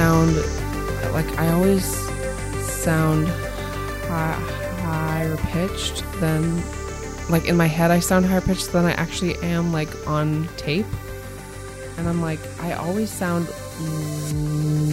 sound 0.00 0.34
like 1.12 1.28
I 1.38 1.52
always 1.52 1.84
sound 2.72 3.28
hi- 4.08 4.32
higher 4.80 5.36
pitched 5.36 6.02
than 6.20 6.62
like 7.28 7.44
in 7.46 7.54
my 7.54 7.66
head. 7.66 7.90
I 7.90 8.00
sound 8.00 8.24
higher 8.24 8.40
pitched 8.40 8.72
than 8.72 8.86
I 8.86 8.92
actually 8.92 9.36
am 9.42 9.74
like 9.74 9.90
on 10.08 10.48
tape, 10.56 10.86
and 11.98 12.08
I'm 12.08 12.22
like 12.22 12.40
I 12.60 12.72
always 12.72 13.10
sound 13.10 13.46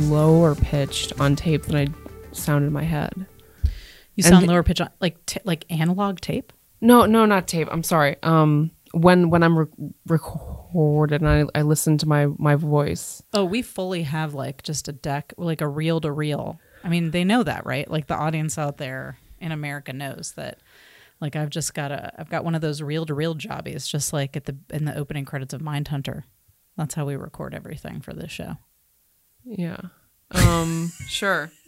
lower 0.09 0.55
pitched 0.55 1.17
on 1.21 1.37
tape 1.37 1.63
than 1.63 1.77
I 1.77 1.87
sound 2.33 2.65
in 2.65 2.73
my 2.73 2.83
head. 2.83 3.13
You 4.15 4.23
sound 4.23 4.39
th- 4.39 4.49
lower 4.49 4.61
pitched 4.61 4.81
on 4.81 4.89
like 4.99 5.25
t- 5.25 5.39
like 5.45 5.63
analog 5.69 6.19
tape. 6.19 6.51
No, 6.81 7.05
no, 7.05 7.25
not 7.25 7.47
tape. 7.47 7.69
I'm 7.71 7.83
sorry. 7.83 8.17
Um, 8.23 8.71
when 8.91 9.29
when 9.29 9.41
I'm 9.41 9.57
re- 9.57 10.19
recorded 10.67 11.21
and 11.21 11.29
I, 11.29 11.59
I 11.59 11.61
listen 11.63 11.97
to 11.99 12.07
my 12.07 12.27
my 12.37 12.55
voice. 12.55 13.23
Oh, 13.33 13.45
we 13.45 13.61
fully 13.61 14.03
have 14.03 14.33
like 14.33 14.63
just 14.63 14.87
a 14.87 14.91
deck, 14.91 15.33
like 15.37 15.61
a 15.61 15.67
reel 15.67 16.01
to 16.01 16.11
reel. 16.11 16.59
I 16.83 16.89
mean, 16.89 17.11
they 17.11 17.23
know 17.23 17.43
that, 17.43 17.65
right? 17.65 17.89
Like 17.89 18.07
the 18.07 18.15
audience 18.15 18.57
out 18.57 18.77
there 18.77 19.17
in 19.39 19.51
America 19.51 19.93
knows 19.93 20.33
that. 20.35 20.59
Like 21.19 21.35
I've 21.35 21.49
just 21.49 21.73
got 21.73 21.91
a, 21.91 22.13
I've 22.19 22.29
got 22.29 22.45
one 22.45 22.53
of 22.53 22.61
those 22.61 22.79
reel 22.81 23.05
to 23.07 23.13
reel 23.15 23.33
jobbies, 23.33 23.87
just 23.87 24.13
like 24.13 24.37
at 24.37 24.45
the 24.45 24.55
in 24.69 24.85
the 24.85 24.95
opening 24.95 25.25
credits 25.25 25.53
of 25.53 25.61
Mindhunter. 25.61 26.23
That's 26.75 26.93
how 26.93 27.05
we 27.05 27.15
record 27.15 27.55
everything 27.55 28.01
for 28.01 28.13
this 28.13 28.31
show. 28.31 28.57
Yeah. 29.43 29.81
Um. 30.31 30.91
sure. 31.07 31.51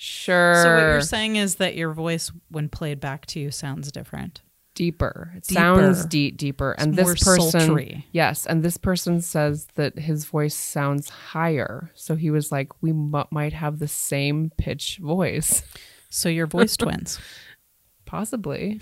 Sure. 0.00 0.54
So 0.54 0.74
what 0.74 0.80
you're 0.82 1.00
saying 1.00 1.34
is 1.34 1.56
that 1.56 1.74
your 1.74 1.92
voice, 1.92 2.30
when 2.52 2.68
played 2.68 3.00
back 3.00 3.26
to 3.26 3.40
you, 3.40 3.50
sounds 3.50 3.90
different. 3.90 4.42
Deeper. 4.78 5.32
It 5.36 5.42
Deeper. 5.48 5.60
sounds 5.60 6.06
deep, 6.06 6.36
deeper. 6.36 6.72
And 6.78 6.96
It's 6.96 7.08
this 7.08 7.26
more 7.26 7.34
person, 7.36 7.60
sultry. 7.60 8.06
yes, 8.12 8.46
and 8.46 8.62
this 8.62 8.76
person 8.76 9.20
says 9.20 9.66
that 9.74 9.98
his 9.98 10.24
voice 10.24 10.54
sounds 10.54 11.08
higher. 11.08 11.90
So 11.96 12.14
he 12.14 12.30
was 12.30 12.52
like, 12.52 12.80
we 12.80 12.92
mu- 12.92 13.24
might 13.32 13.52
have 13.54 13.80
the 13.80 13.88
same 13.88 14.52
pitch 14.56 14.98
voice, 15.02 15.64
So 16.10 16.28
your 16.28 16.46
voice 16.46 16.76
twins. 16.76 17.18
possibly. 18.06 18.80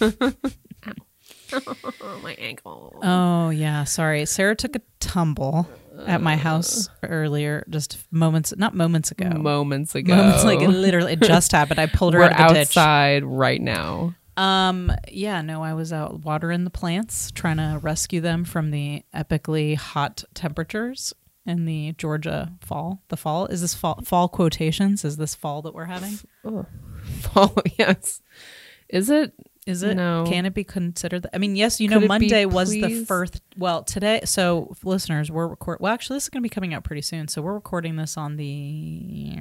oh, 0.00 0.12
my 2.22 2.34
ankle. 2.38 2.98
Oh 3.02 3.50
yeah, 3.50 3.84
sorry. 3.84 4.26
Sarah 4.26 4.56
took 4.56 4.74
a 4.76 4.80
tumble 4.98 5.68
at 6.06 6.20
my 6.20 6.36
house 6.36 6.88
earlier, 7.04 7.64
just 7.70 7.98
moments, 8.10 8.52
not 8.56 8.74
moments 8.74 9.10
ago. 9.12 9.28
Moments 9.28 9.94
ago. 9.94 10.16
Moments 10.16 10.44
like 10.44 10.58
literally 10.60 11.12
it 11.12 11.22
just 11.22 11.52
happened. 11.52 11.78
I 11.78 11.86
pulled 11.86 12.14
her 12.14 12.20
We're 12.20 12.30
out 12.30 12.40
of 12.40 12.48
the 12.48 12.54
ditch. 12.54 12.68
outside 12.76 13.24
right 13.24 13.60
now. 13.60 14.14
Um, 14.36 14.92
yeah, 15.10 15.42
no, 15.42 15.62
I 15.62 15.74
was 15.74 15.92
out 15.92 16.24
watering 16.24 16.64
the 16.64 16.70
plants, 16.70 17.30
trying 17.30 17.58
to 17.58 17.78
rescue 17.82 18.20
them 18.20 18.44
from 18.44 18.70
the 18.70 19.04
epically 19.14 19.76
hot 19.76 20.24
temperatures 20.34 21.12
in 21.44 21.64
the 21.64 21.92
Georgia 21.98 22.52
fall. 22.60 23.02
The 23.08 23.16
fall 23.16 23.46
is 23.46 23.60
this 23.60 23.74
fall 23.74 24.00
fall 24.04 24.28
quotations? 24.28 25.04
Is 25.04 25.16
this 25.16 25.34
fall 25.34 25.62
that 25.62 25.74
we're 25.74 25.86
having? 25.86 26.18
Fall, 27.20 27.52
yes. 27.78 28.22
Is 28.88 29.10
it? 29.10 29.32
Is 29.66 29.82
it? 29.82 29.96
No. 29.96 30.24
Can 30.26 30.46
it 30.46 30.54
be 30.54 30.62
considered? 30.62 31.26
I 31.34 31.38
mean, 31.38 31.56
yes, 31.56 31.80
you 31.80 31.88
Could 31.88 31.94
know, 31.94 31.98
it 31.98 32.02
be 32.02 32.08
Monday 32.08 32.46
was 32.46 32.70
the 32.70 33.04
first. 33.04 33.40
Well, 33.56 33.82
today. 33.82 34.20
So, 34.24 34.72
listeners, 34.84 35.30
we're 35.32 35.48
record. 35.48 35.78
Well, 35.80 35.92
actually, 35.92 36.16
this 36.16 36.24
is 36.24 36.28
going 36.28 36.42
to 36.42 36.48
be 36.48 36.52
coming 36.52 36.74
out 36.74 36.84
pretty 36.84 37.02
soon. 37.02 37.26
So, 37.26 37.42
we're 37.42 37.54
recording 37.54 37.96
this 37.96 38.16
on 38.16 38.36
the 38.36 39.34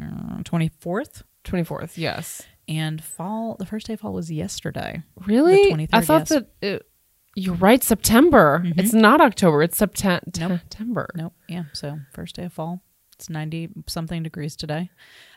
twenty 0.44 0.72
fourth. 0.80 1.24
24th, 1.44 1.94
yes. 1.98 2.44
And 2.68 3.04
fall, 3.04 3.56
the 3.60 3.66
first 3.66 3.88
day 3.88 3.94
of 3.94 4.00
fall 4.02 4.14
was 4.14 4.32
yesterday. 4.32 5.04
Really? 5.26 5.72
The 5.72 5.76
23rd, 5.76 5.90
I 5.94 6.02
thought 6.02 6.22
yes. 6.22 6.30
that 6.30 6.48
it, 6.62 6.88
you're 7.36 7.56
right, 7.56 7.84
September. 7.84 8.62
Mm-hmm. 8.64 8.80
It's 8.80 8.94
not 8.94 9.22
October, 9.22 9.64
it's 9.64 9.78
Septem- 9.78 10.22
Nope. 10.38 10.60
September. 10.60 11.10
Nope. 11.16 11.34
Yeah. 11.48 11.64
So 11.74 12.00
first 12.14 12.36
day 12.36 12.44
of 12.46 12.54
fall. 12.54 12.82
It's 13.22 13.30
90 13.30 13.70
something 13.86 14.24
degrees 14.24 14.56
today. 14.56 14.90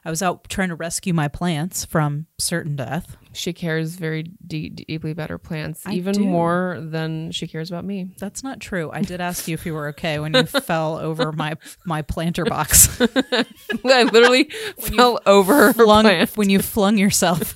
I 0.06 0.08
was 0.08 0.22
out 0.22 0.48
trying 0.48 0.70
to 0.70 0.74
rescue 0.74 1.12
my 1.12 1.28
plants 1.28 1.84
from 1.84 2.24
certain 2.38 2.76
death. 2.76 3.18
She 3.34 3.52
cares 3.52 3.96
very 3.96 4.22
de- 4.46 4.70
deeply 4.70 5.10
about 5.10 5.28
her 5.28 5.36
plants, 5.36 5.82
I 5.84 5.92
even 5.92 6.14
do. 6.14 6.24
more 6.24 6.78
than 6.80 7.30
she 7.30 7.46
cares 7.46 7.70
about 7.70 7.84
me. 7.84 8.08
That's 8.16 8.42
not 8.42 8.58
true. 8.58 8.90
I 8.90 9.02
did 9.02 9.20
ask 9.20 9.46
you 9.46 9.52
if 9.52 9.66
you 9.66 9.74
were 9.74 9.88
okay 9.88 10.18
when 10.18 10.32
you 10.32 10.44
fell 10.46 10.96
over 10.96 11.30
my 11.30 11.56
my 11.84 12.00
planter 12.00 12.46
box. 12.46 12.98
I 13.02 14.04
literally 14.04 14.44
fell 14.78 15.20
over 15.26 15.54
her 15.54 15.72
flung, 15.74 16.26
when 16.36 16.48
you 16.48 16.60
flung 16.60 16.96
yourself 16.96 17.54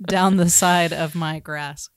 down 0.00 0.36
the 0.36 0.48
side 0.48 0.92
of 0.92 1.16
my 1.16 1.40
grass. 1.40 1.90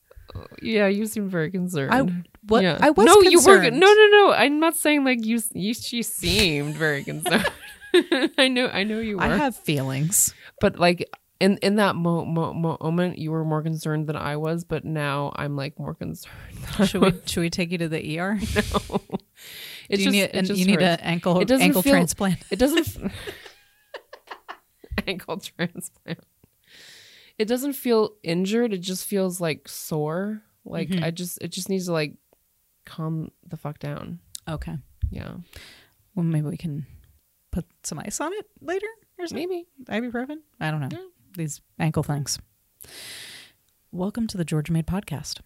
Yeah, 0.60 0.88
you 0.88 1.06
seem 1.06 1.28
very 1.28 1.52
concerned. 1.52 1.94
I 1.94 2.24
what 2.46 2.62
yeah. 2.62 2.78
I 2.80 2.90
was 2.90 3.06
no, 3.06 3.20
you 3.22 3.38
were. 3.40 3.58
concerned. 3.58 3.80
No, 3.80 3.86
no, 3.92 4.06
no. 4.08 4.32
I'm 4.32 4.60
not 4.60 4.76
saying 4.76 5.04
like 5.04 5.24
you. 5.24 5.40
You. 5.54 5.74
She 5.74 6.02
seemed 6.02 6.74
very 6.76 7.04
concerned. 7.04 7.50
I 8.38 8.48
know. 8.48 8.68
I 8.68 8.84
know 8.84 8.98
you 9.00 9.16
were. 9.18 9.22
I 9.22 9.36
have 9.36 9.56
feelings. 9.56 10.34
but 10.60 10.78
like 10.78 11.08
in 11.40 11.58
in 11.58 11.76
that 11.76 11.94
mo- 11.96 12.24
mo- 12.24 12.52
mo- 12.54 12.78
moment, 12.80 13.18
you 13.18 13.30
were 13.32 13.44
more 13.44 13.62
concerned 13.62 14.06
than 14.06 14.16
I 14.16 14.36
was. 14.36 14.64
But 14.64 14.84
now 14.84 15.32
I'm 15.36 15.56
like 15.56 15.78
more 15.78 15.94
concerned. 15.94 16.34
Should 16.86 17.00
we 17.02 17.12
should 17.26 17.40
we 17.40 17.50
take 17.50 17.70
you 17.72 17.78
to 17.78 17.88
the 17.88 18.18
ER? 18.18 18.38
It 19.90 19.96
Do 19.96 20.02
you 20.02 20.10
just- 20.10 20.12
need 20.12 20.50
it 20.52 20.56
you 20.58 20.64
need 20.64 20.80
an 20.80 20.98
ankle 21.00 21.40
It 21.40 21.46
doesn't 21.48 21.62
ankle 21.66 21.82
feel- 21.82 21.92
transplant? 21.92 22.38
It 22.50 22.58
doesn't. 22.58 23.12
ankle 25.06 25.38
transplant. 25.38 26.20
It 27.38 27.46
doesn't 27.46 27.72
feel 27.74 28.14
injured. 28.22 28.72
It 28.72 28.78
just 28.78 29.04
feels 29.06 29.40
like 29.40 29.68
sore. 29.68 30.42
Like 30.64 30.88
Mm-hmm. 30.88 31.04
I 31.04 31.10
just. 31.10 31.38
It 31.42 31.48
just 31.48 31.68
needs 31.68 31.86
to 31.86 31.92
like 31.92 32.14
calm 32.84 33.30
the 33.46 33.56
fuck 33.56 33.78
down. 33.78 34.20
Okay. 34.48 34.76
Yeah, 35.10 35.34
Well, 36.14 36.24
maybe 36.24 36.48
we 36.48 36.56
can 36.56 36.86
put 37.50 37.66
some 37.82 37.98
ice 37.98 38.20
on 38.20 38.32
it 38.32 38.46
later 38.60 38.86
or 39.18 39.26
something. 39.26 39.48
maybe. 39.48 39.66
Ibuprofen? 39.84 40.38
I 40.60 40.70
don't 40.70 40.80
know. 40.80 40.88
Yeah. 40.90 40.98
These 41.36 41.60
ankle 41.78 42.02
things. 42.02 42.38
Welcome 43.92 44.26
to 44.28 44.36
the 44.36 44.44
Georgia 44.44 44.72
Made 44.72 44.86
podcast. 44.86 45.40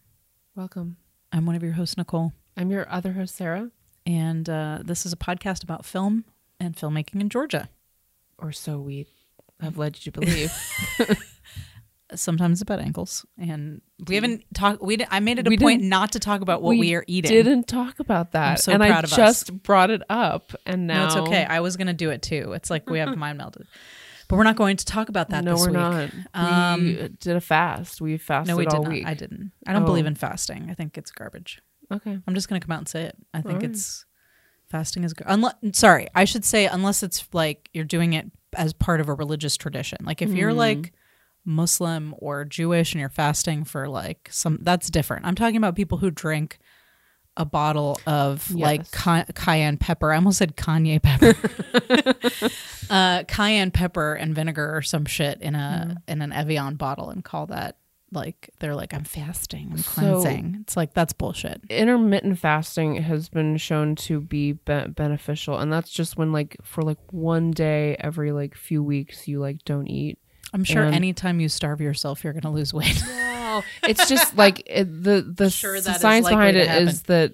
Welcome. 0.54 0.96
I'm 1.32 1.44
one 1.46 1.54
of 1.54 1.62
your 1.62 1.72
hosts, 1.72 1.96
Nicole, 1.96 2.32
I'm 2.56 2.70
your 2.70 2.88
other 2.90 3.12
host, 3.12 3.36
Sarah, 3.36 3.70
and 4.06 4.48
uh, 4.48 4.78
this 4.82 5.04
is 5.04 5.12
a 5.12 5.16
podcast 5.16 5.62
about 5.62 5.84
film 5.84 6.24
and 6.58 6.74
filmmaking 6.74 7.20
in 7.20 7.28
Georgia. 7.28 7.68
or 8.38 8.52
so 8.52 8.78
we 8.78 9.06
have 9.60 9.76
led 9.76 10.04
you 10.06 10.12
to 10.12 10.20
believe. 10.20 10.52
Sometimes 12.14 12.62
about 12.62 12.80
ankles, 12.80 13.26
and 13.38 13.82
we 14.06 14.14
haven't 14.14 14.42
talked. 14.54 14.80
We 14.82 14.96
I 15.10 15.20
made 15.20 15.38
it 15.38 15.46
a 15.46 15.50
We 15.50 15.58
point 15.58 15.82
didn't- 15.82 16.10
to 16.12 16.18
talk 16.18 16.40
about 16.40 16.62
what 16.62 16.78
we, 16.78 16.94
are 16.94 17.04
eating. 17.06 17.30
Didn't 17.30 17.68
talk 17.68 18.00
about 18.00 18.32
that, 18.32 18.60
so 18.60 18.72
and 18.72 18.82
I 18.82 18.98
of 18.98 19.04
us. 19.04 19.14
just 19.16 19.62
brought 19.62 19.90
it 19.90 20.00
up, 20.08 20.54
and 20.64 20.86
now 20.86 21.00
No, 21.02 21.06
it's 21.06 21.16
okay. 21.16 21.44
I 21.44 21.60
was 21.60 21.76
going 21.76 21.88
to 21.88 21.92
do 21.92 22.08
it 22.08 22.22
too. 22.22 22.52
It's 22.54 22.70
like 22.70 22.88
we 22.88 22.98
have 22.98 23.14
mind 23.18 23.36
melted, 23.36 23.66
but 24.26 24.36
we're 24.36 24.44
not 24.44 24.56
going 24.56 24.78
to 24.78 24.86
talk 24.86 25.10
about 25.10 25.28
that. 25.30 25.44
no, 25.44 25.52
this 25.52 25.60
we're 25.60 25.66
week. 25.68 26.12
not. 26.34 26.78
we 26.80 27.08
did 27.20 27.36
a 27.36 27.42
fast. 27.42 28.00
We 28.00 28.16
fasted 28.16 28.48
No, 28.54 28.56
we 28.56 28.64
did 28.64 28.72
all 28.74 28.84
not. 28.84 28.92
week. 28.92 29.06
I 29.06 29.12
didn't. 29.12 29.52
I 29.66 29.74
don't 29.74 29.82
Oh. 29.82 29.86
believe 29.86 30.06
in 30.06 30.14
fasting. 30.14 30.68
I 30.70 30.74
think 30.74 30.96
it's 30.96 31.10
garbage. 31.10 31.60
Okay. 31.92 32.18
I'm 32.26 32.34
just 32.34 32.48
going 32.48 32.58
to 32.58 32.66
come 32.66 32.72
out 32.72 32.78
and 32.80 32.88
say 32.88 33.02
it. 33.04 33.16
I 33.34 33.42
think 33.42 33.56
Alright. 33.56 33.70
it's 33.70 34.06
fasting 34.70 35.04
is 35.04 35.12
good. 35.14 35.26
Unless, 35.28 35.54
sorry, 35.72 36.08
I 36.14 36.24
should 36.24 36.44
say 36.44 36.66
unless 36.66 37.02
it's 37.02 37.26
like 37.34 37.68
you're 37.74 37.84
doing 37.84 38.14
it 38.14 38.30
as 38.54 38.72
part 38.72 39.00
of 39.02 39.08
a 39.08 39.14
religious 39.14 39.56
tradition. 39.58 39.98
Like 40.02 40.22
if 40.22 40.30
Hmm. 40.30 40.36
you're 40.36 40.54
like 40.54 40.92
Muslim 41.48 42.14
or 42.18 42.44
Jewish 42.44 42.92
and 42.92 43.00
you're 43.00 43.08
fasting 43.08 43.64
for 43.64 43.88
like 43.88 44.28
some, 44.30 44.58
that's 44.62 44.90
different. 44.90 45.26
I'm 45.26 45.34
talking 45.34 45.56
about 45.56 45.74
people 45.74 45.98
who 45.98 46.10
drink 46.10 46.58
a 47.36 47.44
bottle 47.44 47.98
of 48.06 48.50
like 48.52 48.90
ca- 48.90 49.24
cayenne 49.34 49.76
pepper. 49.78 50.12
I 50.12 50.16
almost 50.16 50.38
said 50.38 50.56
Kanye 50.56 51.00
pepper. 51.00 51.34
uh, 52.90 53.22
cayenne 53.24 53.70
pepper 53.70 54.14
and 54.14 54.34
vinegar 54.34 54.76
or 54.76 54.82
some 54.82 55.04
shit 55.04 55.40
in 55.40 55.54
a 55.54 55.84
Hmm. 56.06 56.12
in 56.12 56.22
an 56.22 56.32
Evian 56.32 56.74
bottle 56.76 57.10
and 57.10 57.24
call 57.24 57.46
that 57.46 57.76
like 58.10 58.50
they're 58.58 58.74
like 58.74 58.92
I'm 58.94 59.04
fasting, 59.04 59.68
I'm 59.72 59.78
So- 59.78 59.90
cleansing. 59.90 60.58
it's 60.62 60.76
like 60.76 60.94
that's 60.94 61.12
bullshit. 61.12 61.60
Intermittent 61.68 62.38
fasting 62.38 62.96
has 63.02 63.28
been 63.28 63.56
shown 63.58 63.94
to 63.96 64.20
be, 64.20 64.52
be 64.54 64.86
beneficial, 64.88 65.58
and 65.58 65.72
that's 65.72 65.90
just 65.90 66.16
when 66.16 66.32
like 66.32 66.56
for 66.62 66.82
like 66.82 66.98
one 67.12 67.50
day 67.50 67.96
every 68.00 68.32
like 68.32 68.54
few 68.56 68.82
weeks 68.82 69.28
you 69.28 69.38
like 69.40 69.64
don't 69.64 69.86
eat. 69.88 70.18
I'm 70.52 70.64
sure 70.64 70.84
And- 70.84 70.94
anytime 70.94 71.40
you 71.40 71.48
starve 71.48 71.80
yourself, 71.80 72.24
you're 72.24 72.32
going 72.32 72.42
to 72.42 72.50
lose 72.50 72.72
weight. 72.74 73.02
No, 73.48 73.62
it's 73.82 74.06
just 74.10 74.36
like 74.36 74.62
it, 74.66 74.84
the 75.02 75.22
the 75.22 75.48
Sure, 75.48 75.74
s- 75.76 75.84
that 75.86 75.96
is 75.96 76.02
science 76.02 76.28
behind 76.28 76.54
to 76.54 76.60
it 76.60 76.68
happen. 76.68 76.88
is 76.88 77.02
that 77.04 77.32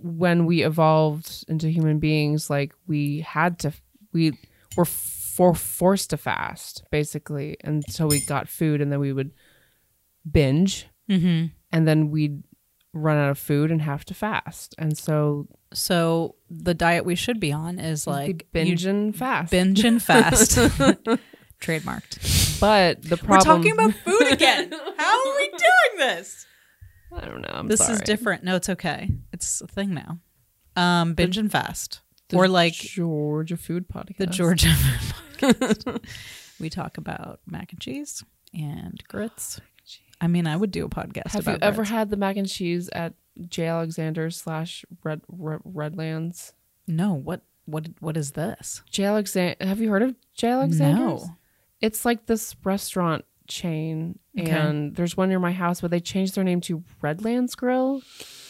when 0.00 0.46
we 0.46 0.62
evolved 0.64 1.44
into 1.46 1.68
human 1.68 1.98
beings, 1.98 2.48
like 2.48 2.72
we 2.86 3.20
had 3.20 3.58
to, 3.60 3.72
we 4.14 4.32
were 4.78 4.86
for 4.86 5.54
forced 5.54 6.08
to 6.10 6.16
fast 6.16 6.84
basically 6.90 7.58
until 7.64 8.08
we 8.08 8.20
got 8.24 8.48
food, 8.48 8.80
and 8.80 8.90
then 8.90 8.98
we 8.98 9.12
would 9.12 9.30
binge, 10.30 10.86
mm-hmm. 11.10 11.46
and 11.70 11.86
then 11.88 12.10
we'd 12.10 12.42
run 12.94 13.18
out 13.18 13.30
of 13.30 13.38
food 13.38 13.70
and 13.70 13.82
have 13.82 14.06
to 14.06 14.14
fast, 14.14 14.74
and 14.78 14.96
so 14.96 15.46
So 15.74 16.36
the 16.50 16.72
diet 16.74 17.04
we 17.04 17.14
should 17.14 17.40
be 17.40 17.52
on 17.52 17.78
is 17.78 18.06
like 18.06 18.26
like 18.26 18.46
binge 18.52 18.84
you 18.84 18.90
and 18.90 19.14
fast. 19.16 19.50
binge 19.50 19.84
and 19.84 20.02
fast. 20.02 20.58
Trademarked. 21.62 22.60
but 22.60 23.02
the 23.02 23.16
problem 23.16 23.38
We're 23.38 23.44
talking 23.44 23.72
about 23.72 23.94
food 23.94 24.32
again. 24.32 24.70
How 24.98 25.30
are 25.30 25.36
we 25.36 25.48
doing 25.48 25.98
this? 25.98 26.46
I 27.14 27.24
don't 27.24 27.42
know. 27.42 27.50
I'm 27.52 27.68
This 27.68 27.88
is 27.88 28.00
different. 28.00 28.42
No, 28.44 28.56
it's 28.56 28.68
okay. 28.68 29.10
It's 29.32 29.60
a 29.60 29.66
thing 29.66 29.94
now. 29.94 30.18
Um, 30.76 31.14
binge 31.14 31.38
and 31.38 31.50
fast. 31.52 32.00
The 32.28 32.36
or 32.38 32.48
like 32.48 32.72
Georgia 32.72 33.56
Food 33.56 33.86
Podcast. 33.88 34.16
the 34.16 34.26
Georgia 34.26 34.68
podcast. 35.38 36.04
we 36.58 36.70
talk 36.70 36.96
about 36.98 37.40
mac 37.46 37.72
and 37.72 37.80
cheese 37.80 38.24
and 38.54 39.02
grits. 39.08 39.60
I 40.20 40.28
mean, 40.28 40.46
I 40.46 40.56
would 40.56 40.70
do 40.70 40.84
a 40.84 40.88
podcast 40.88 41.32
Have 41.32 41.42
about 41.42 41.60
you 41.60 41.66
ever 41.66 41.84
had 41.84 42.08
the 42.10 42.16
mac 42.16 42.36
and 42.36 42.48
cheese 42.48 42.88
at 42.92 43.14
J. 43.48 43.66
Alexander 43.66 44.30
slash 44.30 44.84
Red, 45.02 45.20
Red 45.28 45.60
Redlands? 45.64 46.52
No, 46.86 47.14
what 47.14 47.42
what 47.66 47.86
what 48.00 48.16
is 48.16 48.32
this? 48.32 48.82
J. 48.90 49.04
Alexander. 49.04 49.56
Have 49.60 49.80
you 49.80 49.90
heard 49.90 50.02
of 50.02 50.14
J. 50.34 50.48
Alexander? 50.48 51.00
No. 51.02 51.36
It's 51.82 52.04
like 52.04 52.26
this 52.26 52.54
restaurant 52.64 53.24
chain, 53.48 54.18
Okay. 54.38 54.50
and 54.50 54.94
there's 54.96 55.16
one 55.16 55.28
near 55.28 55.38
my 55.40 55.52
house, 55.52 55.80
but 55.82 55.90
they 55.90 56.00
changed 56.00 56.34
their 56.36 56.44
name 56.44 56.60
to 56.62 56.82
Redlands 57.02 57.54
Grill. 57.54 58.00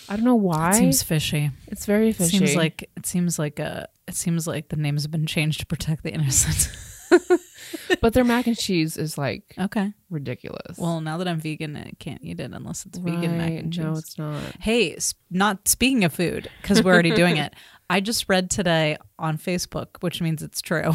I 0.08 0.16
don't 0.16 0.24
know 0.24 0.34
why. 0.36 0.70
It 0.70 0.74
seems 0.74 1.02
fishy. 1.02 1.50
it's 1.66 1.86
very 1.86 2.10
It 2.10 2.16
fishy. 2.16 2.38
seems 2.38 2.54
like 2.54 2.88
it 2.96 3.06
seems 3.06 3.38
like 3.38 3.58
a 3.58 3.88
it 4.06 4.14
seems 4.14 4.46
like 4.46 4.68
the 4.68 4.76
names 4.76 5.02
have 5.02 5.10
been 5.10 5.26
changed 5.26 5.60
to 5.60 5.66
protect 5.66 6.02
the 6.04 6.12
innocent. 6.12 6.70
but 8.00 8.14
their 8.14 8.24
mac 8.24 8.46
and 8.46 8.56
cheese 8.56 8.96
is 8.96 9.18
like 9.18 9.54
okay. 9.58 9.92
ridiculous. 10.10 10.78
Well, 10.78 11.00
now 11.00 11.18
that 11.18 11.28
I'm 11.28 11.40
vegan, 11.40 11.76
I 11.76 11.92
can't 11.98 12.22
eat 12.22 12.40
it 12.40 12.52
unless 12.52 12.86
it's 12.86 12.98
vegan 12.98 13.36
mac 13.38 13.50
Right, 13.50 13.62
and 13.62 13.72
cheese. 13.72 13.84
No, 13.84 13.92
it's 13.92 14.18
not. 14.18 14.42
Hey, 14.60 14.94
s- 14.96 15.14
not 15.30 15.68
speaking 15.68 16.04
of 16.04 16.12
food, 16.12 16.48
because 16.62 16.82
we're 16.82 16.92
already 16.92 17.10
doing 17.14 17.36
it. 17.44 17.54
I 17.90 18.00
just 18.00 18.28
read 18.28 18.50
today 18.50 18.96
on 19.18 19.36
Facebook, 19.38 19.88
which 20.00 20.20
means 20.22 20.42
it's 20.42 20.60
true, 20.62 20.92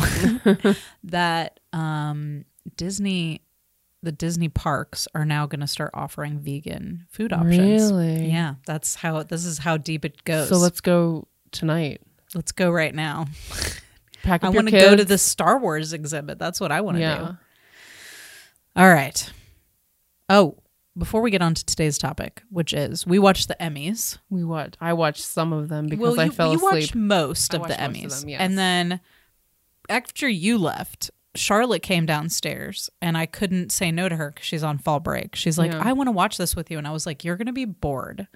that 1.03 1.59
um, 1.73 2.45
Disney, 2.75 3.41
the 4.01 4.11
Disney 4.11 4.49
parks 4.49 5.07
are 5.13 5.25
now 5.25 5.45
going 5.45 5.59
to 5.61 5.67
start 5.67 5.91
offering 5.93 6.39
vegan 6.39 7.05
food 7.09 7.33
options. 7.33 7.91
Really? 7.91 8.29
Yeah, 8.31 8.55
that's 8.65 8.95
how. 8.95 9.21
This 9.23 9.45
is 9.45 9.59
how 9.59 9.77
deep 9.77 10.05
it 10.05 10.23
goes. 10.23 10.49
So 10.49 10.57
let's 10.57 10.81
go 10.81 11.27
tonight. 11.51 12.01
let's 12.33 12.51
go 12.51 12.69
right 12.71 12.93
now. 12.95 13.27
Pack 14.23 14.43
up 14.43 14.47
I 14.47 14.49
want 14.55 14.67
to 14.69 14.71
go 14.79 14.95
to 14.95 15.05
the 15.05 15.17
Star 15.17 15.59
Wars 15.59 15.93
exhibit. 15.93 16.39
That's 16.39 16.59
what 16.59 16.71
I 16.71 16.81
want 16.81 16.97
to 16.97 17.01
Yeah. 17.01 17.17
do. 17.19 17.37
All 18.75 18.89
right. 18.89 19.31
Oh, 20.29 20.57
before 20.97 21.21
we 21.21 21.31
get 21.31 21.41
on 21.41 21.53
to 21.53 21.63
today's 21.65 21.97
topic, 21.97 22.43
which 22.49 22.73
is 22.73 23.05
we 23.05 23.19
watched 23.19 23.47
the 23.47 23.55
Emmys. 23.59 24.17
We 24.29 24.43
watched. 24.43 24.77
I 24.81 24.93
watched 24.93 25.23
some 25.23 25.53
of 25.53 25.69
them 25.69 25.87
because 25.87 26.01
well, 26.17 26.19
I 26.19 26.25
you, 26.25 26.31
fell 26.31 26.51
you 26.51 26.57
asleep. 26.57 26.71
watched 26.73 26.95
most 26.95 27.53
I 27.53 27.57
of 27.57 27.63
the 27.63 27.69
watched 27.69 27.81
Emmys, 27.81 28.05
of 28.05 28.19
them, 28.21 28.29
yes. 28.29 28.41
and 28.41 28.57
then 28.57 28.99
after 29.89 30.27
you 30.27 30.57
left, 30.57 31.11
Charlotte 31.35 31.83
came 31.83 32.05
downstairs, 32.05 32.89
and 33.01 33.17
I 33.17 33.25
couldn't 33.25 33.71
say 33.71 33.91
no 33.91 34.09
to 34.09 34.15
her 34.15 34.31
because 34.31 34.45
she's 34.45 34.63
on 34.63 34.77
fall 34.79 34.99
break. 34.99 35.35
She's 35.35 35.57
like, 35.57 35.71
Yeah. 35.71 35.81
"I 35.83 35.93
want 35.93 36.07
to 36.07 36.11
watch 36.11 36.37
this 36.37 36.55
with 36.55 36.71
you," 36.71 36.77
and 36.77 36.87
I 36.87 36.91
was 36.91 37.05
like, 37.05 37.23
"You're 37.23 37.37
going 37.37 37.45
to 37.47 37.53
be 37.53 37.65
bored." 37.65 38.27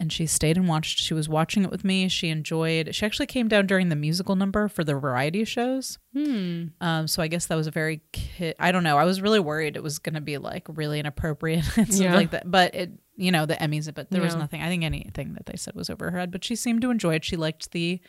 And 0.00 0.10
she 0.10 0.24
stayed 0.26 0.56
and 0.56 0.66
watched. 0.66 0.98
She 0.98 1.12
was 1.12 1.28
watching 1.28 1.62
it 1.62 1.70
with 1.70 1.84
me. 1.84 2.08
She 2.08 2.30
enjoyed. 2.30 2.94
She 2.94 3.04
actually 3.04 3.26
came 3.26 3.48
down 3.48 3.66
during 3.66 3.90
the 3.90 3.94
musical 3.96 4.34
number 4.34 4.66
for 4.66 4.82
the 4.82 4.94
variety 4.94 5.44
shows. 5.44 5.98
Hmm. 6.16 6.68
Um, 6.80 7.06
so 7.06 7.22
I 7.22 7.28
guess 7.28 7.46
that 7.46 7.54
was 7.54 7.66
a 7.66 7.70
very 7.70 8.00
kid. 8.12 8.56
I 8.58 8.72
don't 8.72 8.82
know. 8.82 8.96
I 8.96 9.04
was 9.04 9.20
really 9.20 9.40
worried 9.40 9.76
it 9.76 9.82
was 9.82 9.98
going 9.98 10.14
to 10.14 10.22
be 10.22 10.38
like 10.38 10.66
really 10.68 10.98
inappropriate 11.00 11.64
and 11.76 11.86
stuff 11.92 12.00
Yeah. 12.02 12.14
like 12.14 12.30
that. 12.30 12.50
But 12.50 12.74
it, 12.74 12.92
you 13.16 13.30
know, 13.30 13.44
the 13.44 13.56
Emmys. 13.56 13.92
But 13.94 14.10
there 14.10 14.22
was 14.22 14.34
nothing. 14.34 14.62
I 14.62 14.68
think 14.68 14.84
anything 14.84 15.34
that 15.34 15.44
they 15.44 15.56
said 15.56 15.74
was 15.74 15.90
over 15.90 16.10
her 16.10 16.18
head. 16.18 16.30
But 16.32 16.44
she 16.44 16.56
seemed 16.56 16.80
to 16.80 16.90
enjoy 16.90 17.16
it. 17.16 17.24
She 17.26 17.36
liked 17.36 17.70
the 17.72 18.00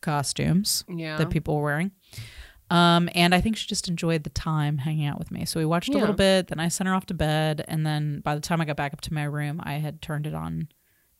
costumes 0.00 0.84
Yeah. 0.88 1.16
that 1.18 1.30
people 1.30 1.56
were 1.56 1.62
wearing. 1.64 1.90
Um, 2.70 3.08
and 3.14 3.32
I 3.34 3.40
think 3.40 3.56
she 3.56 3.68
just 3.68 3.88
enjoyed 3.88 4.24
the 4.24 4.30
time 4.30 4.78
hanging 4.78 5.06
out 5.06 5.18
with 5.18 5.30
me. 5.30 5.44
So 5.44 5.60
we 5.60 5.66
watched 5.66 5.90
a 5.94 5.98
little 5.98 6.14
bit. 6.14 6.48
Then 6.48 6.58
I 6.58 6.68
sent 6.68 6.88
her 6.88 6.94
off 6.94 7.06
to 7.06 7.14
bed. 7.14 7.64
And 7.68 7.86
then 7.86 8.20
by 8.20 8.34
the 8.34 8.40
time 8.40 8.60
I 8.60 8.64
got 8.64 8.76
back 8.76 8.92
up 8.92 9.00
to 9.02 9.14
my 9.14 9.22
room, 9.24 9.60
I 9.62 9.74
had 9.74 10.02
turned 10.02 10.26
it 10.26 10.34
on 10.34 10.68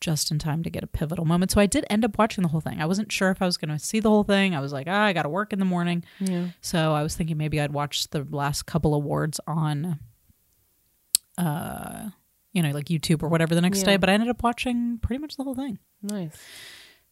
just 0.01 0.31
in 0.31 0.39
time 0.39 0.63
to 0.63 0.71
get 0.71 0.83
a 0.85 0.87
pivotal 0.87 1.25
moment. 1.25 1.51
So 1.51 1.61
I 1.61 1.67
did 1.67 1.85
end 1.89 2.05
up 2.05 2.19
watching 2.19 2.43
the 2.43 2.49
whole 2.49 2.61
thing. 2.61 2.81
I 2.81 2.87
wasn't 2.87 3.11
sure 3.11 3.31
if 3.31 3.41
I 3.41 3.47
was 3.47 3.57
going 3.57 3.71
to 3.71 3.79
see 3.79 3.99
the 4.01 4.11
whole 4.11 4.25
thing. 4.25 4.55
I 4.55 4.61
was 4.61 4.73
like, 4.73 4.87
ah, 4.91 5.05
I 5.05 5.13
got 5.13 5.23
to 5.23 5.29
work 5.29 5.53
in 5.53 5.59
the 5.59 5.65
morning. 5.65 6.05
yeah. 6.21 6.49
So 6.61 6.93
I 6.93 7.03
was 7.03 7.15
thinking 7.17 7.37
maybe 7.37 7.61
I'd 7.61 7.73
watch 7.73 8.09
the 8.09 8.27
last 8.31 8.67
couple 8.67 8.95
awards 8.95 9.41
on, 9.47 9.99
uh, 11.39 12.11
you 12.53 12.63
know, 12.63 12.71
like 12.71 12.87
YouTube 12.87 13.23
or 13.23 13.29
whatever 13.29 13.55
the 13.55 13.61
next 13.61 13.81
Yeah. 13.81 13.85
day. 13.87 13.97
But 13.97 14.11
I 14.11 14.15
ended 14.15 14.29
up 14.29 14.43
watching 14.43 14.99
pretty 14.99 15.21
much 15.21 15.37
the 15.37 15.45
whole 15.45 15.55
thing. 15.55 15.79
Nice. 16.03 16.37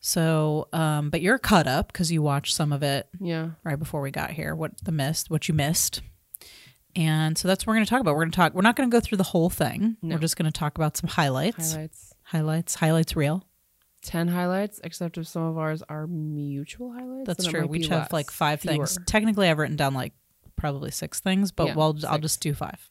So, 0.01 0.69
um, 0.73 1.11
but 1.11 1.23
you're 1.23 1.39
caught 1.39 1.67
up 1.67 1.89
because 1.93 2.13
you 2.13 2.21
watched 2.23 2.55
some 2.55 2.73
of 2.73 2.83
it 2.83 3.09
Yeah. 3.21 3.51
right 3.63 3.79
before 3.79 4.01
we 4.03 4.11
got 4.11 4.31
here. 4.33 4.55
What 4.55 4.73
the 4.85 4.93
missed, 4.93 5.31
what 5.31 5.49
you 5.49 5.55
missed, 5.55 6.03
and 6.95 7.37
so 7.39 7.49
that's 7.49 7.67
what 7.67 7.73
we're 7.73 7.77
going 7.77 7.87
to 7.87 7.91
talk 7.91 8.01
about. 8.01 8.15
We're 8.15 8.21
going 8.23 8.31
to 8.31 8.37
talk. 8.37 8.55
We're 8.55 8.61
not 8.63 8.77
going 8.77 8.89
to 8.91 8.95
go 8.95 9.01
through 9.01 9.19
the 9.19 9.25
whole 9.25 9.51
thing. 9.51 9.97
No. 10.03 10.15
We're 10.15 10.21
just 10.21 10.37
going 10.37 10.51
to 10.51 10.57
talk 10.57 10.77
about 10.77 10.97
some 10.97 11.09
highlights. 11.09 11.73
Highlights. 11.73 12.14
Highlights. 12.35 12.75
Highlights. 12.75 13.15
Real. 13.15 13.47
Ten 14.03 14.27
highlights, 14.27 14.81
except 14.83 15.17
if 15.19 15.29
some 15.29 15.43
of 15.45 15.57
ours 15.57 15.83
are 15.89 16.07
mutual 16.09 16.93
highlights. 16.93 17.27
That's 17.29 17.47
true. 17.47 17.67
We 17.67 17.87
have 17.87 18.13
like 18.13 18.31
five 18.31 18.61
fewer. 18.61 18.75
things. 18.75 18.99
Technically, 19.07 19.49
I've 19.49 19.59
written 19.59 19.77
down 19.77 19.95
like 19.95 20.13
probably 20.57 20.91
six 20.91 21.21
things, 21.21 21.53
but 21.53 21.69
Yeah, 21.69 21.75
well, 21.77 21.97
I'll 22.09 22.19
just 22.19 22.41
do 22.41 22.53
five. 22.55 22.91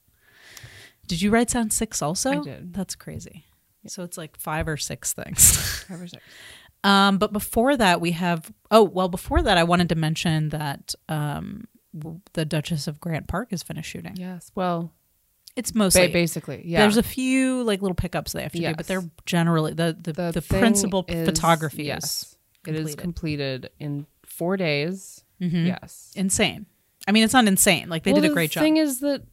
Did 1.08 1.22
you 1.22 1.30
write 1.30 1.50
down 1.50 1.70
six 1.72 2.02
also? 2.02 2.42
I 2.42 2.44
did. 2.44 2.74
That's 2.74 2.96
crazy. 2.96 3.44
So 3.86 4.04
it's 4.04 4.18
like 4.18 4.38
five 4.38 4.68
or 4.70 4.78
six 4.78 5.12
things. 5.12 5.84
Five 5.90 6.02
or 6.02 6.08
six. 6.08 6.24
um, 6.86 7.18
but 7.18 7.34
before 7.34 7.76
that, 7.76 8.00
we 8.00 8.12
have. 8.12 8.50
Oh 8.72 8.84
well, 8.84 9.10
before 9.10 9.42
that, 9.42 9.58
I 9.58 9.64
wanted 9.64 9.90
to 9.90 9.96
mention 9.96 10.50
that 10.50 10.96
um, 11.10 11.66
the 12.32 12.46
Duchess 12.46 12.88
of 12.88 13.02
Grant 13.02 13.28
Park 13.28 13.52
is 13.52 13.62
finished 13.62 13.92
shooting. 13.92 14.16
Yes. 14.16 14.52
Well, 14.56 14.94
It's 15.56 15.76
mostly. 15.76 16.08
basically, 16.08 16.64
yeah. 16.66 16.80
There's 16.82 16.98
a 16.98 17.04
few 17.04 17.62
like 17.64 17.82
little 17.82 17.96
pickups 17.96 18.32
they 18.32 18.42
have 18.42 18.52
to 18.54 18.60
do, 18.60 18.74
but 18.76 18.88
they're 18.88 19.04
generally 19.26 19.74
the 19.74 19.96
the, 20.02 20.32
the, 20.32 20.42
thing 20.42 20.60
principal 20.60 21.06
is- 21.08 21.26
photography 21.28 21.84
Yes, 21.84 22.04
is 22.04 22.38
it 22.66 22.76
is 22.76 22.96
completed 22.96 23.70
in 23.80 24.06
four 24.26 24.58
days. 24.58 25.24
Mhm. 25.42 25.68
Yes. 25.68 26.12
insane. 26.16 26.66
I 27.08 27.12
mean, 27.12 27.24
it's 27.24 27.34
not 27.34 27.46
insane. 27.46 27.90
Like 27.90 28.04
they 28.04 28.14
Well, 28.14 28.22
did 28.22 28.32
a 28.32 28.34
great 28.34 28.50
job. 28.52 28.62
The 28.62 28.66
thing 28.66 28.78
is 28.78 29.00
that 29.02 29.24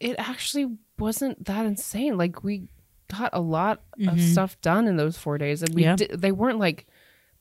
it 0.00 0.16
actually 0.18 0.76
wasn't 0.98 1.44
that 1.44 1.66
insane. 1.66 2.16
Like 2.16 2.42
we 2.42 2.68
got 3.08 3.30
a 3.32 3.40
lot 3.40 3.82
of 4.00 4.14
Mhm. 4.14 4.32
stuff 4.32 4.60
done 4.62 4.86
in 4.88 4.96
those 4.96 5.16
four 5.18 5.38
days, 5.38 5.62
and 5.62 5.74
we 5.74 5.82
Yeah. 5.82 5.96
di- 5.96 6.08
they 6.14 6.32
weren't 6.32 6.58
like 6.58 6.86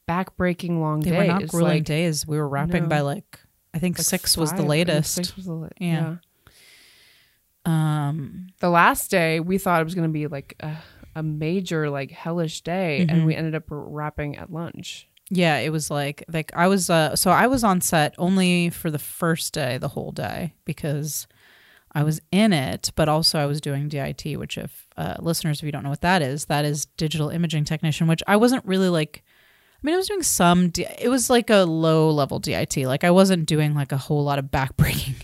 back-breaking 0.06 0.80
long 0.80 1.00
They 1.02 1.12
days. 1.12 1.18
were 1.20 1.26
not 1.26 1.48
grueling 1.48 1.74
like, 1.78 1.84
days. 1.86 2.26
We 2.28 2.38
were 2.38 2.48
wrapping 2.48 2.84
No. 2.84 2.90
by 2.90 3.02
like 3.02 3.40
I 3.74 3.80
think 3.80 3.98
like 3.98 4.06
six 4.08 4.38
was 4.38 4.52
the 4.52 4.58
five, 4.58 4.66
latest. 4.68 5.14
Six 5.14 5.36
was 5.36 5.46
the 5.46 5.70
Yeah. 5.80 5.88
yeah. 5.88 6.16
Um, 7.68 8.48
The 8.60 8.70
last 8.70 9.12
day 9.12 9.40
we 9.40 9.58
thought 9.58 9.82
it 9.82 9.84
was 9.84 9.96
going 9.96 10.08
to 10.08 10.14
be 10.14 10.28
like 10.28 10.56
a, 10.60 10.78
a 11.16 11.24
major 11.24 11.90
like 11.90 12.12
hellish 12.12 12.62
day, 12.62 13.06
Mhm. 13.08 13.12
and 13.14 13.26
we 13.26 13.36
ended 13.36 13.56
up 13.56 13.64
wrapping 13.70 14.38
at 14.38 14.52
lunch. 14.52 15.08
yeah, 15.30 15.58
it 15.58 15.72
was 15.72 15.92
like 15.92 16.24
like 16.32 16.52
I 16.56 16.68
was 16.68 16.90
uh 16.90 17.16
so 17.18 17.32
I 17.32 17.48
was 17.48 17.64
on 17.64 17.82
set 17.82 18.16
only 18.18 18.70
for 18.70 18.90
the 18.90 19.00
first 19.00 19.54
day, 19.54 19.78
the 19.78 19.90
whole 19.90 20.12
day 20.14 20.54
because 20.64 21.28
I 21.92 22.04
was 22.04 22.22
in 22.32 22.54
it, 22.54 22.92
but 22.96 23.10
also 23.10 23.38
I 23.40 23.46
was 23.46 23.60
doing 23.60 23.90
DIT, 23.90 24.38
which 24.38 24.58
if 24.58 24.88
uh, 24.98 25.16
listeners 25.20 25.60
if 25.60 25.66
you 25.66 25.72
don't 25.72 25.84
know 25.84 25.90
what 25.90 26.02
that 26.02 26.22
is, 26.22 26.46
that 26.46 26.64
is 26.64 26.86
digital 26.86 27.30
imaging 27.30 27.66
technician, 27.66 28.08
which 28.08 28.24
I 28.28 28.38
wasn't 28.38 28.64
really 28.66 28.88
like. 28.90 29.24
I 29.76 29.80
mean, 29.84 29.94
I 29.96 29.98
was 29.98 30.08
doing 30.08 30.24
some. 30.24 30.70
D- 30.70 30.86
it 31.00 31.10
was 31.10 31.30
like 31.30 31.50
a 31.50 31.64
low 31.66 32.10
level 32.12 32.40
DIT. 32.40 32.78
Like 32.88 33.04
I 33.04 33.12
wasn't 33.12 33.46
doing 33.48 33.74
like 33.76 33.92
a 33.92 33.98
whole 33.98 34.24
lot 34.24 34.40
of 34.40 34.46
backbreaking 34.46 35.16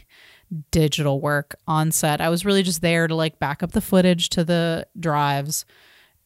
digital 0.71 1.19
work 1.21 1.55
on 1.67 1.91
set. 1.91 2.21
I 2.21 2.29
was 2.29 2.45
really 2.45 2.63
just 2.63 2.81
there 2.81 3.07
to 3.07 3.15
like 3.15 3.39
back 3.39 3.63
up 3.63 3.71
the 3.71 3.81
footage 3.81 4.29
to 4.29 4.43
the 4.43 4.87
drives 4.99 5.65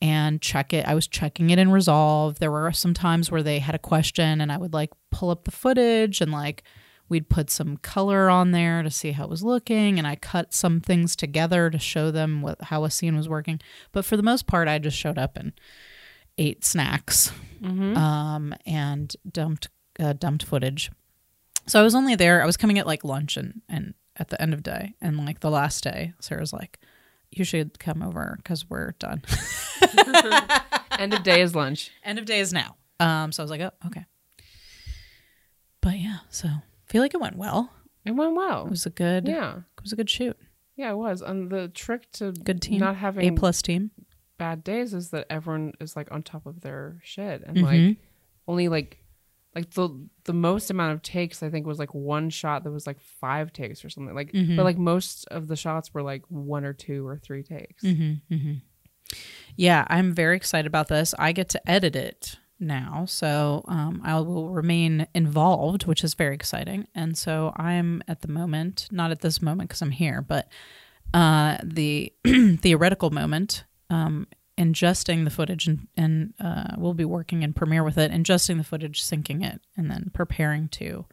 and 0.02 0.42
check 0.42 0.74
it. 0.74 0.88
I 0.88 0.94
was 0.94 1.08
checking 1.08 1.50
it 1.50 1.60
in 1.60 1.72
Resolve. 1.72 2.40
There 2.40 2.52
were 2.52 2.72
some 2.72 2.94
times 2.94 3.32
where 3.32 3.44
they 3.44 3.60
had 3.60 3.76
a 3.76 3.80
question 3.80 4.42
and 4.42 4.52
I 4.52 4.58
would 4.58 4.74
like 4.74 4.92
pull 5.12 5.30
up 5.30 5.46
the 5.46 5.52
footage 5.52 6.22
and 6.22 6.32
like 6.32 6.64
we'd 7.10 7.30
put 7.30 7.50
some 7.50 7.78
color 7.78 8.30
on 8.30 8.52
there 8.52 8.84
to 8.84 8.92
see 8.92 9.12
how 9.12 9.24
it 9.24 9.30
was 9.30 9.44
looking 9.44 9.98
and 9.98 10.06
I 10.06 10.16
cut 10.18 10.54
some 10.54 10.82
things 10.82 11.16
together 11.16 11.70
to 11.70 11.80
show 11.80 12.12
them 12.12 12.42
what 12.42 12.62
how 12.64 12.84
a 12.84 12.92
scene 12.92 13.16
was 13.16 13.30
working. 13.30 13.60
But 13.92 14.06
for 14.06 14.18
the 14.18 14.24
most 14.24 14.46
part 14.46 14.68
I 14.68 14.78
just 14.78 14.98
showed 14.98 15.18
up 15.18 15.38
and 15.38 15.54
ate 16.38 16.64
snacks 16.66 17.32
Mm-hmm. 17.64 17.98
um, 17.98 18.54
and 18.68 19.16
dumped 19.32 19.70
uh, 20.00 20.14
dumped 20.14 20.44
footage. 20.44 20.92
So 21.66 21.80
I 21.80 21.84
was 21.84 21.96
only 21.96 22.14
there. 22.14 22.44
I 22.44 22.46
was 22.46 22.56
coming 22.56 22.78
at 22.78 22.86
like 22.86 23.04
lunch 23.04 23.36
and 23.36 23.64
and 23.68 23.96
at 24.18 24.30
the 24.30 24.42
end 24.42 24.54
of 24.54 24.64
day 24.64 24.94
and 25.02 25.18
like 25.26 25.40
the 25.42 25.50
last 25.52 25.84
day, 25.84 26.14
Sarah's 26.20 26.54
like, 26.54 26.80
"You 27.32 27.44
should 27.44 27.80
come 27.80 28.02
over 28.02 28.36
because 28.38 28.70
we're 28.70 28.92
done." 29.00 29.22
End 31.00 31.14
of 31.14 31.22
day 31.24 31.42
is 31.42 31.54
lunch. 31.54 31.92
end 32.04 32.18
of 32.18 32.26
day 32.26 32.40
is 32.40 32.52
now. 32.52 32.76
Um, 33.00 33.32
so 33.32 33.42
I 33.42 33.44
was 33.44 33.52
like, 33.52 33.62
"Oh, 33.62 33.72
okay." 33.86 34.06
But 35.82 36.00
yeah, 36.00 36.18
so 36.30 36.48
I 36.48 36.62
feel 36.86 37.02
like 37.02 37.14
it 37.14 37.22
went 37.22 37.38
well. 37.38 37.72
It 38.06 38.12
went 38.12 38.36
well 38.36 38.66
It 38.66 38.70
was 38.70 38.86
a 38.86 38.90
good, 38.90 39.28
Yeah, 39.28 39.58
it 39.58 39.84
was 39.84 39.92
a 39.94 39.96
good 39.96 40.10
shoot. 40.10 40.38
yeah, 40.76 40.92
it 40.92 40.96
was. 40.96 41.22
And 41.22 41.50
the 41.52 41.68
trick 41.68 42.12
to 42.14 42.32
Good 42.32 42.62
team. 42.62 42.80
not 42.80 42.96
having 42.96 43.28
A 43.28 43.38
plus 43.38 43.62
team. 43.62 43.92
bad 44.38 44.64
days 44.64 44.94
is 44.94 45.10
that 45.12 45.28
everyone 45.30 45.74
is 45.80 45.96
like 45.96 46.08
on 46.12 46.24
top 46.24 46.46
of 46.46 46.62
their 46.62 47.00
shit 47.04 47.44
and 47.46 47.58
Mhm. 47.58 47.64
like 47.64 47.98
only 48.48 48.68
like 48.70 49.04
like 49.58 49.72
the 49.72 49.90
the 50.26 50.34
most 50.34 50.70
amount 50.70 50.94
of 50.94 51.02
takes 51.02 51.42
I 51.42 51.50
think 51.50 51.66
was 51.66 51.80
like 51.80 51.94
one 51.94 52.30
shot 52.30 52.64
that 52.64 52.72
was 52.72 52.86
like 52.86 53.00
five 53.00 53.52
takes 53.52 53.84
or 53.84 53.90
something 53.90 54.14
like 54.16 54.32
Mhm. 54.32 54.56
but 54.56 54.64
like 54.64 54.78
most 54.78 55.26
of 55.30 55.48
the 55.48 55.56
shots 55.56 55.94
were 55.94 56.04
like 56.04 56.24
one 56.30 56.64
or 56.64 56.74
two 56.74 57.06
or 57.08 57.18
three 57.18 57.44
takes. 57.44 57.84
Mm-hmm, 57.84 58.34
mm-hmm. 58.34 58.54
Yeah, 59.56 59.86
I'm 59.90 60.14
very 60.14 60.36
excited 60.36 60.68
about 60.68 60.88
this. 60.90 61.14
I 61.18 61.32
get 61.32 61.50
to 61.50 61.70
edit 61.70 61.96
it 61.96 62.38
now, 62.60 63.06
so 63.08 63.64
um, 63.68 64.02
I 64.04 64.20
will 64.20 64.50
remain 64.50 65.08
involved, 65.16 65.86
which 65.88 66.04
is 66.04 66.14
very 66.14 66.36
exciting. 66.36 66.88
And 66.94 67.18
so 67.18 67.54
I'm 67.56 68.04
at 68.08 68.22
the 68.22 68.28
moment, 68.28 68.88
not 68.92 69.12
at 69.12 69.22
this 69.22 69.42
moment 69.42 69.70
because 69.70 69.82
I'm 69.82 69.92
here, 69.92 70.22
but 70.22 70.50
uh, 71.14 71.58
the 71.64 72.14
theoretical 72.62 73.10
moment, 73.12 73.64
um, 73.90 74.28
ingesting 74.58 75.24
the 75.24 75.30
footage, 75.30 75.68
and, 75.68 75.88
and 75.96 76.34
uh, 76.40 76.76
we'll 76.78 76.94
be 76.94 77.06
working 77.06 77.44
in 77.44 77.54
Premiere 77.54 77.84
with 77.84 77.98
it, 77.98 78.12
ingesting 78.12 78.58
the 78.58 78.64
footage, 78.64 79.04
syncing 79.04 79.44
it, 79.46 79.62
and 79.76 79.90
then 79.92 80.10
preparing 80.14 80.68
to 80.70 81.06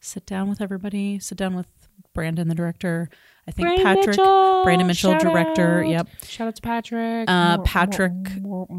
sit 0.00 0.26
down 0.26 0.48
with 0.48 0.60
everybody, 0.60 1.18
sit 1.18 1.38
down 1.38 1.54
with 1.56 1.66
Brandon, 2.14 2.48
the 2.48 2.54
director. 2.54 3.08
I 3.48 3.50
think 3.52 3.66
Brandon 3.66 3.84
Patrick, 3.86 4.06
Mitchell, 4.18 4.62
Brandon 4.64 4.86
Mitchell, 4.86 5.18
director. 5.18 5.82
out. 5.82 5.88
Yep. 5.88 6.08
Shout 6.26 6.48
out 6.48 6.56
to 6.56 6.62
Patrick. 6.62 7.30
Uh, 7.30 7.56
Mor- 7.56 7.64
Patrick- 7.64 8.40
Mor- 8.42 8.66
Mor- 8.68 8.76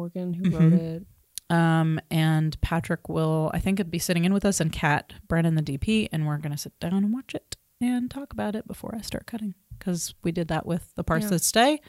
Morgan, 0.00 0.32
who 0.34 0.44
Mhm. 0.44 0.52
wrote 0.60 0.72
it. 0.80 1.06
Um, 1.50 2.00
and 2.10 2.58
Patrick 2.60 3.08
will, 3.08 3.50
I 3.52 3.58
think, 3.58 3.88
be 3.90 3.98
sitting 3.98 4.24
in 4.24 4.32
with 4.32 4.44
us, 4.44 4.60
and 4.60 4.72
Kat, 4.72 5.12
Brandon, 5.28 5.54
the 5.56 5.62
DP, 5.62 6.08
and 6.12 6.26
we're 6.26 6.38
gonna 6.38 6.56
sit 6.56 6.78
down 6.80 6.94
and 6.94 7.12
watch 7.12 7.34
it 7.34 7.56
and 7.80 8.10
talk 8.10 8.32
about 8.32 8.54
it 8.54 8.66
before 8.68 8.94
I 8.96 9.00
start 9.02 9.26
cutting 9.26 9.54
because 9.78 10.14
we 10.22 10.30
did 10.32 10.48
that 10.48 10.64
with 10.66 10.94
the 10.94 11.02
parts 11.04 11.24
Yeah. 11.24 11.30
that 11.30 11.42
stay, 11.42 11.80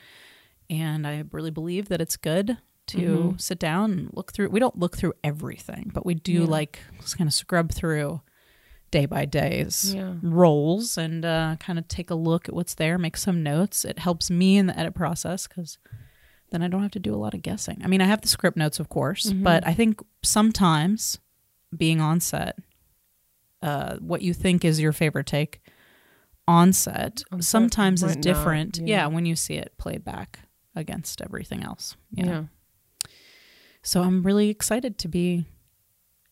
and 0.72 1.06
I 1.06 1.24
really 1.32 1.52
believe 1.52 1.90
that 1.90 2.02
it's 2.02 2.18
good 2.18 2.58
to 2.88 2.98
Mhm. 2.98 3.42
sit 3.42 3.60
down 3.60 3.92
and 3.92 4.10
look 4.14 4.34
through. 4.34 4.50
We 4.50 4.60
don't 4.60 4.80
look 4.80 4.98
through 4.98 5.14
everything, 5.24 5.92
but 5.94 6.06
we 6.06 6.16
do 6.16 6.34
Yeah. 6.42 6.46
like 6.48 6.80
just 7.00 7.18
kind 7.18 7.28
of 7.28 7.34
scrub 7.34 7.72
through 7.72 8.22
day 8.90 9.06
by 9.06 9.26
days 9.26 9.94
Yeah. 9.94 10.16
roles 10.22 10.98
and 10.98 11.24
uh, 11.24 11.56
kind 11.60 11.78
of 11.80 11.88
take 11.88 12.10
a 12.10 12.16
look 12.16 12.50
at 12.50 12.56
what's 12.56 12.74
there, 12.74 12.98
make 12.98 13.16
some 13.18 13.44
notes. 13.44 13.86
It 13.86 14.00
helps 14.00 14.30
me 14.32 14.58
in 14.58 14.66
the 14.66 14.78
edit 14.78 14.96
process 14.96 15.48
because 15.48 15.78
then 16.50 16.62
I 16.62 16.68
don't 16.68 16.82
have 16.82 16.92
to 16.92 17.00
do 17.00 17.14
a 17.14 17.18
lot 17.18 17.34
of 17.34 17.42
guessing. 17.42 17.80
I 17.84 17.88
mean, 17.88 18.02
I 18.02 18.06
have 18.06 18.22
the 18.22 18.28
script 18.28 18.58
notes, 18.58 18.80
of 18.80 18.90
course, 18.90 19.28
Mhm. 19.32 19.44
but 19.44 19.66
I 19.66 19.74
think 19.74 20.02
sometimes 20.24 21.20
being 21.78 22.02
on 22.02 22.20
set, 22.20 22.60
uh, 23.62 23.98
what 24.00 24.22
you 24.22 24.34
think 24.34 24.66
is 24.66 24.80
your 24.82 24.92
favorite 24.92 25.28
take 25.28 25.62
on 26.48 26.74
set 26.74 27.24
On 27.32 27.42
set 27.42 27.50
sometimes 27.50 28.04
is 28.04 28.16
not, 28.16 28.22
different. 28.24 28.78
yeah. 28.80 28.86
yeah, 28.86 29.08
when 29.08 29.26
you 29.26 29.36
see 29.38 29.54
it 29.54 29.78
played 29.78 30.04
back 30.04 30.40
against 30.76 31.22
everything 31.22 31.64
else. 31.64 31.96
you 32.12 32.26
know? 32.26 32.48
Yeah. 33.06 33.12
So 33.84 34.02
I'm 34.04 34.24
really 34.24 34.50
excited 34.50 34.98
to 35.00 35.08
be 35.08 35.46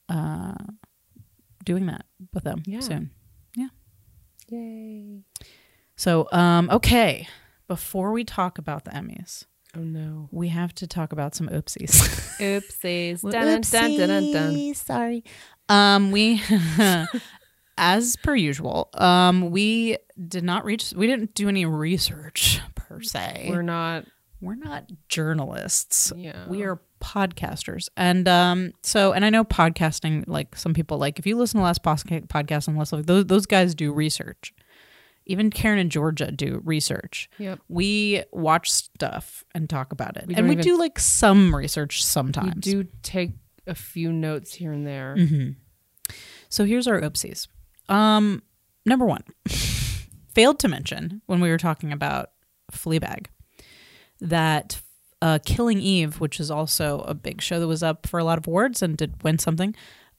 uh, 0.07 0.53
doing 1.65 1.87
that 1.87 2.05
with 2.33 2.43
them 2.43 2.61
Yeah. 2.65 2.79
soon. 2.81 3.11
Yeah. 3.55 3.67
Yay. 4.49 5.23
So, 5.95 6.27
um, 6.31 6.69
okay, 6.69 7.27
before 7.67 8.11
we 8.11 8.23
talk 8.23 8.57
about 8.57 8.85
the 8.85 8.91
Emmys, 8.91 9.45
Oh 9.75 9.81
no. 9.81 10.29
we 10.31 10.47
have 10.49 10.73
to 10.75 10.87
talk 10.87 11.11
about 11.11 11.35
some 11.35 11.47
oopsies. 11.49 11.91
Oopsies. 12.39 13.21
Dun, 13.21 13.31
dun, 13.31 13.61
dun, 13.61 13.97
dun, 13.97 14.07
dun, 14.07 14.31
dun. 14.31 14.73
Sorry. 14.75 15.23
Um, 15.67 16.11
we, 16.11 16.41
as 17.77 18.15
per 18.17 18.35
usual, 18.35 18.89
um, 18.93 19.51
we 19.51 19.97
did 20.27 20.43
not 20.43 20.65
reach. 20.65 20.93
We 20.95 21.07
didn't 21.07 21.33
do 21.35 21.47
any 21.49 21.65
research 21.65 22.61
per 22.75 23.01
se. 23.01 23.47
We're 23.49 23.61
not. 23.61 24.05
We're 24.41 24.55
not 24.55 24.85
journalists. 25.09 26.13
Yeah. 26.15 26.47
We 26.47 26.63
are 26.63 26.79
podcasters, 27.01 27.89
and 27.97 28.27
um, 28.27 28.71
so 28.83 29.11
and 29.13 29.25
I 29.25 29.29
know 29.29 29.43
podcasting. 29.43 30.23
Like 30.27 30.55
some 30.55 30.73
people, 30.73 30.97
like 30.97 31.19
if 31.19 31.25
you 31.25 31.35
listen 31.37 31.59
to 31.59 31.63
last 31.63 31.83
podcast 31.83 32.67
and 32.67 32.77
less 32.77 32.91
like 32.93 33.05
those 33.05 33.25
those 33.25 33.45
guys 33.45 33.75
do 33.75 33.91
research. 33.91 34.53
Even 35.25 35.51
Karen 35.51 35.77
and 35.77 35.91
Georgia 35.91 36.31
do 36.31 36.59
research. 36.65 37.29
Yep. 37.37 37.59
We 37.67 38.23
watch 38.31 38.71
stuff 38.71 39.43
and 39.53 39.69
talk 39.69 39.91
about 39.91 40.17
it, 40.17 40.25
We 40.25 40.33
and 40.33 40.47
we 40.47 40.53
even- 40.53 40.63
do 40.63 40.75
like 40.79 40.97
some 40.97 41.55
research 41.55 42.03
sometimes. 42.03 42.65
We 42.65 42.71
do 42.71 42.87
take 43.03 43.33
a 43.67 43.75
few 43.75 44.11
notes 44.11 44.55
here 44.55 44.71
and 44.71 44.87
there. 44.87 45.15
hmm 45.15 45.49
So 46.47 46.65
here's 46.65 46.87
our 46.87 46.99
oopsies. 47.01 47.47
Um, 47.89 48.41
number 48.87 49.05
one, 49.05 49.21
failed 50.33 50.57
to 50.59 50.67
mention 50.67 51.21
when 51.27 51.41
we 51.41 51.49
were 51.49 51.59
talking 51.59 51.91
about 51.91 52.31
Fleabag 52.71 53.27
that 54.21 54.81
uh, 55.21 55.39
Killing 55.45 55.79
Eve, 55.79 56.19
which 56.19 56.39
is 56.39 56.49
also 56.49 56.99
a 57.01 57.13
big 57.13 57.41
show 57.41 57.59
that 57.59 57.67
was 57.67 57.83
up 57.83 58.07
for 58.07 58.19
a 58.19 58.23
lot 58.23 58.37
of 58.37 58.47
awards 58.47 58.81
and 58.81 58.95
did 58.97 59.21
win 59.23 59.37
something, 59.37 59.75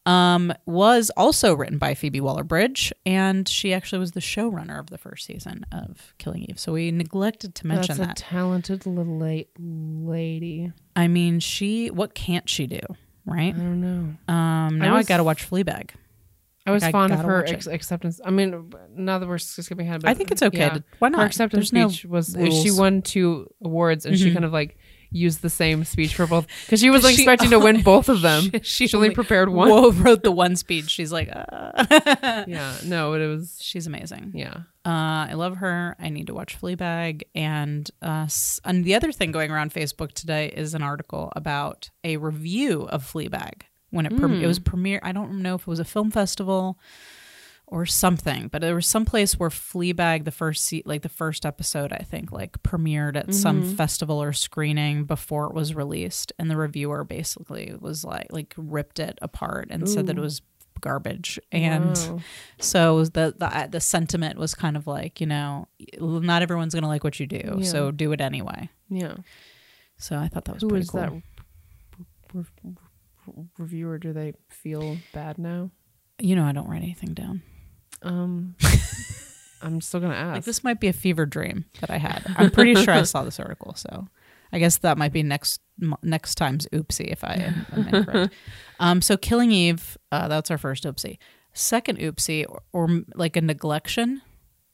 um, 0.07 0.53
was 0.67 1.11
also 1.17 1.55
written 1.55 1.77
by 1.79 1.95
Phoebe 1.95 2.21
Waller-Bridge, 2.21 2.93
and 3.05 3.47
she 3.49 3.73
actually 3.75 3.99
was 3.99 4.13
the 4.13 4.21
showrunner 4.21 4.79
of 4.81 4.89
the 4.89 4.97
first 4.99 5.27
season 5.27 5.65
of 5.73 6.15
Killing 6.19 6.45
Eve. 6.49 6.59
So 6.59 6.73
we 6.73 6.91
neglected 6.91 7.55
to 7.57 7.67
mention 7.67 7.97
That's 7.99 8.05
a 8.05 8.07
that. 8.09 8.17
talented 8.17 8.87
little 8.87 9.19
late 9.19 9.51
lady. 9.59 10.73
I 10.97 11.09
mean, 11.09 11.41
she 11.41 11.91
what 11.91 12.15
can't 12.15 12.49
she 12.49 12.67
do, 12.67 12.81
right? 13.27 13.55
I 13.55 13.59
don't 13.59 13.81
know. 13.81 14.33
Um, 14.35 14.79
now 14.79 14.95
I, 14.95 14.99
was- 14.99 15.07
got 15.07 15.19
to 15.19 15.25
watch 15.25 15.49
Fleabag. 15.49 15.91
I 16.67 16.73
was 16.73 16.83
Like, 16.83 16.91
I 16.91 16.93
fond 16.93 17.13
of 17.13 17.21
her 17.21 17.45
ex- 17.47 17.67
acceptance. 17.67 18.21
I 18.25 18.31
mean, 18.31 18.73
now 18.95 19.19
that 19.19 19.27
we're 19.29 19.39
skipping 19.39 19.87
ahead, 19.87 20.03
but 20.03 20.11
I 20.11 20.15
think 20.15 20.31
it's 20.31 20.43
okay. 20.43 20.59
yeah. 20.59 20.69
To, 20.75 20.85
why 20.99 21.09
not? 21.09 21.21
Her 21.21 21.27
acceptance 21.27 21.71
There's 21.71 21.73
no 21.85 21.89
speech 21.89 22.05
was 22.05 22.37
she 22.63 22.71
won 22.71 23.01
two 23.03 23.49
awards, 23.65 24.05
and 24.05 24.19
she 24.19 24.31
Mhm. 24.31 24.35
kind 24.35 24.45
of 24.45 24.53
like 24.53 24.77
used 25.13 25.43
the 25.43 25.51
same 25.51 25.83
speech 25.85 26.15
for 26.15 26.25
both 26.27 26.47
because 26.67 26.79
she 26.81 26.89
was 26.91 27.03
like, 27.03 27.17
She- 27.17 27.23
expecting 27.23 27.51
to 27.51 27.59
win 27.59 27.83
both 27.93 28.09
of 28.09 28.21
them. 28.21 28.51
She, 28.63 28.87
She 28.87 28.97
only 28.97 29.11
prepared 29.11 29.49
one. 29.49 29.69
Whoa, 29.71 29.91
wrote 30.05 30.23
the 30.23 30.31
one 30.31 30.55
speech. 30.55 30.89
She's 30.91 31.11
like, 31.11 31.29
uh. 31.33 32.45
Yeah, 32.47 32.77
no, 32.85 33.15
it 33.15 33.27
was 33.27 33.59
she's 33.63 33.87
amazing. 33.87 34.33
yeah. 34.35 34.55
Uh, 34.85 35.29
I 35.29 35.33
love 35.35 35.57
her. 35.57 35.95
I 35.99 36.09
need 36.11 36.27
to 36.29 36.35
watch 36.35 36.59
Fleabag. 36.61 37.23
And 37.35 37.91
uh, 38.03 38.29
and 38.65 38.85
the 38.85 38.95
other 38.95 39.13
thing 39.13 39.33
going 39.33 39.51
around 39.51 39.73
Facebook 39.75 40.13
today 40.13 40.49
is 40.49 40.75
an 40.75 40.83
article 40.83 41.33
about 41.35 41.91
a 42.05 42.17
review 42.19 42.83
of 42.83 43.03
Fleabag 43.11 43.63
when 43.91 44.07
it 44.07 44.13
Mm. 44.13 44.41
it 44.43 44.47
was 44.47 44.59
premiere. 44.59 45.01
I 45.03 45.13
don't 45.13 45.43
know 45.43 45.55
if 45.57 45.63
it 45.63 45.67
was 45.67 45.81
a 45.81 45.85
film 45.85 46.11
festival 46.11 46.79
or 47.67 47.87
something, 47.87 48.49
but 48.49 48.61
there 48.63 48.75
was 48.75 48.87
some 48.87 49.05
place 49.05 49.39
where 49.39 49.49
Fleabag, 49.51 50.25
the 50.25 50.33
first 50.33 50.65
se- 50.65 50.83
like 50.87 51.03
the 51.03 51.09
first 51.09 51.47
episode, 51.47 51.93
I 51.93 51.99
think, 52.03 52.33
like 52.33 52.61
premiered 52.65 53.17
at 53.17 53.33
some 53.33 53.63
Mhm. 53.63 53.77
festival 53.77 54.21
or 54.21 54.33
screening 54.33 55.05
before 55.05 55.47
it 55.47 55.55
was 55.55 55.73
released, 55.75 56.33
and 56.39 56.51
the 56.51 56.57
reviewer 56.57 57.05
basically 57.05 57.73
was 57.79 58.05
like 58.05 58.27
like 58.33 58.55
ripped 58.57 58.99
it 58.99 59.19
apart 59.23 59.69
and 59.71 59.89
said 59.89 60.07
that 60.09 60.17
it 60.19 60.21
was 60.21 60.43
garbage 60.81 61.39
and 61.53 61.95
Wow. 61.97 62.21
so 62.59 63.05
the 63.05 63.35
the 63.39 63.69
the 63.71 63.81
sentiment 63.81 64.39
was 64.39 64.55
kind 64.55 64.79
of 64.79 64.87
like 64.87 65.21
you 65.21 65.27
know 65.27 65.69
not 66.01 66.41
everyone's 66.41 66.73
gonna 66.75 66.89
like 66.89 67.05
what 67.05 67.21
you 67.21 67.27
do 67.27 67.57
Yeah. 67.59 67.65
so 67.65 67.91
do 67.91 68.13
it 68.13 68.21
anyway 68.23 68.71
yeah. 68.89 69.17
so 69.99 70.17
i 70.19 70.27
thought 70.27 70.47
that 70.47 70.55
was 70.55 70.63
Who 70.63 70.71
pretty 70.71 70.85
is 70.85 70.91
cool. 70.91 71.01
that 72.33 72.53
reviewer? 73.59 73.99
Do 73.99 74.13
they 74.13 74.35
feel 74.49 74.97
bad 75.13 75.39
now? 75.39 75.71
you 76.23 76.37
know 76.37 76.45
i 76.45 76.53
don't 76.53 76.69
write 76.69 76.83
anything 76.83 77.15
down 77.15 77.41
Um, 78.03 78.55
I'm 79.63 79.81
still 79.81 80.01
gonna 80.01 80.15
ask. 80.15 80.35
like 80.35 80.45
this 80.45 80.63
might 80.63 80.79
be 80.81 80.89
a 80.89 80.93
fever 80.93 81.25
dream 81.25 81.65
that 81.81 81.91
i 81.91 81.97
had 81.97 82.23
i'm 82.37 82.51
pretty 82.51 82.75
sure 82.75 82.93
i 82.93 83.03
saw 83.05 83.25
this 83.25 83.41
article 83.41 83.73
so 83.75 84.07
i 84.53 84.59
guess 84.59 84.77
that 84.79 84.99
might 84.99 85.13
be 85.15 85.23
next 85.23 85.63
m- 85.83 85.97
next 86.03 86.35
time's 86.35 86.67
oopsie 86.75 87.11
if 87.11 87.25
i 87.25 87.35
am, 87.35 87.67
am 87.73 87.89
incorrect 87.95 88.35
um 88.81 89.01
so 89.01 89.17
killing 89.17 89.51
eve 89.51 89.97
uh, 90.13 90.29
that's 90.29 90.51
our 90.51 90.59
first 90.59 90.85
oopsie 90.85 91.17
second 91.55 91.99
oopsie 91.99 92.45
or, 92.47 92.61
or 92.73 93.01
like 93.15 93.35
a 93.37 93.41
neglection 93.41 94.21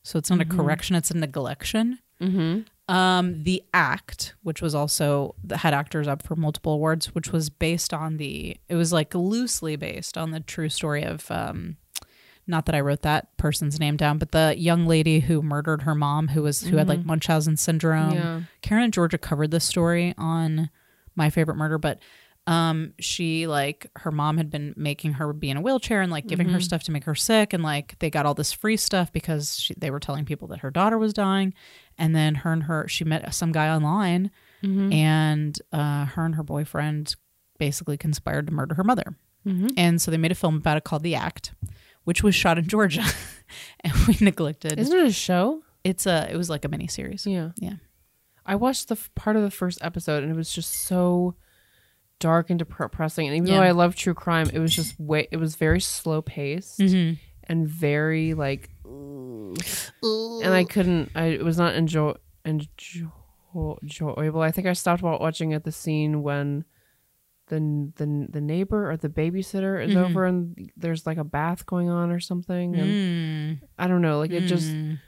so 0.03 0.19
it's 0.19 0.31
not 0.31 0.41
Mhm. 0.41 0.53
a 0.53 0.57
correction 0.57 0.97
it's 0.97 1.12
a 1.12 1.15
neglection 1.15 1.99
mm-hmm. 2.21 2.62
Um, 2.88 3.43
the 3.43 3.64
act, 3.75 4.35
which 4.45 4.62
was 4.62 4.75
also 4.75 5.35
that 5.43 5.59
had 5.59 5.75
actors 5.75 6.07
up 6.07 6.23
for 6.23 6.37
multiple 6.37 6.73
awards, 6.75 7.14
which 7.14 7.33
was 7.33 7.50
based 7.50 7.93
on 7.93 8.16
the 8.16 8.57
it 8.69 8.76
was 8.76 8.93
like 8.93 9.14
loosely 9.14 9.75
based 9.75 10.16
on 10.16 10.31
the 10.31 10.40
true 10.40 10.69
story 10.69 11.02
of 11.02 11.28
um 11.31 11.76
not 12.47 12.66
that 12.66 12.76
I 12.76 12.81
wrote 12.81 13.02
that 13.02 13.37
person's 13.38 13.81
name 13.81 13.97
down, 13.97 14.19
but 14.19 14.31
the 14.31 14.55
young 14.57 14.87
lady 14.87 15.19
who 15.19 15.43
murdered 15.43 15.83
her 15.83 15.95
mom 15.97 16.28
who 16.28 16.43
was 16.43 16.62
who 16.62 16.76
had 16.76 16.88
like 16.88 17.05
Munchausen 17.05 17.57
syndrome. 17.57 18.12
yeah. 18.12 18.40
Karen 18.62 18.85
and 18.85 18.93
Georgia 18.93 19.19
covered 19.19 19.50
this 19.50 19.64
story 19.64 20.14
on 20.16 20.71
My 21.16 21.28
Favorite 21.28 21.57
Murder, 21.57 21.78
but 21.78 21.99
um 22.47 22.93
she 23.00 23.47
like 23.47 23.91
her 23.97 24.11
mom 24.12 24.37
had 24.37 24.50
been 24.50 24.73
making 24.76 25.15
her 25.15 25.33
be 25.33 25.50
in 25.50 25.57
a 25.57 25.61
wheelchair 25.61 26.00
and 26.00 26.12
like 26.12 26.26
giving 26.26 26.49
her 26.50 26.59
Mhm. 26.59 26.62
stuff 26.62 26.83
to 26.85 26.93
make 26.93 27.05
her 27.05 27.15
sick 27.15 27.53
and 27.53 27.62
like 27.62 27.99
they 27.99 28.09
got 28.11 28.25
all 28.26 28.35
this 28.35 28.53
free 28.53 28.76
stuff 28.76 29.12
because 29.12 29.59
she, 29.59 29.75
they 29.76 29.91
were 29.91 29.99
telling 30.00 30.25
people 30.25 30.47
that 30.49 30.61
her 30.61 30.71
daughter 30.71 30.97
was 30.99 31.12
dying 31.12 31.53
and 31.99 32.15
then 32.15 32.37
her 32.37 32.53
and 32.53 32.65
her 32.65 32.87
she 32.88 33.05
met 33.05 33.35
some 33.35 33.53
guy 33.53 33.69
online 33.69 34.31
Mm-hmm. 34.62 34.93
and 34.93 35.61
uh 35.73 36.07
her 36.07 36.25
and 36.25 36.35
her 36.37 36.43
boyfriend 36.43 37.15
basically 37.59 37.97
conspired 37.99 38.47
to 38.47 38.53
murder 38.53 38.75
her 38.75 38.85
mother 38.85 39.17
Mm-hmm. 39.47 39.69
and 39.76 40.00
so 40.03 40.11
they 40.11 40.17
made 40.17 40.33
a 40.33 40.37
film 40.37 40.57
about 40.57 40.76
it 40.76 40.85
called 40.85 41.03
The 41.03 41.15
Act 41.15 41.53
which 42.05 42.23
was 42.23 42.35
shot 42.35 42.59
in 42.59 42.67
Georgia 42.69 43.05
and 43.81 43.93
we 44.07 44.17
neglected 44.21 44.79
Isn't 44.79 44.97
it 44.97 45.07
a 45.07 45.12
show? 45.12 45.62
it's 45.85 46.07
a 46.07 46.29
it 46.31 46.37
was 46.37 46.49
like 46.50 46.65
a 46.65 46.69
mini 46.69 46.87
series 46.87 47.26
Yeah. 47.26 47.50
Yeah. 47.59 47.75
I 48.45 48.55
watched 48.55 48.88
the 48.88 48.95
f- 48.95 49.11
part 49.17 49.35
of 49.37 49.43
the 49.43 49.50
first 49.50 49.79
episode 49.83 50.23
and 50.23 50.31
it 50.33 50.37
was 50.37 50.53
just 50.53 50.73
so 50.73 51.35
dark 52.19 52.51
and 52.51 52.59
depressing. 52.59 53.27
And 53.29 53.37
even 53.37 53.51
though 53.51 53.63
I 53.63 53.73
love 53.73 53.95
true 53.95 54.15
crime, 54.15 54.51
it 54.53 54.59
was 54.59 54.75
just 54.75 54.99
way 54.99 55.29
it 55.31 55.37
was 55.37 55.55
very 55.57 55.81
slow 55.81 56.23
paced 56.23 56.79
mm-hmm. 56.81 57.15
and 57.45 57.69
very 57.69 58.35
like 58.35 58.71
and 58.85 60.55
I 60.55 60.65
couldn't 60.65 61.11
I 61.15 61.27
it 61.27 61.45
was 61.45 61.59
not 61.59 61.75
enjoy 61.75 62.15
enjoy, 62.45 63.07
enjoyable. 63.83 64.41
I 64.41 64.51
think 64.51 64.67
I 64.67 64.73
stopped 64.73 65.03
wa- 65.03 65.19
watching 65.19 65.53
at 65.55 65.65
the 65.65 65.73
scene 65.73 66.23
when 66.23 66.65
the 67.49 67.93
the 67.97 68.27
the 68.31 68.41
neighbor 68.41 68.91
or 68.91 68.97
the 68.97 69.09
babysitter 69.09 69.83
is 69.85 69.95
Mhm. 69.95 70.05
over 70.11 70.25
and 70.27 70.71
there's 70.77 71.07
like 71.07 71.17
a 71.19 71.25
bath 71.25 71.65
going 71.67 71.89
on 71.89 72.11
or 72.11 72.19
something 72.21 72.75
and 72.75 73.59
Mm. 73.61 73.69
I 73.79 73.87
don't 73.87 74.03
know 74.03 74.19
like 74.19 74.33
it 74.33 74.43
just 74.47 74.69
Mm. 74.69 74.99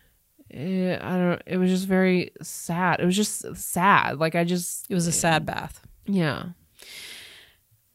it, 0.50 1.02
I 1.02 1.18
don't 1.18 1.42
it 1.46 1.56
was 1.58 1.70
just 1.70 1.86
very 1.88 2.30
sad 2.42 3.00
it 3.00 3.06
was 3.06 3.16
just 3.16 3.56
sad 3.56 4.18
like 4.18 4.34
I 4.36 4.44
just 4.44 4.86
it 4.90 4.94
was 4.94 5.06
a 5.08 5.12
sad 5.12 5.44
bath. 5.46 5.82
yeah 6.06 6.50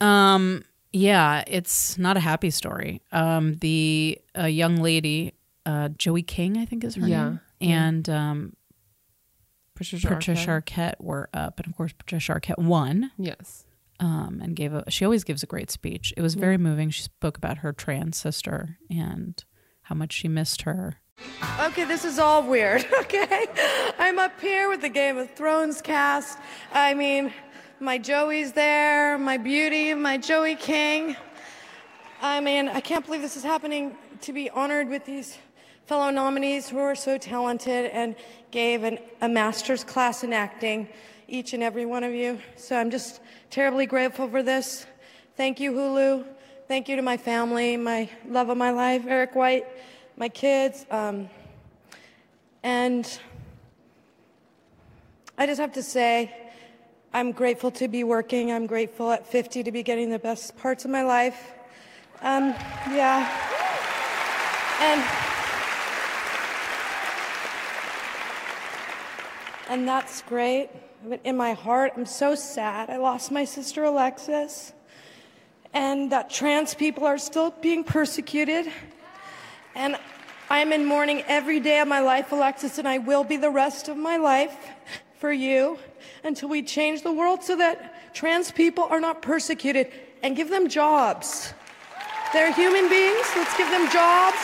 Um, 0.04 0.64
yeah, 0.92 1.44
it's 1.48 1.98
not 1.98 2.18
a 2.18 2.20
happy 2.20 2.50
story. 2.52 3.02
Um, 3.12 3.56
the 3.56 4.20
uh, 4.38 4.46
young 4.46 4.76
lady, 4.78 5.34
uh, 5.66 5.90
Joey 5.90 6.22
King, 6.24 6.58
I 6.58 6.66
think 6.66 6.84
is 6.84 6.96
her 6.96 7.08
Yeah, 7.08 7.24
name, 7.30 7.40
yeah. 7.60 7.86
and 7.88 8.10
um, 8.10 8.54
Patricia, 9.76 10.08
Patricia 10.08 10.50
Arquette. 10.50 10.96
Arquette 11.00 11.02
were 11.04 11.30
up, 11.34 11.60
and 11.60 11.68
of 11.68 11.76
course 11.76 11.94
Patricia 11.94 12.34
Arquette 12.40 12.60
won. 12.60 13.12
yes 13.18 13.66
Um, 14.00 14.40
and 14.44 14.56
gave 14.56 14.74
a. 14.74 14.84
She 14.92 15.04
always 15.06 15.24
gives 15.24 15.42
a 15.42 15.48
great 15.48 15.72
speech. 15.72 16.14
It 16.18 16.22
was 16.22 16.36
very 16.36 16.58
moving. 16.58 16.90
She 16.92 17.02
spoke 17.04 17.38
about 17.38 17.60
her 17.60 17.74
trans 17.74 18.18
sister 18.18 18.78
and 18.90 19.44
how 19.84 19.96
much 19.96 20.14
she 20.14 20.28
missed 20.28 20.62
her. 20.64 20.98
Okay, 21.60 21.86
this 21.86 22.04
is 22.06 22.18
all 22.20 22.44
weird, 22.44 22.86
okay? 23.02 23.46
I'm 24.00 24.18
up 24.20 24.40
here 24.42 24.68
with 24.70 24.82
the 24.82 24.90
Game 24.90 25.18
of 25.18 25.30
Thrones 25.32 25.82
cast. 25.82 26.38
I 26.74 26.94
mean, 26.96 27.32
my 27.84 27.98
Joey's 27.98 28.54
there, 28.54 29.18
my 29.18 29.36
beauty, 29.36 29.94
my 29.94 30.18
Joey 30.18 30.56
King. 30.56 31.18
I 32.22 32.40
mean, 32.40 32.70
I 32.70 32.80
can't 32.80 33.06
believe 33.06 33.22
this 33.22 33.36
is 33.36 33.44
happening 33.44 33.98
to 34.22 34.32
be 34.32 34.50
honored 34.50 34.88
with 34.88 35.04
these 35.04 35.38
fellow 35.86 36.10
nominees 36.10 36.70
who 36.70 36.78
are 36.78 36.96
so 36.96 37.18
talented 37.18 37.92
and 37.92 38.16
gave 38.52 38.84
an, 38.84 39.00
a 39.20 39.28
master's 39.28 39.84
class 39.84 40.24
in 40.24 40.32
acting, 40.32 40.88
each 41.28 41.52
and 41.52 41.62
every 41.62 41.86
one 41.86 42.06
of 42.06 42.14
you. 42.14 42.40
So 42.56 42.78
I'm 42.78 42.90
just 42.90 43.20
terribly 43.50 43.86
grateful 43.86 44.30
for 44.30 44.42
this. 44.42 44.86
Thank 45.36 45.60
you, 45.60 45.74
Hulu. 45.74 46.26
Thank 46.70 46.88
you 46.88 46.96
to 46.96 47.02
my 47.02 47.18
family, 47.18 47.76
my 47.76 48.10
love 48.30 48.48
of 48.48 48.56
my 48.56 48.72
life, 48.72 49.04
Eric 49.06 49.36
White, 49.36 49.66
my 50.16 50.30
kids. 50.30 50.86
Um, 50.90 51.30
and 52.64 53.20
I 55.38 55.46
just 55.46 55.60
have 55.60 55.74
to 55.74 55.84
say, 55.84 56.34
I'm 57.16 57.32
grateful 57.32 57.70
to 57.72 57.88
be 57.88 58.04
working. 58.04 58.52
I'm 58.52 58.66
grateful 58.66 59.12
at 59.12 59.28
50 59.28 59.62
to 59.64 59.72
be 59.72 59.84
getting 59.84 60.10
the 60.10 60.18
best 60.18 60.58
parts 60.58 60.84
of 60.84 60.90
my 60.90 61.04
life. 61.04 61.52
Um, 62.24 62.56
yeah. 62.90 63.30
And 64.82 65.04
and 69.70 69.88
that's 69.88 70.24
great. 70.24 70.70
But 71.08 71.20
in 71.24 71.38
my 71.38 71.54
heart, 71.54 71.94
I'm 71.96 72.08
so 72.08 72.34
sad. 72.34 72.90
I 72.90 72.98
lost 72.98 73.32
my 73.32 73.46
sister 73.46 73.84
Alexis, 73.84 74.74
and 75.72 76.12
that 76.12 76.32
trans 76.32 76.74
people 76.74 77.06
are 77.06 77.20
still 77.20 77.52
being 77.62 77.84
persecuted. 77.84 78.72
And 79.76 79.98
I'm 80.50 80.74
in 80.74 80.86
mourning 80.86 81.24
every 81.28 81.60
day 81.60 81.80
of 81.80 81.88
my 81.88 82.00
life, 82.00 82.32
Alexis, 82.32 82.80
and 82.80 82.88
I 82.88 82.98
will 82.98 83.24
be 83.24 83.38
the 83.38 83.52
rest 83.52 83.88
of 83.88 83.98
my 83.98 84.18
life 84.18 84.56
for 85.20 85.32
you 85.32 85.78
until 86.24 86.50
we 86.50 86.62
change 86.62 87.02
the 87.04 87.12
world 87.12 87.44
so 87.44 87.56
that 87.56 88.14
trans 88.14 88.52
people 88.52 88.86
are 88.86 89.00
not 89.00 89.22
persecuted 89.22 89.92
and 90.22 90.36
give 90.36 90.50
them 90.50 90.68
jobs. 90.70 91.54
They're 92.32 92.54
human 92.54 92.90
beings. 92.90 93.26
Let's 93.36 93.56
give 93.58 93.70
them 93.70 93.90
jobs. 93.92 94.38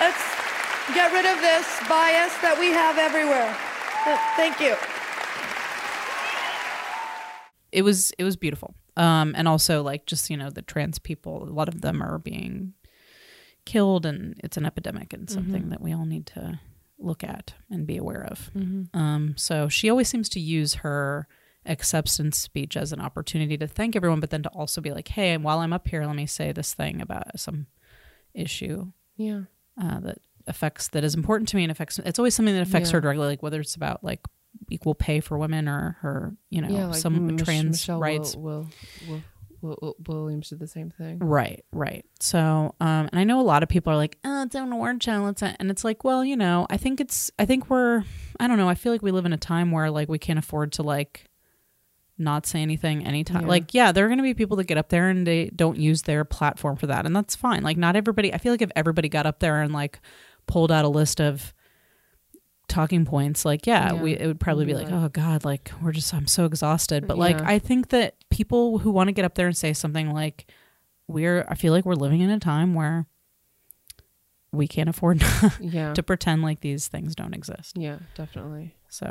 Let's 0.00 0.22
get 0.92 1.12
rid 1.12 1.24
of 1.24 1.40
this 1.40 1.66
bias 1.88 2.36
that 2.42 2.56
we 2.58 2.68
have 2.68 2.98
everywhere. 2.98 3.56
Uh, 4.06 4.18
Thank 4.36 4.60
you. 4.60 4.76
It 7.72 7.82
was 7.82 8.12
it 8.18 8.24
was 8.24 8.36
beautiful. 8.36 8.74
Um, 8.96 9.34
and 9.36 9.48
also 9.48 9.82
like 9.82 10.06
just 10.06 10.30
you 10.30 10.36
know 10.36 10.50
the 10.50 10.62
trans 10.62 10.98
people, 10.98 11.42
a 11.42 11.50
lot 11.50 11.68
of 11.68 11.80
them 11.80 12.02
are 12.02 12.18
being 12.18 12.74
killed, 13.64 14.04
and 14.04 14.38
it's 14.44 14.56
an 14.56 14.66
epidemic 14.66 15.12
and 15.12 15.28
something 15.28 15.70
that 15.70 15.80
we 15.80 15.92
all 15.92 16.04
need 16.04 16.26
to 16.26 16.60
look 16.98 17.24
at 17.24 17.54
and 17.70 17.86
be 17.86 17.96
aware 17.96 18.24
of. 18.24 18.50
Um, 18.94 19.34
so 19.36 19.68
she 19.68 19.90
always 19.90 20.08
seems 20.08 20.28
to 20.30 20.40
use 20.40 20.74
her 20.76 21.26
acceptance 21.66 22.38
speech 22.38 22.76
as 22.76 22.92
an 22.92 23.00
opportunity 23.00 23.56
to 23.56 23.66
thank 23.66 23.96
everyone, 23.96 24.20
but 24.20 24.30
then 24.30 24.42
to 24.42 24.48
also 24.50 24.80
be 24.80 24.92
like, 24.92 25.08
hey, 25.08 25.36
while 25.36 25.58
I'm 25.60 25.72
up 25.72 25.88
here, 25.88 26.04
let 26.06 26.14
me 26.16 26.26
say 26.26 26.52
this 26.52 26.74
thing 26.74 27.00
about 27.00 27.38
some 27.40 27.66
issue 28.34 28.90
yeah 29.16 29.42
uh, 29.80 30.00
that 30.00 30.18
affects 30.48 30.88
that 30.88 31.04
is 31.04 31.14
important 31.14 31.48
to 31.48 31.56
me 31.56 31.62
and 31.62 31.70
affects. 31.72 31.98
It's 32.00 32.18
always 32.18 32.34
something 32.34 32.54
that 32.54 32.62
affects 32.62 32.90
Yeah. 32.90 32.94
her 32.94 33.00
directly, 33.00 33.26
like 33.26 33.42
whether 33.42 33.60
it's 33.60 33.76
about 33.76 34.02
like 34.04 34.20
equal 34.70 34.94
pay 34.94 35.20
for 35.20 35.38
women 35.38 35.68
or 35.68 35.96
her, 36.00 36.36
you 36.50 36.60
know, 36.60 36.68
yeah 36.68 36.86
like 36.86 36.96
some 37.00 37.26
Mich- 37.26 37.44
trans 37.44 37.70
Michelle 37.72 37.98
rights. 38.00 38.34
Will, 38.36 38.68
Will, 39.08 39.14
Will, 39.14 39.22
Williams 40.06 40.50
did 40.50 40.58
the 40.58 40.66
same 40.66 40.90
thing 40.90 41.18
Right, 41.20 41.64
right. 41.72 42.04
So, 42.20 42.74
um, 42.80 43.08
and 43.10 43.18
I 43.18 43.24
know 43.24 43.40
a 43.40 43.42
lot 43.42 43.62
of 43.62 43.68
people 43.68 43.92
are 43.92 43.96
like, 43.96 44.18
"Oh, 44.24 44.42
it's 44.42 44.54
an 44.54 44.72
award 44.72 45.02
show," 45.02 45.26
it's 45.26 45.42
a-" 45.42 45.56
and 45.58 45.70
it's 45.70 45.84
like, 45.84 46.04
well, 46.04 46.24
you 46.24 46.36
know, 46.36 46.66
I 46.70 46.76
think 46.76 47.00
it's, 47.00 47.30
I 47.38 47.44
think 47.44 47.70
we're, 47.70 48.04
I 48.38 48.46
don't 48.46 48.58
know, 48.58 48.68
I 48.68 48.74
feel 48.74 48.92
like 48.92 49.02
we 49.02 49.10
live 49.10 49.26
in 49.26 49.32
a 49.32 49.38
time 49.38 49.70
where 49.70 49.90
like 49.90 50.08
we 50.08 50.18
can't 50.18 50.38
afford 50.38 50.72
to 50.72 50.82
like 50.82 51.28
not 52.18 52.46
say 52.46 52.62
anything 52.62 53.06
anytime. 53.06 53.42
Yeah. 53.42 53.48
Like, 53.48 53.74
yeah, 53.74 53.92
there 53.92 54.04
are 54.04 54.08
going 54.08 54.18
to 54.18 54.22
be 54.22 54.34
people 54.34 54.56
that 54.58 54.64
get 54.64 54.78
up 54.78 54.88
there 54.88 55.08
and 55.08 55.26
they 55.26 55.50
don't 55.54 55.78
use 55.78 56.02
their 56.02 56.24
platform 56.24 56.76
for 56.76 56.86
that, 56.86 57.06
and 57.06 57.14
that's 57.14 57.34
fine. 57.34 57.62
Like, 57.62 57.76
not 57.76 57.96
everybody. 57.96 58.32
I 58.32 58.38
feel 58.38 58.52
like 58.52 58.62
if 58.62 58.70
everybody 58.76 59.08
got 59.08 59.26
up 59.26 59.40
there 59.40 59.62
and 59.62 59.72
like 59.72 60.00
pulled 60.46 60.70
out 60.70 60.84
a 60.84 60.88
list 60.88 61.20
of 61.20 61.53
talking 62.74 63.04
points 63.04 63.44
like 63.44 63.66
yeah, 63.66 63.92
Yeah. 63.94 64.02
we 64.02 64.12
it 64.14 64.26
would 64.26 64.40
probably 64.40 64.64
be 64.64 64.74
like 64.74 64.90
oh 64.90 65.08
god 65.08 65.44
like 65.44 65.70
we're 65.80 65.92
just 65.92 66.12
i'm 66.12 66.26
so 66.26 66.44
exhausted 66.44 67.06
but 67.06 67.16
like 67.16 67.38
Yeah. 67.38 67.44
i 67.48 67.58
think 67.60 67.90
that 67.90 68.16
people 68.30 68.78
who 68.78 68.90
want 68.90 69.06
to 69.08 69.12
get 69.12 69.24
up 69.24 69.36
there 69.36 69.46
and 69.46 69.56
say 69.56 69.72
something 69.72 70.12
like 70.12 70.50
we're 71.06 71.46
i 71.48 71.54
feel 71.54 71.72
like 71.72 71.84
we're 71.84 71.94
living 71.94 72.20
in 72.20 72.30
a 72.30 72.40
time 72.40 72.74
where 72.74 73.06
we 74.52 74.66
can't 74.66 74.88
afford 74.88 75.22
yeah 75.60 75.92
to 75.94 76.02
pretend 76.02 76.42
like 76.42 76.60
these 76.60 76.88
things 76.88 77.14
don't 77.14 77.34
exist 77.34 77.76
yeah 77.78 77.98
definitely 78.16 78.74
so 78.88 79.06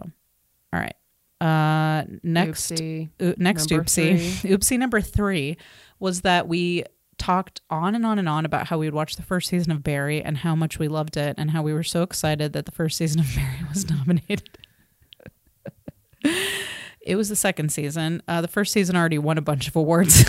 all 0.74 0.80
right 0.80 0.96
uh 1.42 2.04
next 2.22 2.72
Oopsie. 2.72 3.10
oo- 3.22 3.36
next 3.38 3.70
Number 3.72 3.84
oopsie 3.86 4.40
three. 4.42 4.52
oopsie 4.58 4.80
number 4.80 5.02
three 5.02 5.58
was 6.00 6.22
that 6.22 6.48
we 6.48 6.84
talked 7.18 7.62
on 7.70 7.96
and 7.96 8.06
on 8.06 8.20
and 8.20 8.28
on 8.28 8.46
about 8.46 8.68
how 8.68 8.78
we 8.78 8.86
would 8.88 8.94
watch 8.94 9.16
the 9.16 9.22
first 9.22 9.50
season 9.50 9.72
of 9.72 9.84
barry 9.84 10.22
and 10.22 10.38
how 10.38 10.56
much 10.56 10.80
we 10.80 10.88
loved 10.88 11.18
it 11.18 11.36
and 11.38 11.52
how 11.52 11.62
we 11.62 11.74
were 11.74 11.84
so 11.84 12.02
excited 12.04 12.54
that 12.54 12.66
the 12.66 12.72
first 12.72 12.98
season 12.98 13.20
of 13.22 13.28
barry 13.36 13.60
was 13.70 13.90
nominated 13.90 14.58
it 17.02 17.16
was 17.16 17.30
the 17.30 17.36
second 17.36 17.72
season 17.72 18.22
uh, 18.28 18.42
the 18.42 18.48
first 18.48 18.74
season 18.74 18.96
already 18.96 19.18
won 19.18 19.38
a 19.38 19.42
bunch 19.42 19.68
of 19.68 19.76
awards 19.76 20.26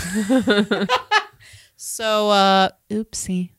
so 1.75 2.29
uh 2.29 2.69
oopsie 2.89 3.51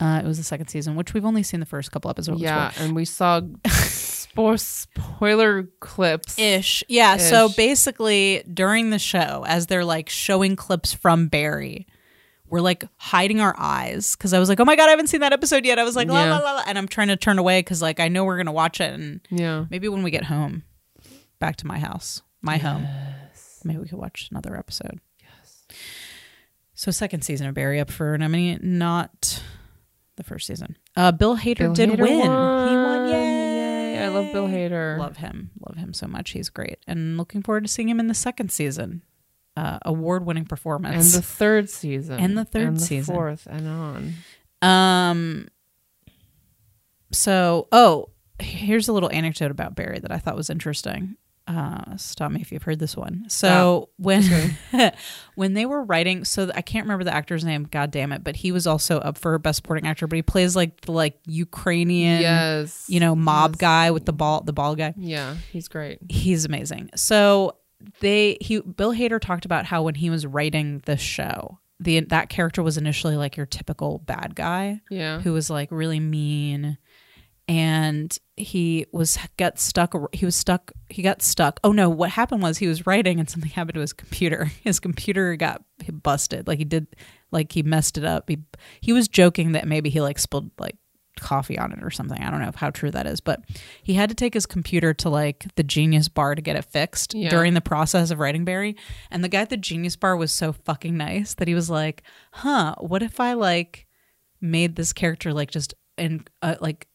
uh, 0.00 0.20
it 0.22 0.26
was 0.28 0.38
the 0.38 0.44
second 0.44 0.68
season, 0.68 0.94
which 0.94 1.12
we've 1.12 1.24
only 1.24 1.42
seen 1.42 1.58
the 1.58 1.66
first 1.66 1.90
couple 1.90 2.08
episodes. 2.08 2.40
yeah 2.40 2.70
and 2.78 2.94
we 2.94 3.04
saw 3.04 3.40
spo- 3.66 4.58
spoiler 4.58 5.64
clips 5.80 6.38
ish. 6.38 6.84
Yeah. 6.88 7.16
So 7.16 7.48
basically, 7.48 8.44
during 8.52 8.90
the 8.90 8.98
show, 9.00 9.44
as 9.48 9.66
they're 9.66 9.84
like 9.84 10.08
showing 10.08 10.54
clips 10.54 10.92
from 10.92 11.26
Barry, 11.26 11.86
we're 12.50 12.60
like 12.60 12.84
hiding 12.96 13.40
our 13.40 13.54
eyes 13.58 14.16
because 14.16 14.32
I 14.32 14.38
was 14.38 14.48
like, 14.48 14.60
oh 14.60 14.64
my 14.64 14.76
God, 14.76 14.86
I 14.88 14.90
haven't 14.90 15.08
seen 15.08 15.20
that 15.20 15.32
episode 15.32 15.64
yet. 15.64 15.78
I 15.78 15.84
was 15.84 15.96
like, 15.96 16.08
la, 16.08 16.24
Yeah. 16.24 16.38
la, 16.38 16.44
la, 16.44 16.52
la. 16.56 16.62
And 16.66 16.78
I'm 16.78 16.88
trying 16.88 17.08
to 17.08 17.16
turn 17.16 17.38
away 17.38 17.60
because 17.60 17.80
like 17.82 18.00
I 18.00 18.08
know 18.08 18.24
we're 18.24 18.36
going 18.36 18.46
to 18.46 18.52
watch 18.52 18.80
it. 18.80 18.92
And 18.92 19.20
yeah 19.30 19.66
maybe 19.70 19.88
when 19.88 20.02
we 20.02 20.10
get 20.10 20.24
home, 20.24 20.62
back 21.38 21.56
to 21.56 21.66
my 21.66 21.78
house, 21.78 22.22
my 22.42 22.56
home, 22.58 22.86
maybe 23.64 23.78
we 23.80 23.88
could 23.88 23.98
watch 23.98 24.28
another 24.30 24.56
episode. 24.56 25.00
Yes. 25.20 25.66
So, 26.74 26.90
second 26.92 27.22
season 27.22 27.46
of 27.48 27.54
Barry 27.54 27.80
up 27.80 27.90
for 27.90 28.16
nominee, 28.16 28.56
not 28.62 29.42
the 30.16 30.22
first 30.22 30.46
season. 30.46 30.76
Uh, 30.96 31.10
Bill 31.12 31.36
Hader 31.36 31.58
Bill 31.58 31.72
did 31.74 31.90
Hader 31.90 31.98
win. 32.00 32.20
He 32.22 32.28
won. 32.28 32.28
won. 32.28 33.08
Yay. 33.08 33.94
Yay. 33.94 34.04
I 34.04 34.08
love 34.08 34.32
Bill 34.32 34.46
Hader. 34.46 34.96
Love 34.98 35.16
him. 35.16 35.50
Love 35.66 35.76
him 35.76 35.92
so 35.92 36.06
much. 36.06 36.30
He's 36.30 36.48
great. 36.50 36.78
And 36.86 37.18
looking 37.18 37.42
forward 37.42 37.64
to 37.64 37.68
seeing 37.68 37.88
him 37.88 37.98
in 38.00 38.06
the 38.06 38.14
second 38.14 38.50
season. 38.52 39.02
Uh, 39.58 39.78
award 39.84 40.24
winning 40.26 40.44
performance. 40.44 41.14
and 41.14 41.22
the 41.22 41.26
third 41.26 41.68
season 41.70 42.20
And 42.20 42.36
the 42.38 42.44
third 42.44 42.68
and 42.68 42.76
the 42.76 42.80
season. 42.80 43.14
fourth 43.14 43.46
and 43.50 43.66
on 43.66 44.14
um 44.62 45.48
so 47.12 47.68
oh, 47.72 48.10
here's 48.38 48.88
a 48.88 48.92
little 48.92 49.10
anecdote 49.10 49.50
about 49.50 49.74
Barry 49.74 49.98
that 49.98 50.12
I 50.12 50.18
thought 50.18 50.36
was 50.36 50.50
interesting. 50.50 51.16
Uh, 51.46 51.96
stop 51.96 52.30
me 52.30 52.42
if 52.42 52.52
you've 52.52 52.62
heard 52.64 52.78
this 52.78 52.94
one. 52.94 53.24
So 53.28 53.88
when 53.96 54.22
when 55.34 55.54
they 55.54 55.64
were 55.64 55.82
writing, 55.82 56.26
so 56.26 56.50
I 56.54 56.60
can't 56.60 56.84
remember 56.84 57.04
the 57.04 57.14
actor's 57.14 57.42
name. 57.42 57.64
God 57.70 57.90
damn 57.90 58.12
it! 58.12 58.22
But 58.22 58.36
he 58.36 58.52
was 58.52 58.66
also 58.66 58.98
up 58.98 59.16
for 59.16 59.38
best 59.38 59.56
supporting 59.56 59.86
actor. 59.86 60.06
But 60.06 60.16
he 60.16 60.22
plays 60.22 60.54
like 60.54 60.82
the 60.82 60.92
like 60.92 61.18
Ukrainian, 61.26 62.20
yes 62.20 62.84
you 62.88 63.00
know, 63.00 63.16
mob 63.16 63.52
Yes. 63.52 63.60
guy 63.60 63.90
with 63.92 64.04
the 64.04 64.12
ball, 64.12 64.42
the 64.42 64.52
ball 64.52 64.74
guy. 64.76 64.92
yeah 64.98 65.36
he's 65.50 65.68
great 65.68 65.98
he's 66.10 66.44
amazing. 66.44 66.90
So 66.96 67.56
they 68.00 68.36
he 68.40 68.60
Bill 68.60 68.92
Hader 68.92 69.20
talked 69.20 69.44
about 69.44 69.66
how 69.66 69.82
when 69.82 69.94
he 69.94 70.10
was 70.10 70.26
writing 70.26 70.82
the 70.86 70.96
show, 70.96 71.58
the 71.80 72.00
that 72.00 72.28
character 72.28 72.62
was 72.62 72.76
initially 72.76 73.16
like 73.16 73.36
your 73.36 73.46
typical 73.46 73.98
bad 73.98 74.34
guy 74.34 74.80
yeah 74.90 75.20
who 75.20 75.32
was 75.32 75.48
like 75.48 75.70
really 75.70 76.00
mean 76.00 76.76
and 77.48 78.18
he 78.36 78.84
was 78.92 79.18
got 79.38 79.58
stuck. 79.58 79.94
He 80.14 80.26
was 80.26 80.36
stuck. 80.36 80.70
He 80.90 81.02
got 81.02 81.22
stuck. 81.22 81.58
Oh 81.64 81.72
no! 81.72 81.88
What 81.88 82.10
happened 82.10 82.42
was 82.42 82.58
he 82.58 82.68
was 82.68 82.86
writing 82.86 83.18
and 83.18 83.28
something 83.28 83.50
happened 83.54 83.74
to 83.74 83.80
his 83.80 83.94
computer. 83.94 84.44
His 84.62 84.78
computer 84.78 85.34
got 85.36 85.62
busted. 85.90 86.46
Like 86.46 86.58
he 86.58 86.64
did, 86.64 86.94
like 87.30 87.50
he 87.52 87.62
messed 87.62 87.96
it 87.96 88.04
up. 88.04 88.28
He 88.28 88.38
he 88.82 88.92
was 88.92 89.08
joking 89.08 89.52
that 89.52 89.66
maybe 89.66 89.88
he 89.88 90.02
like 90.02 90.18
spilled 90.18 90.50
like 90.58 90.76
coffee 91.20 91.58
on 91.58 91.72
it 91.72 91.82
or 91.82 91.90
something. 91.90 92.20
I 92.22 92.30
don't 92.30 92.40
know 92.40 92.52
how 92.54 92.70
true 92.70 92.90
that 92.90 93.06
is, 93.06 93.20
but 93.20 93.40
he 93.82 93.94
had 93.94 94.08
to 94.08 94.14
take 94.14 94.34
his 94.34 94.46
computer 94.46 94.92
to 94.94 95.08
like 95.08 95.46
the 95.56 95.62
Genius 95.62 96.08
Bar 96.08 96.34
to 96.34 96.42
get 96.42 96.56
it 96.56 96.64
fixed 96.64 97.14
Yeah. 97.14 97.28
during 97.30 97.54
the 97.54 97.60
process 97.60 98.10
of 98.10 98.18
writing 98.18 98.44
Barry. 98.44 98.76
And 99.10 99.22
the 99.24 99.28
guy 99.28 99.40
at 99.42 99.50
the 99.50 99.56
Genius 99.56 99.96
Bar 99.96 100.16
was 100.16 100.32
so 100.32 100.52
fucking 100.52 100.96
nice 100.96 101.34
that 101.34 101.48
he 101.48 101.54
was 101.54 101.68
like, 101.70 102.02
"Huh, 102.32 102.74
what 102.78 103.02
if 103.02 103.20
I 103.20 103.32
like 103.34 103.86
made 104.40 104.76
this 104.76 104.92
character 104.92 105.32
like 105.32 105.50
just 105.50 105.74
in 105.96 106.24
uh, 106.42 106.54
like 106.60 106.86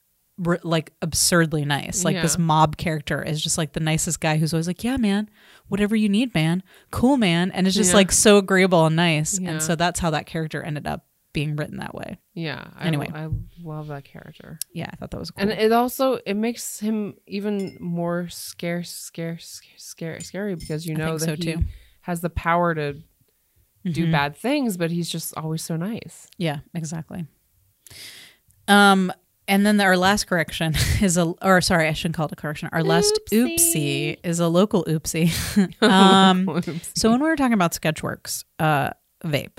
r- 0.45 0.59
like 0.63 0.93
absurdly 1.01 1.65
nice. 1.65 2.03
Like 2.05 2.21
this 2.21 2.37
mob 2.37 2.77
character 2.77 3.21
is 3.21 3.41
just 3.43 3.57
like 3.57 3.73
the 3.73 3.79
nicest 3.81 4.19
guy 4.21 4.37
who's 4.37 4.53
always 4.53 4.67
like, 4.67 4.83
"Yeah, 4.83 4.97
man, 4.97 5.29
whatever 5.67 5.95
you 5.95 6.07
need, 6.09 6.33
man. 6.33 6.63
Cool, 6.91 7.17
man." 7.17 7.51
And 7.51 7.67
it's 7.67 7.75
just 7.75 7.91
Yeah. 7.91 7.97
like 7.97 8.11
so 8.11 8.37
agreeable 8.37 8.85
and 8.85 8.95
nice. 8.95 9.37
Yeah. 9.39 9.51
And 9.51 9.61
so 9.61 9.75
that's 9.75 9.99
how 9.99 10.09
that 10.11 10.25
character 10.25 10.63
ended 10.63 10.87
up 10.87 11.05
being 11.33 11.55
written 11.55 11.77
that 11.77 11.93
way. 11.95 12.17
Yeah. 12.33 12.63
I, 12.77 12.85
Anyway. 12.87 13.09
I 13.13 13.27
love 13.63 13.87
that 13.87 14.03
character. 14.05 14.59
Yeah, 14.73 14.87
I 14.91 14.95
thought 14.95 15.11
that 15.11 15.19
was 15.19 15.31
cool. 15.31 15.41
And 15.41 15.51
it 15.51 15.71
also 15.71 16.19
it 16.25 16.35
makes 16.35 16.79
him 16.79 17.15
even 17.27 17.77
more 17.79 18.27
scarce, 18.29 18.91
scarce, 18.91 19.61
scary, 19.77 20.21
scary 20.21 20.55
because 20.55 20.85
you 20.85 20.95
know 20.95 21.17
that 21.17 21.25
so, 21.25 21.35
he 21.35 21.41
too. 21.55 21.63
has 22.01 22.21
the 22.21 22.29
power 22.29 22.73
to 22.75 22.93
do 23.83 24.07
Mhm. 24.07 24.11
bad 24.11 24.37
things, 24.37 24.77
but 24.77 24.91
he's 24.91 25.09
just 25.09 25.35
always 25.35 25.61
so 25.63 25.75
nice. 25.75 26.27
Yeah, 26.37 26.59
exactly. 26.73 27.25
Um, 28.67 29.11
and 29.47 29.65
then 29.65 29.79
our 29.81 29.97
last 29.97 30.27
correction 30.27 30.73
is 31.01 31.17
a, 31.17 31.25
or 31.41 31.59
sorry, 31.61 31.87
I 31.87 31.93
shouldn't 31.93 32.15
call 32.15 32.27
it 32.27 32.31
a 32.31 32.35
correction. 32.35 32.69
Our 32.71 32.83
last 32.83 33.19
Oopsie. 33.31 33.57
oopsie 33.57 34.17
is 34.23 34.39
a 34.39 34.47
local 34.47 34.85
oopsie. 34.85 35.31
um, 35.81 36.47
Oops. 36.47 36.91
so 36.95 37.11
when 37.11 37.21
we 37.21 37.27
were 37.27 37.35
talking 37.35 37.53
about 37.53 37.73
Sketchworks, 37.73 38.45
uh, 38.59 38.91
vape, 39.25 39.57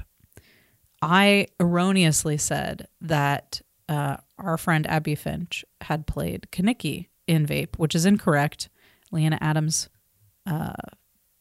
I 1.04 1.48
erroneously 1.60 2.38
said 2.38 2.88
that 3.02 3.60
uh, 3.88 4.16
our 4.38 4.56
friend 4.56 4.86
Abby 4.86 5.14
Finch 5.14 5.64
had 5.82 6.06
played 6.06 6.48
Kenickie 6.50 7.08
in 7.26 7.46
Vape, 7.46 7.76
which 7.76 7.94
is 7.94 8.06
incorrect. 8.06 8.68
Leanna 9.12 9.38
Adams, 9.40 9.88
uh, 10.46 10.72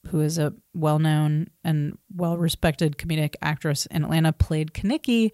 who 0.07 0.19
is 0.19 0.37
a 0.37 0.53
well-known 0.73 1.47
and 1.63 1.97
well-respected 2.13 2.97
comedic 2.97 3.35
actress 3.41 3.85
in 3.87 4.03
Atlanta, 4.03 4.33
played 4.33 4.73
Kenickie, 4.73 5.31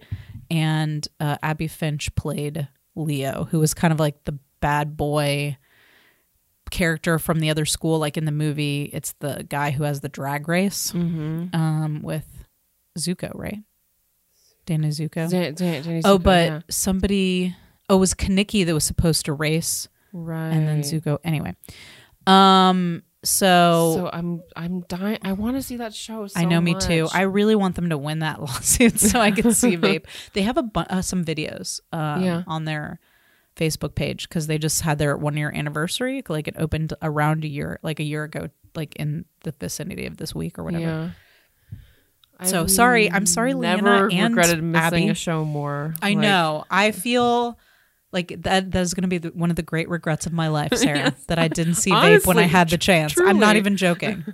and 0.50 1.06
uh, 1.18 1.36
Abby 1.42 1.66
Finch 1.66 2.14
played 2.14 2.68
Leo, 2.94 3.48
who 3.50 3.58
was 3.58 3.74
kind 3.74 3.92
of 3.92 3.98
like 4.00 4.24
the 4.24 4.38
bad 4.60 4.96
boy 4.96 5.56
character 6.70 7.18
from 7.18 7.40
the 7.40 7.50
other 7.50 7.64
school. 7.64 7.98
Like 7.98 8.16
in 8.16 8.24
the 8.26 8.32
movie, 8.32 8.84
it's 8.92 9.12
the 9.18 9.44
guy 9.48 9.72
who 9.72 9.82
has 9.82 10.00
the 10.00 10.08
drag 10.08 10.46
race 10.48 10.92
Mhm. 10.92 11.52
um, 11.54 12.02
with 12.02 12.44
Zuko, 12.98 13.32
right? 13.34 13.58
Dan- 15.30 15.54
Dan- 15.54 16.02
oh, 16.04 16.18
but 16.18 16.48
yeah. 16.48 16.60
somebody. 16.70 17.54
Oh, 17.88 17.96
it 17.96 18.00
was 18.00 18.14
Kenickie 18.14 18.64
that 18.66 18.72
was 18.74 18.84
supposed 18.84 19.24
to 19.26 19.32
race, 19.32 19.88
right, 20.12 20.50
and 20.50 20.68
then 20.68 20.80
Zuko. 20.82 21.18
Anyway, 21.24 21.56
um, 22.26 23.02
so, 23.24 23.94
So 23.96 24.10
I'm 24.12 24.42
I'm 24.56 24.80
dying. 24.82 25.18
I 25.22 25.32
want 25.32 25.56
to 25.56 25.62
see 25.62 25.76
that 25.76 25.94
show. 25.94 26.26
So 26.26 26.38
I 26.40 26.44
know 26.44 26.60
me 26.60 26.74
too. 26.74 27.08
I 27.12 27.22
really 27.22 27.54
want 27.54 27.74
them 27.76 27.90
to 27.90 27.98
win 27.98 28.20
that 28.20 28.40
lawsuit 28.40 28.98
so 29.00 29.20
I 29.20 29.30
can 29.30 29.52
see 29.52 29.76
Vape. 29.76 30.04
They 30.32 30.42
have 30.42 30.56
a 30.56 30.62
bu- 30.62 30.80
uh, 30.80 31.02
some 31.02 31.24
videos 31.24 31.80
um, 31.92 32.22
Yeah. 32.22 32.42
on 32.46 32.64
their 32.64 32.98
Facebook 33.56 33.94
page 33.94 34.28
because 34.28 34.46
they 34.46 34.56
just 34.56 34.80
had 34.82 34.98
their 34.98 35.16
one 35.16 35.36
year 35.36 35.50
anniversary. 35.54 36.22
Like 36.28 36.48
it 36.48 36.54
opened 36.58 36.94
around 37.02 37.44
a 37.44 37.48
year, 37.48 37.78
like 37.82 38.00
a 38.00 38.04
year 38.04 38.24
ago, 38.24 38.48
like 38.74 38.94
in 38.96 39.26
the 39.44 39.52
vicinity 39.58 40.06
of 40.06 40.16
this 40.16 40.34
week 40.34 40.58
or 40.58 40.64
whatever. 40.64 40.84
Yeah. 40.84 41.10
So, 42.46 42.66
sorry- 42.66 43.10
I'm 43.10 43.26
sorry, 43.26 43.54
Never 43.54 44.08
Leanna 44.08 44.08
and 44.24 44.36
regretted 44.36 44.62
missing 44.62 44.84
Abby. 45.04 45.08
a 45.08 45.14
show 45.14 45.44
more. 45.44 45.94
I 46.02 46.10
Like, 46.10 46.18
know. 46.18 46.64
I 46.70 46.90
feel 46.92 47.58
like 48.12 48.34
that 48.42 48.72
that 48.72 48.80
is 48.80 48.92
going 48.92 49.02
to 49.02 49.08
be 49.08 49.18
the, 49.18 49.28
one 49.28 49.50
of 49.50 49.56
the 49.56 49.62
great 49.62 49.88
regrets 49.88 50.26
of 50.26 50.32
my 50.32 50.48
life, 50.48 50.72
Sarah, 50.74 51.14
that 51.28 51.38
I 51.38 51.46
didn't 51.48 51.74
see 51.74 51.90
Vape 51.92 52.26
when 52.26 52.38
I 52.38 52.42
had 52.42 52.68
the 52.68 52.78
chance. 52.78 53.16
I'm 53.20 53.38
not 53.38 53.54
even 53.56 53.76
joking. 53.76 54.24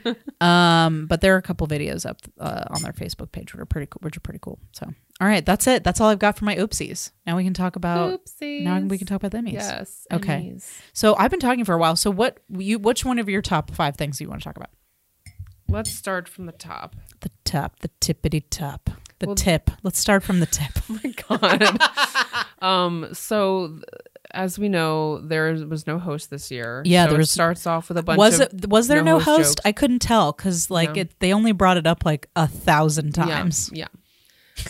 um, 0.40 1.06
but 1.06 1.20
there 1.20 1.34
are 1.34 1.38
a 1.38 1.42
couple 1.42 1.66
videos 1.66 2.04
up 2.08 2.18
uh, 2.38 2.64
on 2.70 2.82
their 2.82 2.92
Facebook 2.92 3.32
page 3.32 3.52
which 3.54 3.60
are 3.60 3.66
pretty 3.66 3.86
cool. 3.86 4.00
Which 4.02 4.16
are 4.16 4.20
pretty 4.20 4.40
cool. 4.40 4.58
So, 4.72 4.86
all 5.20 5.26
right, 5.28 5.44
that's 5.44 5.66
it. 5.66 5.84
That's 5.84 6.00
all 6.00 6.08
I've 6.10 6.18
got 6.18 6.36
for 6.36 6.44
my 6.44 6.56
oopsies. 6.56 7.10
Now 7.26 7.36
we 7.36 7.44
can 7.44 7.54
talk 7.54 7.76
about. 7.76 8.20
Oopsies. 8.22 8.64
Now 8.64 8.78
we 8.80 8.98
can 8.98 9.06
talk 9.06 9.16
about 9.16 9.30
them. 9.32 9.46
Yes. 9.46 10.06
Okay. 10.12 10.52
Emmys. 10.54 10.68
So 10.92 11.14
I've 11.16 11.30
been 11.30 11.40
talking 11.40 11.64
for 11.64 11.74
a 11.74 11.78
while. 11.78 11.96
So 11.96 12.10
what 12.10 12.38
you? 12.50 12.78
Which 12.78 13.04
one 13.04 13.18
of 13.18 13.28
your 13.28 13.42
top 13.42 13.70
five 13.70 13.96
things 13.96 14.18
do 14.18 14.24
you 14.24 14.28
want 14.30 14.42
to 14.42 14.44
talk 14.44 14.56
about? 14.56 14.70
Let's 15.72 15.90
start 15.94 16.28
from 16.28 16.46
the 16.46 16.52
top. 16.52 16.96
The 17.20 17.30
top, 17.44 17.80
the 17.80 17.88
tippity 18.00 18.42
top, 18.50 18.90
the 19.18 19.26
Well- 19.26 19.34
tip. 19.34 19.70
Let's 19.82 19.98
start 19.98 20.22
from 20.22 20.40
the 20.40 20.46
tip. 20.46 20.70
Oh 20.90 20.98
my 21.02 21.14
god. 21.38 21.78
um. 22.62 23.08
So, 23.14 23.80
as 24.32 24.58
we 24.58 24.68
know, 24.68 25.18
there 25.20 25.52
was 25.66 25.86
no 25.86 25.98
host 25.98 26.28
this 26.30 26.50
year. 26.50 26.82
Yeah, 26.84 27.04
So 27.04 27.10
there 27.10 27.16
it 27.16 27.22
was- 27.22 27.30
starts 27.30 27.66
off 27.66 27.88
with 27.88 27.98
a 27.98 28.02
bunch 28.02 28.18
was 28.18 28.40
of 28.40 28.52
it 28.52 28.68
was 28.68 28.88
there 28.88 29.02
no, 29.02 29.18
no-host 29.18 29.38
host? 29.38 29.60
I 29.64 29.72
couldn't 29.72 30.00
tell 30.00 30.32
because 30.32 30.70
like 30.70 30.96
it 30.96 31.18
they 31.20 31.32
only 31.32 31.52
brought 31.52 31.76
it 31.78 31.86
up 31.86 32.04
like 32.04 32.28
a 32.36 32.46
thousand 32.46 33.12
times. 33.14 33.70
Yeah. 33.72 33.86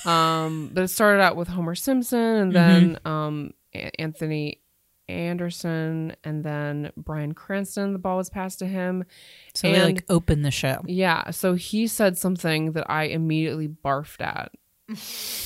yeah. 0.07 0.45
um, 0.45 0.71
but 0.73 0.85
it 0.85 0.89
started 0.89 1.21
out 1.23 1.37
with 1.37 1.49
Homer 1.49 1.75
Simpson 1.75 2.19
and 2.19 2.53
Mm-hmm. 2.53 2.93
then 2.93 2.99
um, 3.05 3.51
A- 3.75 4.01
Anthony 4.01 4.61
Anderson 5.13 6.17
and 6.25 6.45
then 6.45 6.93
Bryan 6.97 7.35
Cranston. 7.35 7.93
The 7.93 7.99
ball 7.99 8.17
was 8.17 8.31
passed 8.31 8.59
to 8.61 8.67
him. 8.67 9.05
So 9.55 9.69
and 9.69 9.77
they 9.77 9.83
like 9.85 10.05
opened 10.09 10.45
the 10.45 10.51
show. 10.51 10.83
yeah, 10.87 11.31
so 11.31 11.55
he 11.55 11.87
said 11.87 12.19
something 12.19 12.73
that 12.73 12.91
I 12.91 13.05
immediately 13.05 13.69
barfed 13.69 14.21
at. 14.21 14.53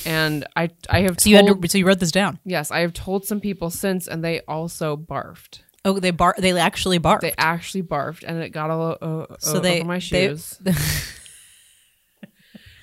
And 0.04 0.46
I 0.56 0.70
I 0.90 1.02
have 1.02 1.20
So 1.20 1.30
you 1.30 1.36
had 1.36 1.46
to, 1.46 1.68
so 1.68 1.78
you 1.78 1.86
wrote 1.86 2.00
this 2.00 2.10
down. 2.10 2.38
yes, 2.44 2.70
I 2.70 2.80
have 2.80 2.92
told 2.94 3.26
some 3.26 3.40
people 3.40 3.70
since 3.70 4.08
and 4.08 4.24
they 4.24 4.40
also 4.48 4.96
barfed. 4.96 5.60
Oh, 5.84 6.00
they 6.00 6.10
bar 6.10 6.34
they 6.38 6.58
actually 6.58 6.98
barfed. 6.98 7.20
They 7.20 7.34
actually 7.38 7.82
barfed 7.84 8.24
and 8.26 8.42
it 8.42 8.50
got 8.50 8.70
all 8.70 8.96
uh, 9.00 9.36
So 9.38 9.58
uh, 9.58 9.60
they- 9.60 9.78
over 9.80 9.86
my 9.88 9.96
they- 9.96 10.00
shoes. 10.00 10.60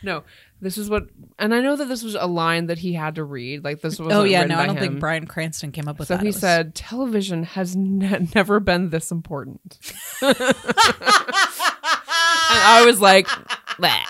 no, 0.04 0.24
this 0.64 0.78
is 0.78 0.90
what, 0.90 1.04
and 1.38 1.54
I 1.54 1.62
know 1.62 1.76
that 1.76 1.86
this 1.88 2.02
was 2.04 2.16
a 2.16 2.26
line 2.26 2.66
that 2.68 2.80
he 2.80 2.94
had 2.94 3.16
to 3.16 3.24
read. 3.24 3.64
Like 3.64 3.82
this 3.82 4.00
was. 4.00 4.12
oh 4.14 4.24
yeah, 4.24 4.44
no, 4.46 4.58
I 4.58 4.66
don't 4.66 4.78
him. 4.78 4.84
think 4.84 5.00
Bryan 5.00 5.28
Cranston 5.28 5.72
came 5.72 5.88
up 5.88 6.00
with 6.00 6.08
So 6.08 6.16
that. 6.16 6.20
So 6.22 6.24
he 6.24 6.28
was- 6.30 6.40
said, 6.40 6.74
"Television 6.74 7.44
has 7.44 7.76
ne- 7.76 8.28
never 8.36 8.60
been 8.60 8.90
this 8.90 9.12
important," 9.12 9.78
and 10.22 10.36
I 12.66 12.84
was 12.86 13.00
like, 13.02 13.28
"Bleh." 13.28 14.04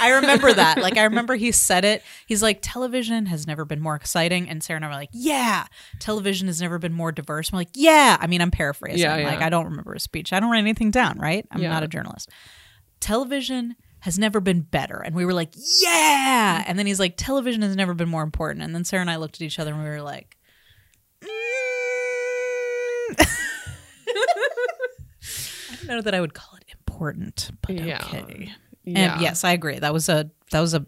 I 0.00 0.14
remember 0.14 0.52
that. 0.52 0.78
Like 0.78 0.96
I 0.96 1.04
remember 1.04 1.36
he 1.36 1.52
said 1.52 1.84
it. 1.84 2.02
He's 2.26 2.42
like, 2.42 2.58
television 2.60 3.26
has 3.26 3.46
never 3.46 3.64
been 3.64 3.80
more 3.80 3.94
exciting. 3.94 4.48
And 4.48 4.60
Sarah 4.60 4.78
and 4.78 4.84
I 4.84 4.88
were 4.88 4.94
like, 4.94 5.10
yeah. 5.12 5.66
Television 6.00 6.48
has 6.48 6.60
never 6.60 6.78
been 6.80 6.92
more 6.92 7.12
diverse. 7.12 7.52
I'm 7.52 7.56
like, 7.56 7.68
yeah. 7.74 8.16
I 8.18 8.26
mean, 8.26 8.40
I'm 8.40 8.50
paraphrasing. 8.50 8.98
Yeah, 8.98 9.16
yeah. 9.18 9.28
Like 9.28 9.42
I 9.42 9.48
don't 9.48 9.66
remember 9.66 9.92
a 9.92 10.00
speech. 10.00 10.32
I 10.32 10.40
don't 10.40 10.50
write 10.50 10.58
anything 10.58 10.90
down, 10.90 11.18
right? 11.20 11.46
I'm 11.52 11.60
Yeah. 11.62 11.68
not 11.70 11.84
a 11.84 11.88
journalist. 11.88 12.30
Television 12.98 13.76
has 14.06 14.18
never 14.20 14.38
been 14.40 14.60
better. 14.60 14.96
And 14.98 15.14
we 15.16 15.24
were 15.24 15.32
like, 15.34 15.52
yeah. 15.82 16.62
And 16.66 16.78
then 16.78 16.86
he's 16.86 17.00
like, 17.00 17.14
television 17.16 17.60
has 17.62 17.74
never 17.74 17.92
been 17.92 18.08
more 18.08 18.22
important. 18.22 18.62
And 18.62 18.72
then 18.72 18.84
Sarah 18.84 19.00
and 19.00 19.10
I 19.10 19.16
looked 19.16 19.34
at 19.36 19.42
each 19.42 19.58
other 19.58 19.72
and 19.74 19.82
we 19.82 19.88
were 19.88 20.00
like, 20.00 20.36
mm. 21.22 21.28
I 25.82 25.86
don't 25.86 25.96
know 25.96 26.02
that 26.02 26.14
I 26.14 26.20
would 26.20 26.34
call 26.34 26.56
it 26.56 26.64
important, 26.72 27.50
but 27.62 27.72
Yeah. 27.74 28.02
okay. 28.04 28.52
yeah, 28.84 29.14
And 29.14 29.20
yes, 29.22 29.44
I 29.44 29.52
agree. 29.52 29.78
That 29.78 29.92
was 29.92 30.08
a 30.08 30.30
that 30.52 30.60
was 30.60 30.74
a 30.74 30.86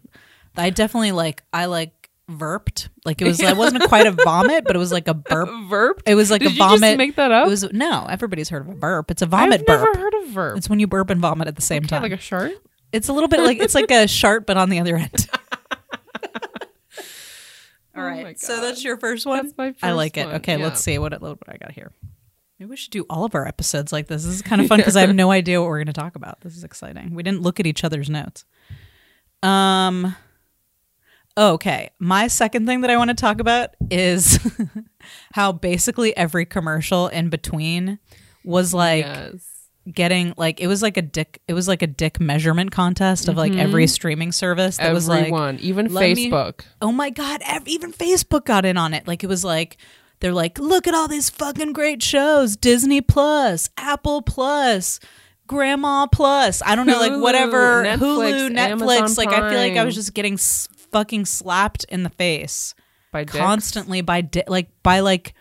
I 0.55 0.69
definitely 0.69 1.11
like 1.11 1.43
I 1.53 1.65
like 1.65 2.09
verped. 2.29 2.89
Like 3.05 3.21
it 3.21 3.25
was 3.25 3.39
it 3.41 3.57
wasn't 3.57 3.83
quite 3.83 4.07
a 4.07 4.11
vomit, 4.11 4.63
but 4.65 4.75
it 4.75 4.79
was 4.79 4.91
like 4.91 5.07
a 5.09 5.13
burp. 5.13 5.49
verb. 5.69 6.01
It 6.05 6.15
was 6.15 6.31
like 6.31 6.39
Did 6.41 6.51
a 6.51 6.53
you 6.53 6.57
just 6.57 6.81
vomit. 6.81 6.97
make 6.97 7.15
that 7.17 7.31
up? 7.31 7.47
It 7.47 7.49
was 7.49 7.71
no, 7.73 8.05
everybody's 8.09 8.49
heard 8.49 8.61
of 8.61 8.69
a 8.69 8.75
burp. 8.75 9.11
It's 9.11 9.21
a 9.21 9.25
vomit 9.25 9.59
I've 9.61 9.65
burp. 9.65 9.81
never 9.93 9.99
heard 9.99 10.13
of 10.23 10.27
verb. 10.29 10.57
It's 10.57 10.69
when 10.69 10.79
you 10.79 10.87
burp 10.87 11.09
and 11.09 11.19
vomit 11.21 11.47
at 11.49 11.55
the 11.57 11.61
same 11.61 11.79
Okay, 11.83 11.87
time. 11.89 12.01
like 12.03 12.11
a 12.13 12.17
shark. 12.17 12.51
It's 12.91 13.07
a 13.09 13.13
little 13.13 13.29
bit 13.29 13.39
like 13.41 13.59
it's 13.59 13.75
like 13.75 13.91
a 13.91 14.07
sharp 14.19 14.45
but 14.45 14.57
on 14.57 14.69
the 14.69 14.79
other 14.79 14.95
end. 14.97 15.27
All 17.95 18.03
right. 18.03 18.25
Oh 18.29 18.33
so 18.37 18.61
that's 18.61 18.83
your 18.83 18.97
first 18.97 19.25
one? 19.25 19.43
That's 19.43 19.57
my 19.57 19.73
I 19.81 19.91
like 19.91 20.13
first 20.15 20.23
it. 20.23 20.27
one, 20.27 20.35
Okay, 20.35 20.57
yeah. 20.57 20.63
let's 20.63 20.81
see 20.81 20.97
what, 20.99 21.11
it, 21.13 21.21
what 21.21 21.37
I 21.47 21.57
got 21.57 21.71
here. 21.71 21.91
Maybe 22.59 22.69
we 22.69 22.77
should 22.77 22.91
do 22.91 23.05
all 23.09 23.25
of 23.25 23.33
our 23.35 23.47
episodes 23.47 23.91
like 23.91 24.07
this. 24.07 24.23
This 24.23 24.35
is 24.35 24.41
kind 24.41 24.61
of 24.61 24.67
fun 24.67 24.77
because 24.79 24.95
I 24.95 25.01
have 25.01 25.15
no 25.15 25.31
idea 25.39 25.59
what 25.59 25.67
we're 25.67 25.79
going 25.79 25.87
to 25.87 25.93
talk 25.93 26.15
about. 26.15 26.39
This 26.41 26.55
is 26.55 26.63
exciting. 26.63 27.13
We 27.15 27.23
didn't 27.23 27.41
look 27.41 27.59
at 27.59 27.65
each 27.65 27.83
other's 27.83 28.09
notes. 28.09 28.45
Um. 29.43 30.15
Okay, 31.37 31.89
my 31.99 32.27
second 32.27 32.65
thing 32.67 32.81
that 32.81 32.89
I 32.89 32.97
want 32.97 33.09
to 33.09 33.15
talk 33.15 33.39
about 33.39 33.69
is 33.89 34.39
how 35.33 35.51
basically 35.53 36.15
every 36.17 36.45
commercial 36.45 37.07
in 37.07 37.29
between 37.29 37.99
was 38.43 38.73
like 38.73 39.05
yes. 39.05 39.58
Getting 39.93 40.33
like 40.37 40.59
it 40.61 40.67
was 40.67 40.81
like 40.81 40.97
a 40.97 41.01
dick. 41.01 41.41
It 41.47 41.53
was 41.53 41.67
like 41.67 41.81
a 41.81 41.87
dick 41.87 42.19
measurement 42.19 42.71
contest 42.71 43.27
of 43.27 43.37
like 43.37 43.53
every 43.55 43.85
mm-hmm. 43.85 43.89
streaming 43.89 44.31
service 44.31 44.77
that 44.77 44.93
was 44.93 45.07
like 45.07 45.21
Everyone, 45.21 45.57
even 45.59 45.93
let 45.93 46.15
me- 46.15 46.29
Facebook. 46.29 46.61
oh 46.81 46.91
my 46.91 47.09
god 47.09 47.41
ev- 47.45 47.67
even 47.67 47.91
facebook 47.91 48.45
got 48.45 48.65
in 48.65 48.77
on 48.77 48.93
it 48.93 49.07
like 49.07 49.23
it 49.23 49.27
was 49.27 49.43
like 49.43 49.77
they're 50.19 50.33
like, 50.33 50.59
look 50.59 50.87
at 50.87 50.93
all 50.93 51.07
these 51.07 51.29
fucking 51.29 51.73
great 51.73 52.03
shows 52.03 52.57
Disney 52.57 53.01
Plus, 53.01 53.69
Apple 53.77 54.21
Plus, 54.21 54.99
Grandma 55.47 56.07
Plus. 56.07 56.61
I 56.65 56.75
don't 56.75 56.87
know, 56.87 56.99
like 56.99 57.13
Hulu, 57.13 57.21
whatever. 57.21 57.83
Netflix, 57.85 57.97
Hulu, 57.97 58.49
Netflix. 58.51 58.57
Amazon 58.57 59.25
like, 59.25 59.29
I 59.29 59.49
feel 59.49 59.59
like 59.59 59.71
I 59.71 59.75
Prime. 59.75 59.85
was 59.85 59.95
just 59.95 60.13
getting 60.13 60.33
s- 60.33 60.67
fucking 60.91 61.25
slapped 61.25 61.85
in 61.85 62.03
the 62.03 62.09
face 62.09 62.75
By 63.11 63.23
dicks? 63.23 63.37
constantly 63.37 64.01
by 64.01 64.21
di- 64.21 64.43
like 64.47 64.69
by 64.83 64.99
like 64.99 65.33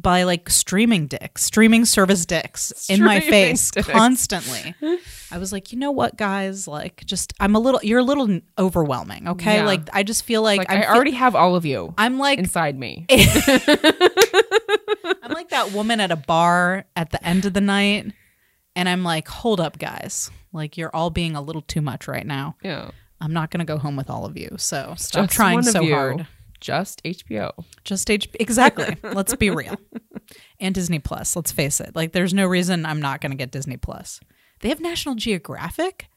by 0.00 0.22
like 0.22 0.48
streaming 0.48 1.06
dicks, 1.06 1.44
streaming 1.44 1.84
service 1.84 2.24
dicks 2.26 2.88
in 2.88 3.02
my 3.04 3.20
face 3.20 3.70
dicks. 3.70 3.88
constantly. 3.88 4.74
I 5.32 5.38
was 5.38 5.52
like, 5.52 5.72
you 5.72 5.78
know 5.78 5.90
what, 5.90 6.16
guys? 6.16 6.66
Like, 6.66 7.04
just 7.06 7.32
I'm 7.38 7.54
a 7.54 7.58
little. 7.60 7.80
You're 7.82 7.98
a 8.00 8.04
little 8.04 8.40
overwhelming. 8.58 9.28
Okay, 9.28 9.56
Yeah. 9.56 9.66
like 9.66 9.82
I 9.92 10.02
just 10.02 10.24
feel 10.24 10.42
like, 10.42 10.58
Like, 10.58 10.70
I'm 10.70 10.82
fe- 10.82 10.88
already 10.88 11.10
have 11.12 11.34
all 11.34 11.56
of 11.56 11.64
you 11.66 11.94
I'm 11.98 12.18
like 12.18 12.38
inside 12.38 12.78
me. 12.78 13.06
I'm 13.10 13.18
like 15.32 15.50
that 15.50 15.72
woman 15.72 16.00
at 16.00 16.10
a 16.10 16.16
bar 16.16 16.84
at 16.96 17.10
the 17.10 17.24
end 17.26 17.44
of 17.44 17.54
the 17.54 17.60
night, 17.60 18.12
and 18.76 18.88
I'm 18.88 19.02
like, 19.02 19.28
hold 19.28 19.60
up, 19.60 19.78
guys. 19.78 20.30
Like 20.52 20.76
you're 20.76 20.94
all 20.94 21.10
being 21.10 21.36
a 21.36 21.42
little 21.42 21.62
too 21.62 21.80
much 21.80 22.08
right 22.08 22.26
now. 22.26 22.56
yeah. 22.62 22.90
I'm 23.22 23.34
not 23.34 23.50
gonna 23.50 23.66
go 23.66 23.76
home 23.76 23.96
with 23.96 24.08
all 24.08 24.24
of 24.24 24.38
you. 24.38 24.48
So 24.56 24.94
stop 24.96 25.26
Just 25.26 25.36
trying 25.36 25.62
so 25.62 25.86
hard. 25.86 26.26
Just 26.60 27.02
HBO. 27.04 27.52
Just 27.84 28.10
H 28.10 28.28
exactly. 28.38 28.96
Let's 29.02 29.34
be 29.34 29.50
real. 29.50 29.76
And 30.58 30.74
Disney 30.74 30.98
Plus. 30.98 31.34
Let's 31.34 31.52
face 31.52 31.80
it. 31.80 31.96
Like, 31.96 32.12
there's 32.12 32.34
no 32.34 32.46
reason 32.46 32.86
I'm 32.86 33.00
not 33.00 33.20
going 33.20 33.32
to 33.32 33.36
get 33.36 33.50
Disney 33.50 33.76
Plus. 33.76 34.20
They 34.60 34.68
have 34.68 34.80
National 34.80 35.14
Geographic. 35.14 36.08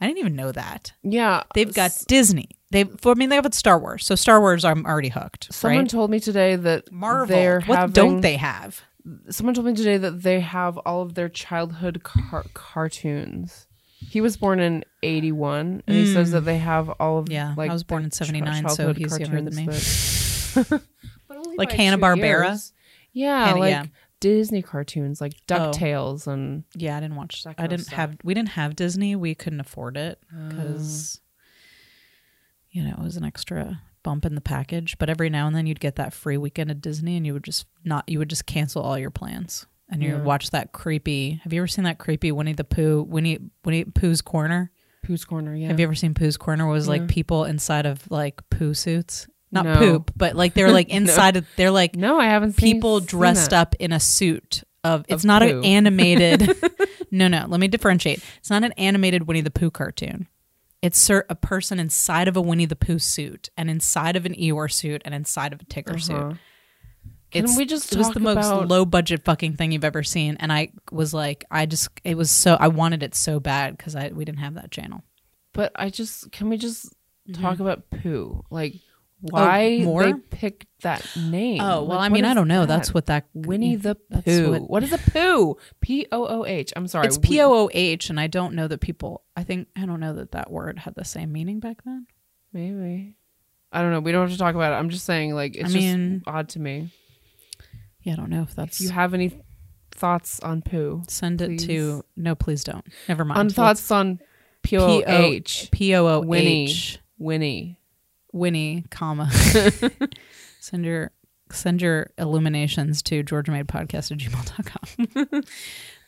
I 0.00 0.06
didn't 0.06 0.18
even 0.18 0.34
know 0.34 0.50
that. 0.50 0.92
Yeah. 1.02 1.44
They've 1.54 1.72
got 1.72 1.92
Disney. 2.08 2.48
They, 2.72 2.84
for 2.84 3.12
I 3.12 3.14
mean, 3.14 3.28
they 3.28 3.36
have 3.36 3.54
Star 3.54 3.78
Wars. 3.78 4.04
So 4.04 4.14
Star 4.14 4.40
Wars, 4.40 4.64
I'm 4.64 4.84
already 4.86 5.10
hooked. 5.10 5.52
Someone 5.52 5.80
right? 5.80 5.88
told 5.88 6.10
me 6.10 6.18
today 6.18 6.56
that 6.56 6.90
Marvel. 6.90 7.60
What 7.66 7.78
having, 7.78 7.92
don't 7.92 8.20
they 8.20 8.36
have? 8.36 8.80
Someone 9.30 9.54
told 9.54 9.66
me 9.66 9.74
today 9.74 9.98
that 9.98 10.22
they 10.22 10.40
have 10.40 10.78
all 10.78 11.02
of 11.02 11.14
their 11.14 11.28
childhood 11.28 12.02
car- 12.02 12.46
cartoons. 12.54 13.66
He 14.10 14.20
was 14.20 14.36
born 14.36 14.60
in 14.60 14.84
'81, 15.02 15.82
and 15.86 15.96
he 15.96 16.12
says 16.12 16.32
that 16.32 16.42
they 16.42 16.58
have 16.58 16.88
all 17.00 17.18
of 17.18 17.26
Hmm. 17.28 17.32
Yeah, 17.32 17.54
like 17.56 17.70
I 17.70 17.72
was 17.72 17.82
born 17.84 18.04
in 18.04 18.10
79, 18.10 18.68
so 18.70 18.92
he's 18.92 19.18
younger 19.18 19.40
than 19.42 19.54
me. 19.66 19.68
Like 21.56 21.72
Hanna-Barbera? 21.72 22.72
Yeah, 23.12 23.46
Hanna- 23.48 23.58
like 23.60 23.70
yeah. 23.70 23.84
Disney 24.20 24.62
cartoons, 24.62 25.20
like 25.20 25.34
Oh. 25.50 25.54
Ducktales, 25.54 26.26
and 26.26 26.64
Yeah, 26.74 26.96
I 26.96 27.00
didn't 27.00 27.16
watch. 27.16 27.42
That 27.44 27.50
I 27.50 27.54
kind 27.54 27.64
of 27.66 27.70
didn't 27.78 27.86
stuff. 27.88 27.96
have. 27.96 28.16
We 28.24 28.32
didn't 28.34 28.50
have 28.50 28.76
Disney. 28.76 29.16
We 29.16 29.34
couldn't 29.34 29.60
afford 29.60 29.96
it 29.96 30.18
because, 30.48 31.20
you 32.70 32.82
know, 32.84 32.90
it 32.98 33.02
was 33.02 33.16
an 33.16 33.24
extra 33.24 33.82
bump 34.02 34.24
in 34.24 34.34
the 34.34 34.40
package. 34.40 34.96
But 34.98 35.10
every 35.10 35.28
now 35.28 35.46
and 35.46 35.54
then, 35.56 35.66
you'd 35.66 35.80
get 35.80 35.96
that 35.96 36.12
free 36.14 36.36
weekend 36.38 36.70
at 36.70 36.80
Disney, 36.80 37.16
and 37.16 37.26
you 37.26 37.32
would 37.34 37.44
just 37.44 37.66
not. 37.84 38.08
You 38.08 38.18
would 38.18 38.30
just 38.30 38.46
cancel 38.46 38.82
all 38.82 38.96
your 38.98 39.10
plans, 39.10 39.66
and 39.92 40.02
you 40.02 40.10
Yeah. 40.16 40.22
watch 40.22 40.50
that 40.50 40.72
creepy. 40.72 41.40
Have 41.44 41.52
you 41.52 41.60
ever 41.60 41.68
seen 41.68 41.84
that 41.84 41.98
creepy 41.98 42.32
Winnie 42.32 42.52
the 42.54 42.64
Pooh? 42.64 43.02
Winnie 43.02 43.38
Winnie 43.64 43.84
Pooh's 43.84 44.20
Corner. 44.22 44.72
Pooh's 45.04 45.24
Corner. 45.24 45.54
Yeah, 45.54 45.68
Have 45.68 45.78
you 45.78 45.84
ever 45.84 45.94
seen 45.94 46.14
Pooh's 46.14 46.36
Corner? 46.36 46.66
Was 46.66 46.88
like 46.88 47.02
Yeah. 47.02 47.06
people 47.10 47.44
inside 47.44 47.86
of 47.86 48.10
like 48.10 48.40
poo 48.50 48.72
suits, 48.74 49.26
not 49.52 49.64
No. 49.66 49.76
poop, 49.76 50.10
but 50.16 50.34
like 50.34 50.54
they're 50.54 50.72
like 50.72 50.88
inside 50.90 51.36
of. 51.36 51.46
They're 51.56 51.70
like 51.70 51.94
No, 51.96 52.18
I 52.18 52.26
haven't 52.26 52.52
seen 52.52 52.72
people 52.74 52.98
seen 53.00 53.06
dressed 53.06 53.50
that. 53.50 53.60
up 53.60 53.74
in 53.78 53.92
a 53.92 54.00
suit 54.00 54.64
of 54.84 55.04
it's 55.08 55.22
Of 55.22 55.26
not 55.26 55.42
poo. 55.42 55.58
an 55.60 55.64
animated 55.64 56.56
no 57.12 57.28
no 57.28 57.44
let 57.46 57.60
me 57.60 57.68
differentiate 57.68 58.20
it's 58.38 58.50
not 58.50 58.64
an 58.64 58.72
animated 58.72 59.28
winnie 59.28 59.40
the 59.40 59.48
pooh 59.50 59.70
cartoon 59.70 60.26
it's 60.82 61.08
a 61.08 61.22
person 61.36 61.78
inside 61.78 62.26
of 62.26 62.36
a 62.36 62.40
winnie 62.40 62.64
the 62.64 62.74
pooh 62.74 62.98
suit 62.98 63.48
and 63.56 63.70
inside 63.70 64.16
of 64.16 64.26
an 64.26 64.34
eeyore 64.34 64.72
suit 64.72 65.00
and 65.04 65.14
inside 65.14 65.52
of 65.52 65.60
a 65.60 65.64
tigger 65.66 65.90
Uh-huh. 65.90 66.30
suit 66.30 66.36
Can 67.32 67.44
it's, 67.44 67.56
we 67.56 67.64
just 67.64 67.92
it 67.92 67.98
was 67.98 68.08
talk 68.08 68.14
the 68.14 68.20
most 68.20 68.46
about- 68.46 68.68
low 68.68 68.84
budget 68.84 69.24
fucking 69.24 69.56
thing 69.56 69.72
you've 69.72 69.84
ever 69.84 70.02
seen 70.02 70.36
and 70.38 70.52
i 70.52 70.68
was 70.90 71.12
like 71.14 71.44
i 71.50 71.64
just 71.66 71.88
it 72.04 72.16
was 72.16 72.30
so 72.30 72.56
i 72.60 72.68
wanted 72.68 73.02
it 73.02 73.14
so 73.14 73.40
bad 73.40 73.76
because 73.76 73.96
i 73.96 74.08
we 74.08 74.24
didn't 74.24 74.38
have 74.40 74.54
that 74.54 74.70
channel 74.70 75.02
But 75.54 75.72
I 75.74 75.90
just 75.90 76.30
can 76.32 76.48
we 76.48 76.56
just 76.58 76.92
talk 77.32 77.54
Mm-hmm. 77.54 77.62
about 77.62 77.90
poo? 77.90 78.42
Like 78.50 78.74
why 79.20 79.78
Oh, 79.82 79.84
more? 79.84 80.02
they 80.04 80.14
picked 80.14 80.66
that 80.82 81.06
name? 81.16 81.60
oh 81.60 81.84
well 81.84 81.98
Like, 81.98 82.10
i 82.10 82.12
mean 82.12 82.24
i 82.24 82.34
don't 82.34 82.48
know 82.48 82.62
that? 82.66 82.76
that's 82.76 82.92
what 82.92 83.06
that 83.06 83.26
Winnie 83.34 83.76
the 83.76 83.94
Pooh. 84.24 84.50
what- 84.52 84.68
what 84.70 84.82
is 84.82 84.92
a 84.92 84.98
poo? 84.98 85.56
P 85.80 86.06
O 86.10 86.26
O 86.26 86.44
H. 86.44 86.72
I'm 86.76 86.86
sorry. 86.88 87.06
it's 87.06 87.18
p-o-o-h 87.18 88.10
and 88.10 88.18
i 88.18 88.26
don't 88.26 88.54
know 88.54 88.66
that 88.68 88.80
people 88.80 89.22
i 89.36 89.42
think 89.44 89.68
i 89.76 89.86
don't 89.86 90.00
know 90.00 90.12
that 90.14 90.32
that 90.32 90.50
word 90.50 90.80
had 90.80 90.94
the 90.96 91.04
same 91.04 91.32
meaning 91.32 91.60
back 91.60 91.82
then 91.84 92.06
Maybe. 92.52 93.16
I 93.74 93.80
don't 93.80 93.90
know. 93.92 94.00
We 94.00 94.12
don't 94.12 94.22
have 94.28 94.32
to 94.32 94.38
talk 94.38 94.54
about 94.54 94.72
it. 94.74 94.76
I'm 94.76 94.90
just 94.90 95.06
saying, 95.06 95.34
like, 95.34 95.56
it's 95.56 95.70
I 95.70 95.78
mean, 95.78 96.18
just 96.18 96.28
odd 96.28 96.50
to 96.50 96.58
me. 96.60 96.90
Yeah 98.02 98.12
i 98.12 98.16
don't 98.16 98.30
know 98.30 98.42
if 98.42 98.54
that's 98.54 98.80
If 98.80 98.86
you 98.86 98.90
have 98.92 99.14
any 99.14 99.40
thoughts 99.90 100.40
on 100.40 100.62
poo, 100.62 101.02
Send 101.08 101.40
it 101.42 101.58
to 101.60 102.02
no, 102.16 102.34
please 102.34 102.64
don't. 102.64 102.84
Never 103.08 103.24
mind. 103.24 103.38
on 103.38 103.50
thoughts 103.50 103.90
on 103.90 104.20
P 104.62 104.78
O 104.78 105.02
H, 105.06 105.68
P 105.70 105.94
O 105.94 106.06
O 106.06 106.20
Winnie, 106.20 106.64
H 106.64 106.98
Winnie. 107.18 107.78
Winnie, 108.32 108.84
comma. 108.90 109.30
send 110.60 110.84
your 110.84 111.10
send 111.50 111.82
your 111.82 112.10
illuminations 112.16 113.02
to 113.02 113.22
georgiamadepodcast 113.22 114.12
at 114.12 114.18
gmail.com. 114.18 115.42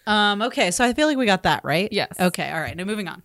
um, 0.13 0.43
okay, 0.43 0.71
so 0.71 0.85
I 0.85 0.95
feel 0.95 1.07
like 1.07 1.19
we 1.19 1.27
got 1.27 1.43
that 1.43 1.65
right. 1.65 1.89
Yes. 1.93 2.19
Okay. 2.19 2.51
All 2.51 2.61
right. 2.61 2.77
Now 2.77 2.85
moving 2.85 3.09
on. 3.09 3.23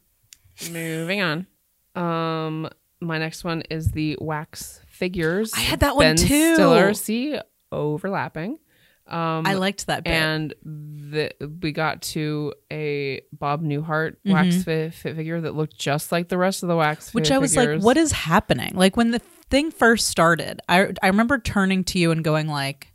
Moving 0.71 1.21
on. 1.21 1.47
Um, 1.95 2.69
my 2.99 3.17
next 3.17 3.43
one 3.43 3.61
is 3.69 3.91
the 3.91 4.17
wax 4.19 4.81
figures. 4.87 5.53
I 5.53 5.61
had 5.61 5.79
that 5.79 5.95
one 5.95 6.03
Ben 6.03 6.15
too. 6.17 6.55
Stiller. 6.55 6.93
See, 6.93 7.39
overlapping. 7.71 8.59
Um, 9.07 9.47
I 9.47 9.55
liked 9.55 9.87
that 9.87 10.03
bit. 10.03 10.11
and 10.13 10.53
the, 10.63 11.31
we 11.63 11.71
got 11.71 12.03
to 12.03 12.53
a 12.71 13.21
Bob 13.33 13.63
Newhart 13.63 14.17
Mm-hmm. 14.23 14.31
wax 14.33 14.63
fi- 14.63 14.89
fi- 14.91 15.13
figure 15.15 15.41
that 15.41 15.55
looked 15.55 15.79
just 15.79 16.11
like 16.11 16.27
the 16.29 16.37
rest 16.37 16.61
of 16.61 16.69
the 16.69 16.75
wax. 16.75 17.11
which 17.11 17.31
I 17.31 17.39
was 17.39 17.55
like, 17.57 17.81
what 17.81 17.97
is 17.97 18.11
happening? 18.11 18.73
Like 18.75 18.95
when 18.95 19.09
the 19.09 19.17
thing 19.19 19.71
first 19.71 20.07
started, 20.09 20.61
I 20.69 20.93
I 21.01 21.07
remember 21.07 21.39
turning 21.39 21.83
to 21.85 21.97
you 21.97 22.11
and 22.11 22.23
going 22.23 22.47
like, 22.47 22.93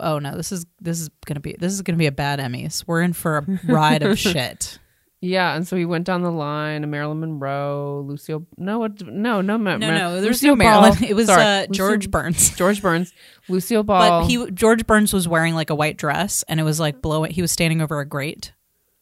"Oh 0.00 0.18
no, 0.18 0.34
this 0.34 0.50
is 0.50 0.64
this 0.80 0.98
is 0.98 1.10
gonna 1.26 1.40
be 1.40 1.56
this 1.58 1.74
is 1.74 1.82
gonna 1.82 1.98
be 1.98 2.06
a 2.06 2.12
bad 2.12 2.38
Emmys. 2.38 2.84
We're 2.86 3.02
in 3.02 3.12
for 3.12 3.36
a 3.36 3.44
ride 3.70 4.02
of 4.02 4.18
shit." 4.18 4.78
Yeah, 5.20 5.56
and 5.56 5.66
so 5.66 5.76
he 5.76 5.84
went 5.84 6.04
down 6.04 6.22
the 6.22 6.30
line: 6.30 6.88
Marilyn 6.88 7.18
Monroe, 7.20 8.04
Lucille. 8.06 8.46
No, 8.56 8.78
what? 8.78 9.00
No, 9.04 9.40
no, 9.40 9.56
No, 9.56 9.76
no, 9.76 9.88
no, 9.88 10.20
there's 10.20 10.42
no 10.44 10.54
Marilyn. 10.54 10.94
Ball. 10.94 11.08
It 11.10 11.14
was 11.14 11.28
uh, 11.28 11.66
Lucille- 11.68 11.72
George 11.74 12.10
Burns. 12.10 12.50
George 12.56 12.80
Burns, 12.80 13.12
Lucille 13.48 13.82
Ball. 13.82 14.22
But 14.22 14.28
he 14.28 14.50
George 14.52 14.86
Burns 14.86 15.12
was 15.12 15.26
wearing 15.26 15.54
like 15.56 15.70
a 15.70 15.74
white 15.74 15.96
dress, 15.96 16.44
and 16.48 16.60
it 16.60 16.62
was 16.62 16.78
like 16.78 17.02
blowing. 17.02 17.32
He 17.32 17.42
was 17.42 17.50
standing 17.50 17.82
over 17.82 17.98
a 17.98 18.06
grate. 18.06 18.52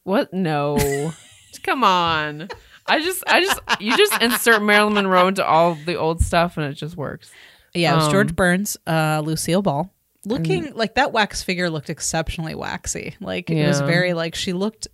What? 0.03 0.33
No. 0.33 1.11
Come 1.63 1.83
on. 1.83 2.47
I 2.89 3.01
just, 3.01 3.21
I 3.27 3.41
just, 3.41 3.59
you 3.81 3.95
just 3.97 4.21
insert 4.21 4.61
Marilyn 4.63 4.93
Monroe 4.93 5.27
into 5.27 5.45
all 5.45 5.75
the 5.75 5.95
old 5.95 6.21
stuff 6.21 6.55
and 6.55 6.65
it 6.67 6.73
just 6.75 6.95
works. 6.95 7.29
Yeah, 7.73 7.91
it 7.91 7.95
was 7.97 8.05
Um, 8.05 8.11
George 8.11 8.35
Burns, 8.35 8.77
uh, 8.87 9.21
Lucille 9.25 9.61
Ball, 9.61 9.93
looking 10.23 10.73
like 10.73 10.95
that 10.95 11.11
wax 11.11 11.43
figure 11.43 11.69
looked 11.69 11.89
exceptionally 11.89 12.55
waxy. 12.55 13.17
Like 13.19 13.49
it 13.49 13.67
was 13.67 13.81
very 13.81 14.13
like 14.13 14.35
she 14.35 14.53
looked 14.53 14.87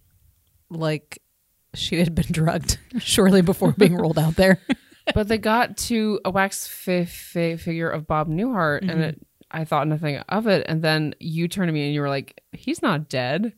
like 0.75 1.19
she 1.73 1.97
had 1.99 2.13
been 2.15 2.31
drugged 2.31 2.77
shortly 2.99 3.41
before 3.41 3.71
being 3.73 3.95
rolled 3.95 4.19
out 4.19 4.35
there. 4.35 4.59
But 5.13 5.27
they 5.27 5.37
got 5.37 5.75
to 5.89 6.21
a 6.23 6.31
wax 6.31 6.65
fi- 6.65 7.03
fi- 7.03 7.57
figure 7.57 7.89
of 7.89 8.07
Bob 8.07 8.29
Newhart 8.29 8.81
Mm-hmm. 8.83 8.89
and 8.89 9.01
it, 9.01 9.27
I 9.51 9.65
thought 9.65 9.85
nothing 9.89 10.15
of 10.29 10.47
it. 10.47 10.65
And 10.69 10.81
then 10.81 11.13
you 11.19 11.49
turned 11.49 11.67
to 11.67 11.73
me 11.73 11.83
and 11.85 11.93
you 11.93 11.99
were 11.99 12.07
like, 12.07 12.39
he's 12.53 12.81
not 12.81 13.09
dead. 13.09 13.51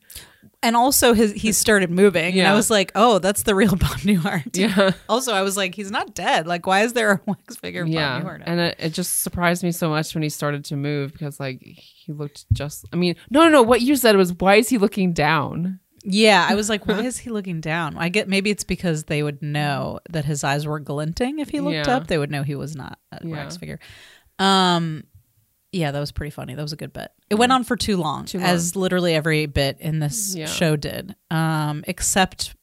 and 0.64 0.74
also 0.74 1.12
his 1.12 1.30
he 1.34 1.52
started 1.52 1.88
moving, 1.90 2.36
and 2.36 2.48
I 2.48 2.54
was 2.54 2.68
like, 2.68 2.90
oh, 2.96 3.20
that's 3.20 3.44
the 3.44 3.54
real 3.54 3.76
Bob 3.76 3.98
Newhart. 4.02 4.56
Yeah. 4.58 4.90
Also, 5.08 5.32
I 5.32 5.42
was 5.42 5.56
like, 5.56 5.76
he's 5.76 5.92
not 5.92 6.14
dead. 6.16 6.48
Like, 6.48 6.66
why 6.66 6.82
is 6.82 6.94
there 6.94 7.12
a 7.12 7.20
wax 7.26 7.54
figure 7.56 7.82
of 7.82 7.88
yeah. 7.88 8.18
Bob 8.20 8.26
Newhart? 8.28 8.42
And 8.44 8.58
it, 8.58 8.76
it 8.80 8.90
just 8.90 9.20
surprised 9.22 9.62
me 9.62 9.70
so 9.70 9.88
much 9.88 10.14
when 10.16 10.22
he 10.24 10.28
started 10.28 10.64
to 10.66 10.76
move 10.76 11.12
because, 11.12 11.38
like, 11.38 11.62
he 11.62 12.12
looked 12.12 12.44
just, 12.52 12.84
I 12.92 12.96
mean, 12.96 13.14
no, 13.30 13.44
no, 13.44 13.50
no. 13.50 13.62
What 13.62 13.82
you 13.82 13.94
said 13.94 14.16
was, 14.16 14.32
why 14.34 14.56
is 14.56 14.68
he 14.68 14.78
looking 14.78 15.12
down? 15.12 15.78
Yeah, 16.08 16.46
I 16.48 16.54
was 16.54 16.68
like, 16.68 16.86
why 16.86 17.00
is 17.04 17.18
he 17.18 17.30
looking 17.30 17.60
down? 17.60 17.96
I 17.98 18.08
get 18.08 18.28
maybe 18.28 18.50
it's 18.50 18.62
because 18.64 19.04
they 19.04 19.22
would 19.22 19.42
know 19.42 19.98
that 20.10 20.24
his 20.24 20.44
eyes 20.44 20.66
were 20.66 20.78
glinting. 20.78 21.40
If 21.40 21.48
he 21.48 21.60
looked 21.60 21.88
Yeah. 21.88 21.96
up, 21.96 22.06
they 22.06 22.16
would 22.18 22.30
know 22.30 22.42
he 22.44 22.54
was 22.54 22.76
not 22.76 22.98
a 23.12 23.26
Yeah. 23.26 23.34
wax 23.36 23.56
figure. 23.56 23.80
Um, 24.38 25.04
yeah, 25.72 25.90
that 25.90 25.98
was 26.00 26.12
pretty 26.12 26.30
funny. 26.30 26.54
That 26.54 26.62
was 26.62 26.72
a 26.72 26.76
good 26.76 26.92
bit. 26.92 27.10
It 27.28 27.34
went 27.34 27.52
on 27.52 27.64
for 27.64 27.76
too 27.76 27.96
long, 27.96 28.24
Too 28.24 28.38
long. 28.38 28.46
as 28.46 28.76
literally 28.76 29.14
every 29.14 29.46
bit 29.46 29.78
in 29.80 29.98
this 29.98 30.34
Yeah. 30.36 30.46
show 30.46 30.76
did. 30.76 31.14
Um, 31.30 31.82
except 31.88 32.54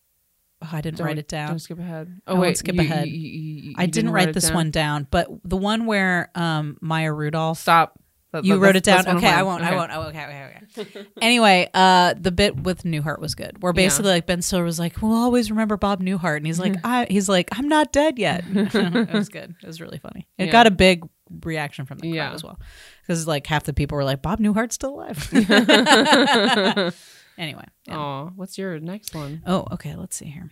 oh, 0.62 0.70
I 0.72 0.80
didn't 0.82 1.02
write 1.04 1.18
it 1.18 1.28
down. 1.28 1.50
Don't 1.50 1.60
skip 1.60 1.80
ahead. 1.80 2.22
I 2.26 2.34
won't 2.36 2.58
skip 2.58 2.78
ahead. 2.80 3.10
you- 3.10 3.14
you- 3.20 3.76
I 3.78 3.82
you 3.84 3.88
didn't, 3.90 4.12
write 4.12 4.30
it 4.30 4.34
this 4.34 4.46
down? 4.46 4.54
one 4.56 4.72
down, 4.72 5.08
but 5.12 5.28
the 5.44 5.58
one 5.58 5.86
where 5.86 6.32
um 6.36 6.78
Maya 6.80 7.12
Rudolph 7.12 7.60
Stop. 7.60 8.00
That- 8.34 8.44
you 8.44 8.56
that- 8.56 8.60
wrote 8.60 8.76
it 8.76 8.84
down. 8.84 9.08
Okay, 9.08 9.28
I 9.28 9.44
won't. 9.44 9.64
I 9.64 9.76
won't. 9.76 9.92
Oh, 9.94 10.02
okay, 10.10 10.24
okay, 10.26 10.60
okay. 10.82 11.08
anyway, 11.22 11.70
uh, 11.74 12.14
the 12.20 12.32
bit 12.32 12.58
with 12.62 12.84
Newhart 12.84 13.20
was 13.20 13.36
good. 13.36 13.62
Where 13.64 13.72
basically, 13.74 14.12
like 14.12 14.26
Ben 14.26 14.42
Stiller 14.42 14.64
was 14.66 14.80
like, 14.80 15.02
"We'll 15.02 15.14
always 15.14 15.50
remember 15.52 15.78
Bob 15.78 16.02
Newhart," 16.02 16.38
and 16.38 16.46
he's 16.46 16.60
like, 16.60 16.76
"I," 16.84 17.06
he's 17.10 17.30
like, 17.30 17.48
"I'm 17.54 17.70
not 17.70 17.94
dead 17.94 18.20
yet." 18.20 18.44
it 18.54 19.14
was 19.14 19.30
good. 19.30 19.56
It 19.64 19.68
was 19.68 19.80
really 19.80 20.00
funny. 20.00 20.28
It 20.38 20.48
Yeah. 20.48 20.52
got 20.52 20.68
a 20.68 20.72
big 20.72 21.08
reaction 21.46 21.86
from 21.86 22.00
the 22.00 22.10
crowd 22.10 22.16
Yeah. 22.16 22.34
as 22.34 22.44
well, 22.44 22.60
because 23.02 23.26
like 23.28 23.48
half 23.48 23.64
the 23.64 23.74
people 23.74 23.96
were 23.96 24.04
like, 24.04 24.22
"Bob 24.22 24.40
Newhart's 24.40 24.76
still 24.76 24.96
alive." 24.96 25.30
anyway, 27.38 27.66
yeah. 27.86 27.98
Oh, 27.98 28.32
what's 28.36 28.58
your 28.58 28.80
next 28.80 29.16
one? 29.16 29.42
Oh, 29.46 29.66
okay. 29.74 29.96
Let's 29.96 30.16
see 30.16 30.26
here. 30.26 30.50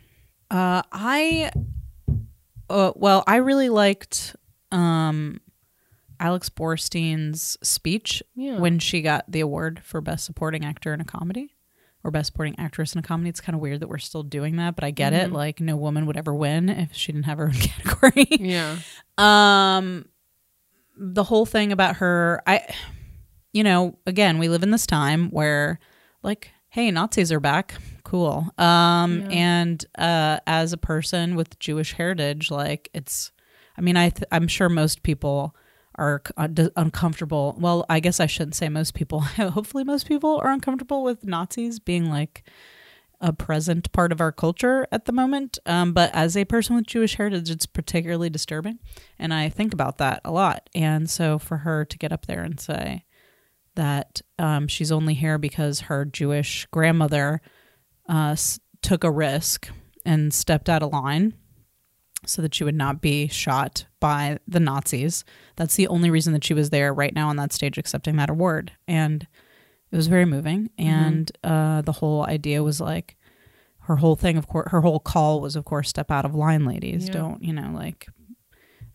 Uh, 0.49 0.81
I, 0.91 1.51
uh, 2.69 2.91
well, 2.95 3.23
I 3.25 3.37
really 3.37 3.69
liked 3.69 4.35
um, 4.71 5.39
Alex 6.21 6.49
Borstein's 6.49 7.57
speech 7.63 8.21
Yeah. 8.35 8.57
when 8.59 8.79
she 8.79 9.01
got 9.01 9.29
the 9.29 9.39
award 9.41 9.81
for 9.83 9.99
Best 10.01 10.23
Supporting 10.25 10.63
Actor 10.63 10.93
in 10.93 11.01
a 11.01 11.05
Comedy 11.05 11.55
or 12.03 12.11
Best 12.11 12.27
Supporting 12.27 12.55
Actress 12.57 12.93
in 12.93 12.99
a 12.99 13.01
Comedy. 13.01 13.29
It's 13.29 13.41
kind 13.41 13.55
of 13.55 13.59
weird 13.61 13.79
that 13.81 13.87
we're 13.89 13.97
still 13.97 14.23
doing 14.23 14.55
that, 14.57 14.75
but 14.75 14.83
I 14.83 14.91
get 14.91 15.13
it. 15.13 15.31
Like, 15.31 15.59
no 15.59 15.75
woman 15.75 16.05
would 16.05 16.17
ever 16.17 16.33
win 16.33 16.69
if 16.69 16.93
she 16.93 17.11
didn't 17.11 17.25
have 17.25 17.37
her 17.39 17.47
own 17.47 17.53
category. 17.53 18.27
Yeah. 18.29 18.77
Um, 19.17 20.05
the 20.97 21.23
whole 21.23 21.45
thing 21.45 21.71
about 21.71 21.97
her, 21.97 22.41
I, 22.45 22.61
you 23.53 23.63
know, 23.63 23.97
again, 24.05 24.37
we 24.37 24.47
live 24.49 24.63
in 24.63 24.71
this 24.71 24.85
time 24.87 25.29
where, 25.31 25.79
like, 26.23 26.51
hey, 26.69 26.89
Nazis 26.91 27.31
are 27.31 27.39
back, 27.39 27.75
cool. 28.03 28.47
Um, 28.57 29.23
and 29.31 29.83
uh, 29.97 30.39
as 30.47 30.71
a 30.73 30.77
person 30.77 31.35
with 31.35 31.57
Jewish 31.59 31.93
heritage, 31.93 32.49
like, 32.51 32.89
it's, 32.93 33.31
I 33.77 33.81
mean, 33.81 33.97
I, 33.97 34.09
th- 34.09 34.27
I'm 34.31 34.47
sure 34.47 34.69
most 34.69 35.03
people 35.03 35.55
are 36.01 36.23
uh, 36.35 36.47
uncomfortable. 36.75 37.55
Well, 37.59 37.85
I 37.87 37.99
guess 37.99 38.19
I 38.19 38.25
shouldn't 38.25 38.55
say 38.55 38.69
most 38.69 38.95
people. 38.95 39.19
Hopefully, 39.37 39.83
most 39.83 40.07
people 40.07 40.41
are 40.43 40.51
uncomfortable 40.51 41.03
with 41.03 41.23
Nazis 41.23 41.77
being 41.79 42.09
like 42.09 42.43
a 43.21 43.31
present 43.31 43.91
part 43.91 44.11
of 44.11 44.19
our 44.19 44.31
culture 44.31 44.87
at 44.91 45.05
the 45.05 45.11
moment. 45.11 45.59
Um, 45.67 45.93
but 45.93 46.09
as 46.15 46.35
a 46.35 46.43
person 46.45 46.75
with 46.75 46.87
Jewish 46.87 47.15
heritage, 47.15 47.51
it's 47.51 47.67
particularly 47.67 48.31
disturbing. 48.31 48.79
And 49.19 49.31
I 49.31 49.49
think 49.49 49.73
about 49.73 49.99
that 49.99 50.21
a 50.25 50.31
lot. 50.31 50.67
And 50.73 51.07
so 51.07 51.37
for 51.37 51.57
her 51.57 51.85
to 51.85 51.97
get 51.99 52.11
up 52.11 52.25
there 52.25 52.41
and 52.41 52.59
say 52.59 53.05
that 53.75 54.21
um, 54.39 54.67
she's 54.67 54.91
only 54.91 55.13
here 55.13 55.37
because 55.37 55.81
her 55.81 56.03
Jewish 56.03 56.65
grandmother 56.71 57.41
uh, 58.09 58.35
took 58.81 59.03
a 59.03 59.11
risk 59.11 59.69
and 60.03 60.33
stepped 60.33 60.67
out 60.67 60.81
of 60.81 60.91
line 60.91 61.35
so 62.25 62.41
that 62.41 62.53
she 62.53 62.63
would 62.63 62.75
not 62.75 63.01
be 63.01 63.27
shot 63.27 63.85
by 63.99 64.37
the 64.47 64.59
Nazis. 64.59 65.23
That's 65.55 65.75
the 65.75 65.87
only 65.87 66.09
reason 66.09 66.33
that 66.33 66.43
she 66.43 66.53
was 66.53 66.69
there 66.69 66.93
right 66.93 67.13
now 67.15 67.29
on 67.29 67.35
that 67.37 67.51
stage 67.51 67.77
accepting 67.77 68.15
that 68.17 68.29
award. 68.29 68.71
And 68.87 69.25
it 69.91 69.95
was 69.95 70.07
very 70.07 70.25
moving. 70.25 70.69
And 70.77 71.31
uh, 71.43 71.81
the 71.81 71.91
whole 71.93 72.25
idea 72.25 72.61
was 72.63 72.79
like 72.79 73.17
her 73.85 73.95
whole 73.95 74.15
thing, 74.15 74.37
of 74.37 74.47
course, 74.47 74.69
her 74.71 74.81
whole 74.81 74.99
call 74.99 75.41
was, 75.41 75.55
of 75.55 75.65
course, 75.65 75.89
step 75.89 76.11
out 76.11 76.23
of 76.25 76.35
line, 76.35 76.65
ladies. 76.65 77.07
Yeah. 77.07 77.13
Don't, 77.13 77.43
you 77.43 77.53
know, 77.53 77.71
like, 77.73 78.07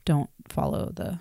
don't 0.05 0.31
follow 0.49 0.91
the. 0.95 1.19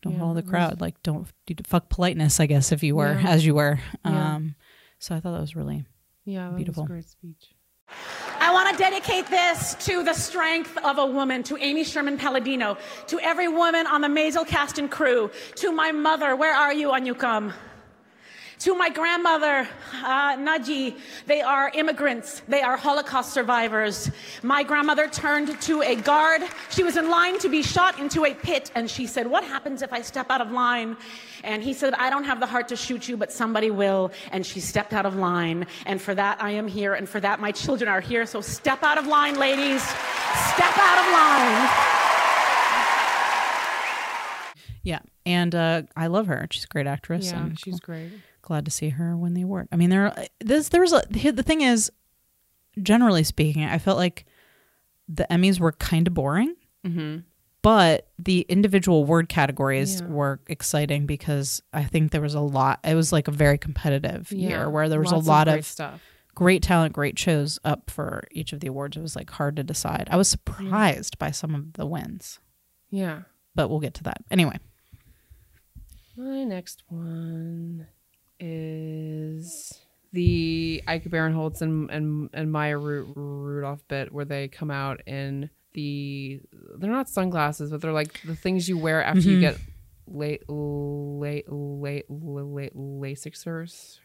Don't 0.00 0.14
Yeah, 0.14 0.18
follow 0.18 0.34
the 0.34 0.38
it 0.40 0.44
was- 0.46 0.50
crowd. 0.50 0.80
Like, 0.80 1.00
don't 1.04 1.28
do 1.46 1.54
fuck 1.66 1.88
politeness. 1.88 2.40
I 2.40 2.46
guess 2.46 2.72
if 2.72 2.82
you 2.82 2.96
were 2.96 3.12
Yeah. 3.12 3.28
as 3.28 3.44
you 3.46 3.54
were. 3.54 3.78
Um, 4.04 4.54
so 4.98 5.14
I 5.14 5.20
thought 5.20 5.32
that 5.32 5.40
was 5.40 5.54
really 5.54 5.84
Yeah. 6.24 6.48
That 6.48 6.56
Beautiful. 6.56 6.86
Great 6.86 7.08
speech. 7.08 7.54
I 8.52 8.54
want 8.54 8.76
to 8.76 8.76
dedicate 8.76 9.28
this 9.28 9.74
to 9.86 10.02
the 10.02 10.12
strength 10.12 10.76
of 10.84 10.98
a 10.98 11.06
woman, 11.06 11.42
to 11.44 11.56
Amy 11.56 11.84
Sherman 11.84 12.18
Palladino, 12.18 12.76
to 13.06 13.18
every 13.20 13.48
woman 13.48 13.86
on 13.86 14.02
the 14.02 14.08
Maisel 14.08 14.46
cast 14.46 14.78
and 14.78 14.90
crew, 14.90 15.30
to 15.54 15.72
my 15.72 15.90
mother, 15.90 16.36
where 16.36 16.54
are 16.54 16.74
you, 16.74 16.90
Anyukam? 16.90 17.54
To 18.62 18.76
my 18.76 18.90
grandmother, 18.90 19.68
uh, 20.04 20.36
Naji, 20.36 20.96
they 21.26 21.40
are 21.40 21.72
immigrants. 21.74 22.42
They 22.46 22.62
are 22.62 22.76
Holocaust 22.76 23.32
survivors. 23.32 24.08
My 24.44 24.62
grandmother 24.62 25.08
turned 25.08 25.60
to 25.62 25.82
a 25.82 25.96
guard. 25.96 26.42
She 26.70 26.84
was 26.84 26.96
in 26.96 27.10
line 27.10 27.40
to 27.40 27.48
be 27.48 27.60
shot 27.60 27.98
into 27.98 28.24
a 28.24 28.34
pit, 28.34 28.70
and 28.76 28.88
she 28.88 29.08
said, 29.08 29.26
What 29.26 29.42
happens 29.42 29.82
if 29.82 29.92
I 29.92 30.00
step 30.00 30.30
out 30.30 30.40
of 30.40 30.52
line? 30.52 30.96
And 31.42 31.60
he 31.60 31.72
said, 31.72 31.94
I 31.94 32.08
don't 32.08 32.22
have 32.22 32.38
the 32.38 32.46
heart 32.46 32.68
to 32.68 32.76
shoot 32.76 33.08
you, 33.08 33.16
but 33.16 33.32
somebody 33.32 33.72
will. 33.72 34.12
And 34.30 34.46
she 34.46 34.60
stepped 34.60 34.92
out 34.92 35.06
of 35.06 35.16
line. 35.16 35.66
And 35.84 36.00
for 36.00 36.14
that, 36.14 36.40
I 36.40 36.52
am 36.52 36.68
here. 36.68 36.94
And 36.94 37.08
for 37.08 37.18
that, 37.18 37.40
my 37.40 37.50
children 37.50 37.88
are 37.88 38.00
here. 38.00 38.26
So 38.26 38.40
step 38.40 38.84
out 38.84 38.96
of 38.96 39.08
line, 39.08 39.40
ladies. 39.40 39.82
Step 39.82 40.78
out 40.78 40.98
of 41.00 41.12
line. 41.12 41.68
yeah. 44.84 45.00
And 45.26 45.52
uh, 45.52 45.82
I 45.96 46.06
love 46.06 46.28
her. 46.28 46.46
She's 46.52 46.62
a 46.62 46.68
great 46.68 46.86
actress. 46.86 47.32
Yeah, 47.32 47.42
and 47.42 47.58
she's 47.58 47.80
great. 47.80 48.12
Glad 48.52 48.66
to 48.66 48.70
see 48.70 48.90
her 48.90 49.16
win 49.16 49.32
the 49.32 49.40
award. 49.42 49.66
I 49.72 49.76
mean, 49.76 49.88
there 49.88 50.14
this 50.40 50.68
there 50.68 50.82
was 50.82 50.92
a 50.92 51.02
the 51.08 51.42
thing 51.42 51.62
is, 51.62 51.90
generally 52.80 53.24
speaking, 53.24 53.64
I 53.64 53.78
felt 53.78 53.96
like 53.96 54.26
the 55.08 55.26
Emmys 55.30 55.58
were 55.58 55.72
kind 55.72 56.06
of 56.06 56.12
boring, 56.12 56.54
mm-hmm. 56.86 57.20
but 57.62 58.08
the 58.18 58.42
individual 58.50 59.04
word 59.06 59.28
categories 59.30 60.00
Yeah. 60.02 60.08
were 60.08 60.40
exciting 60.48 61.06
because 61.06 61.62
I 61.72 61.84
think 61.84 62.12
there 62.12 62.20
was 62.20 62.34
a 62.34 62.40
lot. 62.40 62.80
It 62.84 62.94
was 62.94 63.10
like 63.10 63.26
a 63.26 63.30
very 63.32 63.56
competitive 63.56 64.30
Yeah. 64.30 64.48
year 64.48 64.70
where 64.70 64.88
there 64.90 65.00
was 65.00 65.12
Lots 65.12 65.26
a 65.26 65.30
lot 65.30 65.48
of, 65.48 65.52
great 65.54 65.60
of, 65.60 65.66
stuff. 65.66 66.02
great 66.34 66.62
talent, 66.62 66.92
great 66.92 67.18
shows 67.18 67.58
up 67.64 67.90
for 67.90 68.24
each 68.30 68.52
of 68.52 68.60
the 68.60 68.68
awards. 68.68 68.96
It 68.98 69.00
was 69.02 69.16
like 69.16 69.30
hard 69.30 69.56
to 69.56 69.64
decide. 69.64 70.08
I 70.10 70.16
was 70.16 70.28
mm-hmm. 70.34 70.66
surprised 70.66 71.18
by 71.18 71.30
some 71.30 71.54
of 71.54 71.72
the 71.72 71.86
wins, 71.86 72.38
Yeah. 72.90 73.22
but 73.54 73.68
we'll 73.68 73.80
get 73.80 73.94
to 73.94 74.02
that 74.04 74.18
anyway. 74.30 74.58
My 76.16 76.44
next 76.44 76.82
one 76.88 77.86
is 78.42 79.72
the 80.12 80.82
Ike 80.86 81.04
Barinholtz 81.04 81.62
and 81.62 81.90
and, 81.90 82.28
and 82.34 82.50
Maya 82.50 82.76
Ru- 82.76 83.12
Rudolph 83.14 83.86
bit 83.88 84.12
where 84.12 84.24
they 84.24 84.48
come 84.48 84.70
out 84.70 85.00
in 85.06 85.48
the 85.74 86.40
they're 86.76 86.90
not 86.90 87.08
sunglasses 87.08 87.70
but 87.70 87.80
they're 87.80 87.92
like 87.92 88.20
the 88.22 88.36
things 88.36 88.68
you 88.68 88.76
wear 88.76 89.02
after 89.02 89.20
you 89.20 89.40
get 89.40 89.56
late 90.06 90.42
late 90.48 91.46
late 91.48 92.04
late 92.10 92.76
LASIK. 92.76 94.00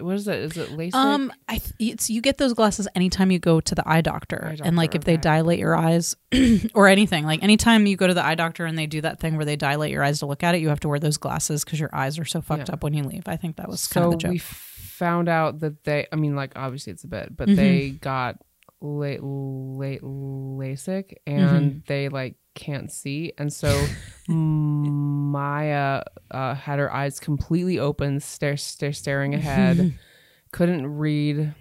What 0.00 0.14
is 0.16 0.26
it? 0.28 0.38
Is 0.40 0.56
it 0.56 0.70
LASIK? 0.70 0.94
Um, 0.94 1.32
I 1.48 1.58
th- 1.58 1.72
it's 1.92 2.10
you 2.10 2.20
get 2.20 2.38
those 2.38 2.52
glasses 2.54 2.88
anytime 2.94 3.30
you 3.30 3.38
go 3.38 3.60
to 3.60 3.74
the 3.74 3.82
eye 3.88 4.00
doctor, 4.00 4.50
Eye 4.52 4.58
and 4.64 4.76
like 4.76 4.90
doctor, 4.92 4.98
if 4.98 5.04
they 5.04 5.16
dilate 5.16 5.58
your 5.58 5.76
eyes 5.76 6.14
or 6.74 6.88
anything, 6.88 7.24
like 7.24 7.42
anytime 7.42 7.86
you 7.86 7.96
go 7.96 8.06
to 8.06 8.14
the 8.14 8.24
eye 8.24 8.34
doctor 8.34 8.64
and 8.66 8.76
they 8.78 8.86
do 8.86 9.00
that 9.02 9.20
thing 9.20 9.36
where 9.36 9.44
they 9.44 9.56
dilate 9.56 9.90
your 9.90 10.02
eyes 10.02 10.18
to 10.20 10.26
look 10.26 10.42
at 10.42 10.54
it, 10.54 10.60
you 10.60 10.68
have 10.68 10.80
to 10.80 10.88
wear 10.88 10.98
those 10.98 11.16
glasses 11.16 11.64
because 11.64 11.78
your 11.80 11.90
eyes 11.94 12.18
are 12.18 12.24
so 12.24 12.40
fucked 12.40 12.68
Yeah. 12.68 12.74
up 12.74 12.82
when 12.82 12.94
you 12.94 13.02
leave. 13.04 13.28
I 13.28 13.36
think 13.36 13.56
that 13.56 13.68
was 13.68 13.80
so 13.82 13.94
kind 14.00 14.04
of 14.06 14.12
the 14.12 14.16
joke. 14.18 14.30
we 14.32 14.38
found 14.38 15.28
out 15.28 15.58
that 15.58 15.82
they 15.82 16.06
i 16.12 16.16
mean 16.16 16.36
like 16.36 16.52
obviously 16.54 16.92
it's 16.92 17.02
a 17.02 17.08
bit 17.08 17.36
but 17.36 17.48
Mhm. 17.48 17.56
they 17.56 17.90
got 17.90 18.36
late 18.84 19.20
late 19.22 20.02
lasik 20.02 21.14
and 21.26 21.44
Mm-hmm. 21.72 21.78
they 21.86 22.08
like 22.10 22.36
can't 22.54 22.92
see 22.92 23.32
and 23.38 23.50
so 23.52 23.68
maya 24.28 26.02
uh, 26.30 26.54
had 26.54 26.78
her 26.78 26.92
eyes 26.92 27.18
completely 27.18 27.78
open 27.78 28.20
stare, 28.20 28.56
stare 28.56 28.92
staring 28.92 29.34
ahead 29.34 29.94
couldn't 30.52 30.86
read 30.86 31.54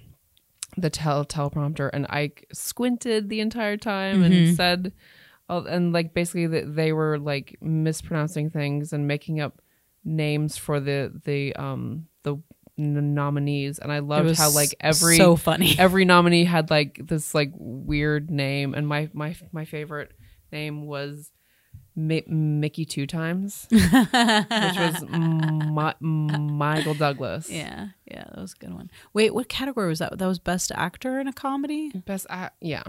the 0.77 0.89
tel- 0.89 1.25
teleprompter 1.25 1.89
and 1.93 2.05
ike 2.09 2.45
squinted 2.53 3.29
the 3.29 3.39
entire 3.39 3.77
time 3.77 4.21
Mhm. 4.21 4.25
and 4.25 4.55
said 4.55 4.91
oh, 5.49 5.63
and 5.65 5.93
like 5.93 6.13
basically 6.13 6.47
that 6.47 6.75
they 6.75 6.91
were 6.93 7.17
like 7.19 7.57
mispronouncing 7.61 8.49
things 8.49 8.91
and 8.93 9.07
making 9.07 9.39
up 9.39 9.61
names 10.03 10.57
for 10.57 10.79
the 10.79 11.11
the 11.25 11.55
um 11.55 12.07
the 12.23 12.35
n- 12.77 13.13
nominees 13.13 13.79
and 13.79 13.91
i 13.91 13.99
loved 13.99 14.37
how 14.37 14.49
like 14.51 14.75
every 14.79 15.17
so 15.17 15.35
funny. 15.35 15.75
every 15.79 16.05
nominee 16.05 16.43
had 16.45 16.69
like 16.69 16.99
this 17.03 17.33
like 17.35 17.51
weird 17.55 18.29
name 18.31 18.73
and 18.73 18.87
my 18.87 19.09
my 19.13 19.35
my 19.51 19.65
favorite 19.65 20.11
name 20.51 20.85
was 20.85 21.31
Mi- 21.95 22.23
mickey 22.27 22.85
two 22.85 23.05
times 23.05 23.67
which 23.71 23.81
was 23.83 25.03
Mi- 25.09 25.93
michael 26.01 26.93
douglas 26.95 27.49
yeah, 27.49 27.89
yeah, 28.05 28.23
that 28.23 28.37
was 28.41 28.53
a 28.53 28.57
good 28.65 28.73
one. 28.73 28.89
Wait, 29.13 29.33
what 29.33 29.47
category 29.47 29.87
was 29.87 29.99
that? 29.99 30.17
That 30.17 30.27
was 30.27 30.39
best 30.39 30.71
actor 30.73 31.19
in 31.19 31.27
a 31.27 31.33
comedy, 31.33 31.91
best 32.05 32.25
a- 32.31 32.51
yeah 32.61 32.83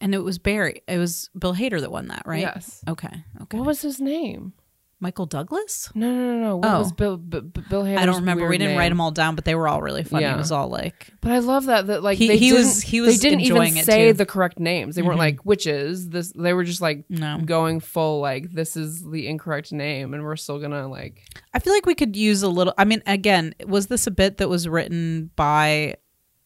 and 0.00 0.14
it 0.14 0.20
was 0.20 0.38
Barry. 0.38 0.80
It 0.88 0.96
was 0.96 1.28
Bill 1.38 1.54
Hader 1.54 1.78
that 1.80 1.92
won 1.92 2.08
that, 2.08 2.22
right? 2.24 2.40
yes 2.40 2.82
Okay. 2.88 3.24
Okay. 3.42 3.58
what 3.58 3.66
was 3.66 3.82
his 3.82 4.00
name 4.00 4.54
Michael 5.02 5.24
Douglas? 5.26 5.88
no 5.94 6.12
no 6.14 6.32
no 6.34 6.38
no 6.40 6.56
what 6.58 6.68
Oh. 6.68 6.78
was 6.80 6.92
bill 6.92 7.16
B- 7.16 7.40
B- 7.40 7.62
bill 7.70 7.84
Hader's 7.84 7.98
I 8.00 8.06
don't 8.06 8.16
remember. 8.16 8.46
We 8.46 8.58
didn't 8.58 8.72
name? 8.72 8.78
write 8.78 8.90
them 8.90 9.00
all 9.00 9.10
down, 9.10 9.34
but 9.34 9.46
they 9.46 9.54
were 9.54 9.66
all 9.66 9.80
really 9.80 10.04
funny. 10.04 10.24
Yeah. 10.24 10.34
It 10.34 10.38
was 10.38 10.52
all 10.52 10.68
like 10.68 11.08
But 11.22 11.32
I 11.32 11.38
love 11.38 11.64
that 11.66 11.86
that 11.86 12.02
like 12.02 12.18
He- 12.18 12.28
they 12.28 12.36
he 12.36 12.52
was- 12.52 12.82
he 12.82 13.00
was 13.00 13.18
they 13.18 13.28
didn't 13.30 13.40
enjoying 13.40 13.68
even 13.72 13.78
it, 13.78 13.86
say 13.86 14.12
the 14.12 14.26
correct 14.26 14.58
names. 14.58 14.96
They 14.96 15.02
weren't 15.02 15.16
Mhm. 15.16 15.20
like 15.20 15.44
witches. 15.46 16.10
This 16.10 16.32
they 16.36 16.52
were 16.52 16.64
just 16.64 16.82
like 16.82 17.04
no. 17.08 17.38
going 17.44 17.80
full 17.80 18.20
like 18.20 18.52
this 18.52 18.76
is 18.76 19.02
the 19.02 19.26
incorrect 19.26 19.72
name, 19.72 20.12
and 20.12 20.22
we're 20.22 20.36
still 20.36 20.58
gonna 20.58 20.86
like 20.86 21.22
I 21.54 21.58
feel 21.60 21.72
like 21.72 21.86
we 21.86 21.94
could 21.94 22.14
use 22.14 22.42
a 22.42 22.48
little. 22.48 22.74
I 22.76 22.84
mean, 22.84 23.02
again, 23.06 23.54
was 23.66 23.86
this 23.86 24.06
a 24.06 24.10
bit 24.10 24.36
that 24.36 24.48
was 24.50 24.68
written 24.68 25.30
by 25.34 25.96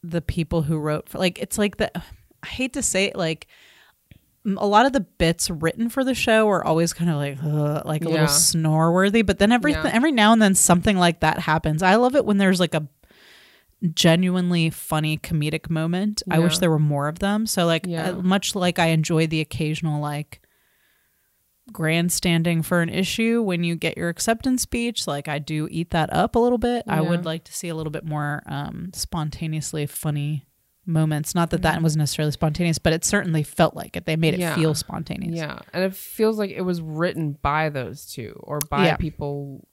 the 0.03 0.21
people 0.23 0.63
who 0.63 0.79
wrote 0.79 1.09
for? 1.09 1.19
Like, 1.19 1.39
it's 1.41 1.59
like 1.59 1.77
the. 1.79 1.91
I 1.97 2.47
hate 2.47 2.75
to 2.75 2.83
say 2.83 3.07
it, 3.07 3.17
like 3.17 3.47
a 4.47 4.67
lot 4.67 4.85
of 4.87 4.93
the 4.93 5.01
bits 5.01 5.49
written 5.51 5.89
for 5.89 6.05
the 6.05 6.15
show 6.15 6.49
are 6.49 6.65
always 6.65 6.93
kind 6.93 7.11
of 7.11 7.17
like 7.17 7.43
like 7.87 8.03
a 8.03 8.09
Yeah. 8.09 8.11
little 8.13 8.29
snore 8.29 8.93
worthy. 8.93 9.23
But 9.23 9.39
then 9.39 9.53
every 9.53 9.73
Yeah. 9.73 9.91
every 9.93 10.13
now 10.13 10.33
and 10.33 10.43
then 10.43 10.55
something 10.55 10.97
like 10.99 11.21
that 11.21 11.39
happens. 11.39 11.83
I 11.83 11.95
love 11.97 12.15
it 12.15 12.25
when 12.27 12.39
there's 12.39 12.61
like 12.61 12.75
a 12.75 12.87
genuinely 13.93 14.71
funny 14.71 15.19
comedic 15.19 15.69
moment. 15.69 16.23
I 16.31 16.39
wish 16.39 16.59
there 16.59 16.71
were 16.71 16.79
more 16.79 17.09
of 17.09 17.19
them. 17.19 17.47
So 17.47 17.67
like 17.67 17.87
Yeah. 17.87 18.11
uh, 18.11 18.23
much 18.23 18.55
like 18.55 18.79
I 18.79 18.87
enjoy 18.89 19.27
the 19.27 19.41
occasional 19.41 20.01
like 20.01 20.41
grandstanding 21.73 22.63
for 22.63 22.83
an 22.83 22.89
issue 22.91 23.43
when 23.43 23.65
you 23.65 23.75
get 23.75 23.97
your 23.97 24.09
acceptance 24.11 24.63
speech. 24.63 25.07
Like 25.07 25.29
I 25.29 25.39
do 25.39 25.67
eat 25.71 25.91
that 25.91 26.13
up 26.13 26.35
a 26.35 26.39
little 26.39 26.59
bit. 26.59 26.85
I 26.87 27.01
would 27.01 27.25
like 27.25 27.45
to 27.45 27.53
see 27.55 27.69
a 27.69 27.75
little 27.75 27.91
bit 27.91 28.05
more 28.05 28.43
um, 28.47 28.91
spontaneously 28.95 29.87
funny 29.87 30.45
moments. 30.87 31.35
Not 31.35 31.51
that 31.51 31.63
that 31.63 31.83
was 31.83 31.97
necessarily 31.97 32.33
spontaneous, 32.33 32.79
but 32.79 32.93
it 32.93 33.05
certainly 33.05 33.43
felt 33.43 33.75
like 33.75 33.97
it. 33.97 34.05
They 34.07 34.17
made 34.17 34.35
it 34.35 34.41
Yeah. 34.41 34.55
feel 34.55 34.75
spontaneous. 34.75 35.35
Yeah, 35.37 35.59
and 35.73 35.85
it 35.85 35.95
feels 35.95 36.39
like 36.39 36.51
it 36.51 36.63
was 36.63 36.81
written 36.81 37.39
by 37.43 37.69
those 37.71 38.07
two 38.07 38.39
or 38.43 38.59
by 38.71 38.87
Yeah. 38.87 38.97
people 38.97 39.67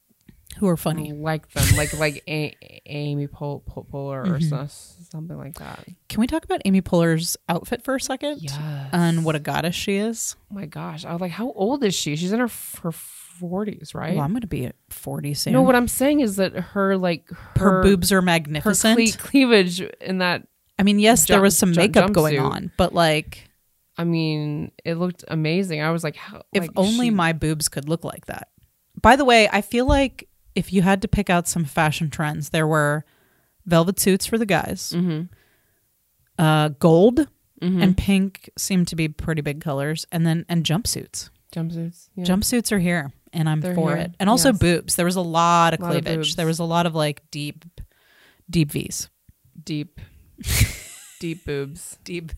Who 0.58 0.68
are 0.68 0.78
funny. 0.78 1.14
like 1.14 1.50
them, 1.52 1.66
like 1.78 1.98
like 1.98 2.24
a- 2.28 2.56
Amy 2.86 3.28
Pol- 3.28 3.62
Pol- 3.66 3.88
Poehler 3.92 4.26
or 4.28 4.38
Mm-hmm. 4.40 4.66
something 5.10 5.38
like 5.38 5.56
that. 5.60 5.86
Can 6.10 6.20
we 6.20 6.28
talk 6.28 6.44
about 6.44 6.62
Amy 6.66 6.82
Poehler's 6.82 7.38
outfit 7.48 7.84
for 7.84 7.96
a 7.96 8.02
second? 8.02 8.40
Yes. 8.42 8.58
And 8.92 9.24
what 9.24 9.36
a 9.36 9.40
goddess 9.40 9.76
she 9.76 9.96
is. 9.96 10.36
Oh 10.52 10.56
my 10.56 10.66
gosh, 10.66 11.06
I 11.06 11.12
was 11.14 11.22
like, 11.22 11.32
how 11.32 11.52
old 11.54 11.84
is 11.84 11.94
she? 11.96 12.16
She's 12.16 12.34
in 12.34 12.40
her 12.40 12.50
her 12.84 12.92
forties, 12.92 13.96
right? 13.96 14.14
Well, 14.16 14.24
I'm 14.24 14.32
going 14.32 14.42
to 14.42 14.48
be 14.48 14.66
at 14.66 14.76
40 14.90 15.34
soon. 15.34 15.54
no, 15.54 15.62
what 15.64 15.76
I'm 15.76 15.88
saying 15.88 16.20
is 16.20 16.36
that 16.36 16.54
her 16.54 16.96
like 16.98 17.28
her, 17.58 17.78
her, 17.78 17.84
boobs 17.84 18.12
are 18.12 18.16
her 18.18 18.22
magnificent. 18.22 18.98
cle- 19.00 19.18
cleavage 19.18 19.82
in 20.02 20.20
that. 20.20 20.48
I 20.82 20.84
mean, 20.84 21.00
yes, 21.00 21.28
there 21.28 21.40
was 21.42 21.56
some 21.58 21.74
jump- 21.74 21.94
makeup 21.96 22.12
going 22.12 22.40
on, 22.40 22.72
but 22.76 22.92
like, 22.94 23.48
I 23.98 24.04
mean, 24.04 24.72
it 24.84 24.96
looked 24.96 25.24
amazing. 25.28 25.82
I 25.82 25.92
was 25.92 26.04
like, 26.04 26.16
how? 26.16 26.42
if 26.54 26.62
like, 26.64 26.72
only 26.76 27.08
she- 27.08 27.12
my 27.12 27.34
boobs 27.34 27.70
could 27.70 27.88
look 27.88 28.04
like 28.04 28.26
that. 28.26 28.48
By 29.00 29.16
the 29.16 29.24
way, 29.26 29.48
I 29.52 29.62
feel 29.62 29.86
like 29.86 30.28
if 30.56 30.74
you 30.74 30.82
had 30.82 31.02
to 31.04 31.08
pick 31.08 31.30
out 31.30 31.48
some 31.48 31.64
fashion 31.66 32.10
trends, 32.10 32.50
there 32.50 32.66
were 32.68 33.06
velvet 33.66 34.00
suits 34.00 34.26
for 34.26 34.38
the 34.40 34.46
guys, 34.46 34.92
Mm-hmm. 34.96 35.24
uh, 36.44 36.70
gold 36.80 37.28
and 37.64 37.96
pink 37.96 38.50
seem 38.58 38.86
to 38.86 38.96
be 38.96 39.08
pretty 39.08 39.42
big 39.44 39.62
colors, 39.62 40.08
and 40.12 40.26
then 40.26 40.46
and 40.50 40.66
jumpsuits. 40.66 41.30
jumpsuits. 41.56 42.10
Yeah. 42.16 42.24
Jumpsuits 42.26 42.72
are 42.72 42.80
here, 42.80 43.12
and 43.34 43.48
I'm 43.48 43.62
They're 43.62 43.76
for 43.76 43.90
here, 43.96 44.06
it. 44.06 44.16
And 44.20 44.32
also 44.32 44.50
yes. 44.50 44.58
boobs. 44.58 44.96
There 44.96 45.06
was 45.06 45.16
a 45.16 45.22
lot 45.22 45.76
of 45.76 45.80
Lot 45.80 45.92
cleavage. 45.92 46.16
boobs. 46.16 46.36
there 46.38 46.48
was 46.48 46.58
a 46.58 46.64
lot 46.64 46.88
of 46.88 46.96
like 46.96 47.22
deep, 47.30 47.64
deep 48.50 48.72
V's. 48.72 49.10
deep, 49.64 50.02
deep 51.20 51.46
boobs. 51.46 51.98
Deep. 52.04 52.32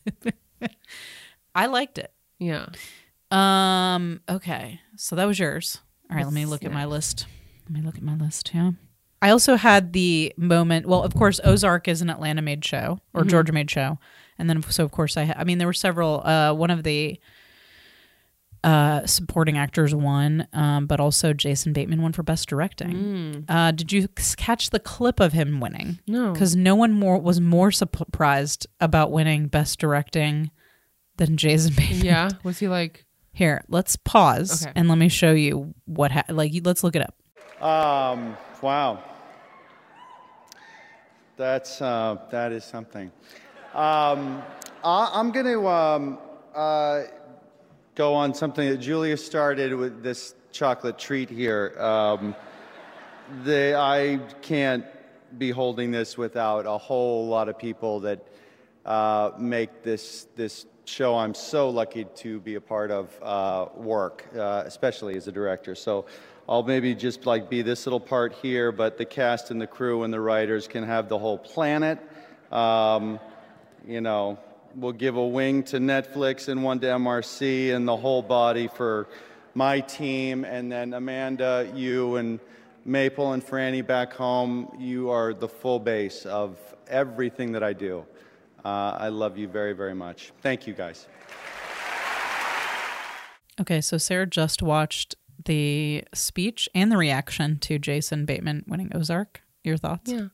I 1.55 1.67
liked 1.67 1.97
it. 1.97 2.11
Yeah. 2.39 2.67
Um. 3.31 4.21
Okay. 4.29 4.79
So 4.97 5.15
that 5.15 5.25
was 5.25 5.39
yours. 5.39 5.79
All 6.09 6.17
right. 6.17 6.25
let 6.25 6.33
me 6.33 6.45
look 6.45 6.63
at 6.63 6.71
my 6.71 6.85
list. 6.85 7.25
Let 7.65 7.71
me 7.71 7.81
look 7.81 7.95
at 7.95 8.03
my 8.03 8.15
list. 8.15 8.51
Yeah. 8.53 8.71
I 9.21 9.29
also 9.29 9.55
had 9.55 9.93
the 9.93 10.33
moment. 10.35 10.85
Well, 10.85 11.01
of 11.01 11.15
course, 11.15 11.39
Ozark 11.45 11.87
is 11.87 12.01
an 12.01 12.09
Atlanta-made 12.09 12.65
show 12.65 12.99
or 13.13 13.23
Georgia-made 13.23 13.71
show, 13.71 13.97
and 14.37 14.49
then 14.49 14.61
so 14.63 14.83
of 14.83 14.91
course 14.91 15.15
I. 15.15 15.25
Ha- 15.25 15.35
I 15.37 15.43
mean, 15.45 15.59
there 15.59 15.67
were 15.67 15.73
several. 15.73 16.21
Uh, 16.25 16.53
one 16.53 16.69
of 16.69 16.83
the 16.83 17.19
uh, 18.63 19.05
supporting 19.05 19.57
actors 19.57 19.93
won, 19.93 20.47
um, 20.53 20.85
but 20.87 20.99
also 20.99 21.33
Jason 21.33 21.73
Bateman 21.73 22.01
won 22.01 22.13
for 22.13 22.23
best 22.23 22.47
directing. 22.47 23.45
Uh, 23.49 23.71
did 23.71 23.91
you 23.91 24.07
catch 24.37 24.69
the 24.69 24.79
clip 24.79 25.19
of 25.19 25.33
him 25.33 25.59
winning? 25.59 25.99
No. 26.07 26.31
because 26.31 26.55
no 26.55 26.73
one 26.75 26.93
more 26.93 27.17
was 27.19 27.41
more 27.41 27.71
surprised 27.71 28.67
about 28.79 29.11
winning 29.11 29.47
best 29.47 29.79
directing 29.79 30.49
than 31.17 31.35
Jason 31.37 31.73
Bateman. 31.77 32.05
Yeah. 32.05 32.29
Was 32.43 32.59
he 32.59 32.67
like? 32.67 33.05
Here, 33.35 33.63
let's 33.67 33.95
pause 33.95 34.63
Okay. 34.63 34.71
and 34.75 34.87
let 34.87 34.97
me 34.99 35.09
show 35.09 35.31
you 35.31 35.73
what. 35.85 36.11
Ha- 36.11 36.23
like, 36.29 36.51
let's 36.63 36.83
look 36.83 36.95
it 36.95 37.01
up. 37.01 37.15
Um, 37.63 38.37
wow. 38.61 39.03
That's, 41.35 41.81
uh, 41.81 42.17
that 42.31 42.51
is 42.51 42.63
something. 42.63 43.11
Um, 43.73 44.43
I, 44.83 45.09
I'm 45.13 45.31
going 45.31 45.47
to 45.47 45.67
um, 45.67 46.19
uh, 46.53 47.01
go 47.95 48.15
on 48.15 48.33
something 48.33 48.69
that 48.69 48.77
Julia 48.77 49.17
started 49.17 49.73
with 49.75 50.01
this 50.01 50.33
chocolate 50.51 50.97
treat 50.97 51.29
here. 51.29 51.75
Um, 51.79 52.35
the, 53.43 53.75
I 53.77 54.19
can't 54.41 54.85
be 55.37 55.51
holding 55.51 55.91
this 55.91 56.17
without 56.17 56.65
a 56.65 56.77
whole 56.77 57.27
lot 57.27 57.49
of 57.49 57.57
people 57.57 57.99
that 58.01 58.25
uh, 58.85 59.31
make 59.37 59.83
this, 59.83 60.27
this 60.35 60.65
show 60.85 61.15
I'm 61.15 61.33
so 61.33 61.69
lucky 61.69 62.05
to 62.15 62.39
be 62.39 62.55
a 62.55 62.61
part 62.61 62.89
of 62.91 63.09
uh, 63.21 63.67
work, 63.75 64.25
uh, 64.35 64.63
especially 64.65 65.15
as 65.15 65.27
a 65.27 65.31
director. 65.31 65.75
So 65.75 66.05
I'll 66.49 66.63
maybe 66.63 66.95
just 66.95 67.25
like 67.25 67.49
be 67.49 67.61
this 67.61 67.85
little 67.85 67.99
part 67.99 68.33
here, 68.33 68.71
but 68.71 68.97
the 68.97 69.05
cast 69.05 69.51
and 69.51 69.61
the 69.61 69.67
crew 69.67 70.03
and 70.03 70.11
the 70.11 70.19
writers 70.19 70.67
can 70.67 70.83
have 70.83 71.09
the 71.09 71.17
whole 71.17 71.37
planet. 71.37 71.99
Um, 72.51 73.19
you 73.87 74.01
know, 74.01 74.39
we'll 74.75 74.91
give 74.91 75.15
a 75.15 75.25
wing 75.25 75.63
to 75.63 75.77
Netflix 75.77 76.47
and 76.47 76.63
one 76.63 76.79
to 76.79 76.87
MRC 76.87 77.73
and 77.73 77.87
the 77.87 77.95
whole 77.95 78.21
body 78.21 78.67
for 78.67 79.07
my 79.53 79.79
team. 79.79 80.45
And 80.45 80.71
then 80.71 80.93
Amanda, 80.93 81.71
you 81.75 82.15
and 82.15 82.39
Maple 82.85 83.33
and 83.33 83.45
Franny 83.45 83.85
back 83.85 84.13
home, 84.13 84.75
you 84.79 85.09
are 85.09 85.33
the 85.33 85.47
full 85.47 85.79
base 85.79 86.25
of 86.25 86.57
everything 86.87 87.51
that 87.53 87.63
I 87.63 87.73
do. 87.73 88.05
Uh, 88.63 88.97
I 88.97 89.09
love 89.09 89.37
you 89.37 89.47
very, 89.47 89.73
very 89.73 89.93
much. 89.93 90.31
Thank 90.41 90.67
you, 90.67 90.73
guys. 90.73 91.07
Okay, 93.59 93.81
so 93.81 93.97
Sarah 93.97 94.25
just 94.25 94.63
watched 94.63 95.15
the 95.45 96.03
speech 96.13 96.69
and 96.73 96.91
the 96.91 96.97
reaction 96.97 97.59
to 97.59 97.77
Jason 97.77 98.25
Bateman 98.25 98.63
winning 98.67 98.91
Ozark. 98.95 99.41
Your 99.63 99.77
thoughts? 99.77 100.11
Yeah. 100.11 100.27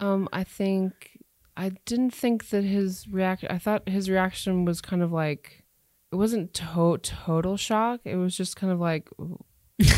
Um, 0.00 0.28
I 0.32 0.44
think 0.44 1.13
I 1.56 1.70
didn't 1.84 2.10
think 2.10 2.48
that 2.50 2.64
his 2.64 3.06
reaction. 3.08 3.48
I 3.50 3.58
thought 3.58 3.88
his 3.88 4.10
reaction 4.10 4.64
was 4.64 4.80
kind 4.80 5.02
of 5.02 5.12
like 5.12 5.64
it 6.12 6.16
wasn't 6.16 6.52
to- 6.54 6.98
total 7.02 7.56
shock. 7.56 8.00
It 8.04 8.16
was 8.16 8.36
just 8.36 8.56
kind 8.56 8.72
of 8.72 8.80
like 8.80 9.08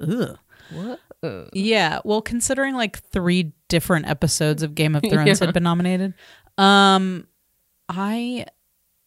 Ugh. 0.00 0.38
what? 0.70 1.00
Uh, 1.22 1.44
Yeah. 1.52 2.00
Well, 2.04 2.22
considering 2.22 2.74
like 2.74 2.98
three 3.10 3.52
different 3.68 4.06
episodes 4.08 4.62
of 4.62 4.74
Game 4.74 4.94
of 4.94 5.02
Thrones 5.10 5.40
Yeah. 5.40 5.46
had 5.46 5.54
been 5.54 5.62
nominated, 5.62 6.14
um, 6.58 7.26
I, 7.88 8.46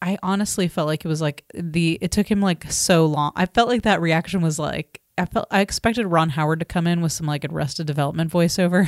I 0.02 0.18
honestly 0.22 0.68
felt 0.68 0.88
like 0.88 1.04
it 1.06 1.08
was 1.08 1.22
like 1.22 1.46
the. 1.54 1.98
It 2.02 2.12
took 2.12 2.30
him 2.30 2.42
like 2.42 2.70
so 2.72 3.06
long. 3.06 3.32
I 3.36 3.46
felt 3.48 3.70
like 3.70 3.84
that 3.84 4.02
reaction 4.02 4.42
was 4.42 4.60
like. 4.60 5.02
I 5.20 5.26
felt 5.26 5.48
I 5.50 5.62
expected 5.62 6.06
Ron 6.06 6.30
Howard 6.30 6.60
to 6.60 6.66
come 6.66 6.86
in 6.86 7.02
with 7.02 7.12
some 7.12 7.26
like 7.26 7.44
Arrested 7.50 7.88
Development 7.88 8.32
voiceover. 8.32 8.88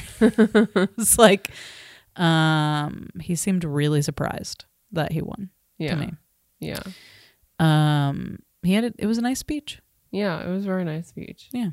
it's 1.00 1.18
like, 1.18 1.50
um, 2.20 3.09
he 3.22 3.36
seemed 3.36 3.63
really 3.63 4.01
surprised 4.01 4.65
that 4.91 5.11
he 5.11 5.22
won. 5.22 5.49
yeah. 5.78 5.91
To 5.91 5.95
me, 5.95 6.11
Yeah. 6.59 6.82
um, 7.59 8.39
he 8.63 8.74
had 8.74 8.84
it. 8.84 8.95
It 8.99 9.05
was 9.07 9.17
a 9.17 9.22
nice 9.22 9.39
speech. 9.39 9.80
Yeah. 10.11 10.41
It 10.45 10.49
was 10.49 10.63
a 10.63 10.67
very 10.67 10.84
nice 10.84 11.07
speech. 11.07 11.49
Yeah. 11.53 11.70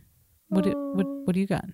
What 0.49 0.65
do, 0.65 0.71
what 0.95 1.07
what 1.27 1.35
do 1.35 1.41
you 1.41 1.47
got? 1.47 1.65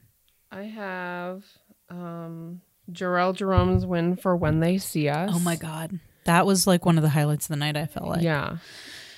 I 0.51 0.63
have 0.65 1.45
um 1.91 2.63
Jharrel 2.91 3.35
Jerome's 3.35 3.85
win 3.85 4.17
for 4.17 4.35
When 4.37 4.61
They 4.61 4.79
See 4.79 5.09
Us. 5.09 5.31
Oh 5.33 5.39
my 5.41 5.57
god, 5.57 5.99
that 6.25 6.47
was 6.47 6.67
like 6.67 6.87
one 6.87 6.97
of 6.97 7.03
the 7.03 7.11
highlights 7.11 7.45
of 7.47 7.51
the 7.51 7.57
night. 7.57 7.77
I 7.77 7.85
felt 7.87 8.09
like. 8.09 8.23
yeah. 8.23 8.57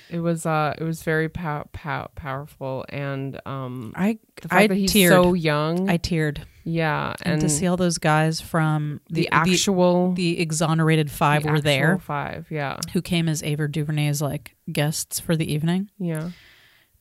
It 0.09 0.19
was 0.19 0.45
uh 0.45 0.73
it 0.77 0.83
was 0.83 1.01
very 1.03 1.29
pow- 1.29 1.67
pow- 1.73 2.09
powerful 2.15 2.85
and 2.89 3.39
um 3.45 3.93
I 3.95 4.19
the 4.41 4.47
fact 4.49 4.53
I 4.61 4.67
that 4.67 4.75
he's 4.75 4.93
teared. 4.93 5.09
so 5.09 5.33
young. 5.33 5.89
I 5.89 5.97
teared, 5.97 6.39
yeah, 6.63 7.15
and, 7.23 7.41
to 7.41 7.49
see 7.49 7.67
all 7.67 7.77
those 7.77 7.97
guys 7.97 8.41
from 8.41 9.01
the, 9.09 9.21
the, 9.21 9.29
actual 9.31 10.13
the, 10.13 10.39
exonerated 10.39 11.09
five 11.11 11.43
the 11.43 11.51
were 11.51 11.61
there 11.61 11.97
five. 11.99 12.47
Yeah. 12.49 12.77
who 12.93 13.01
came 13.01 13.27
as 13.29 13.41
Ava 13.43 13.67
DuVernay's 13.67 14.21
like 14.21 14.55
guests 14.71 15.19
for 15.19 15.35
the 15.35 15.51
evening, 15.51 15.89
Yeah. 15.99 16.31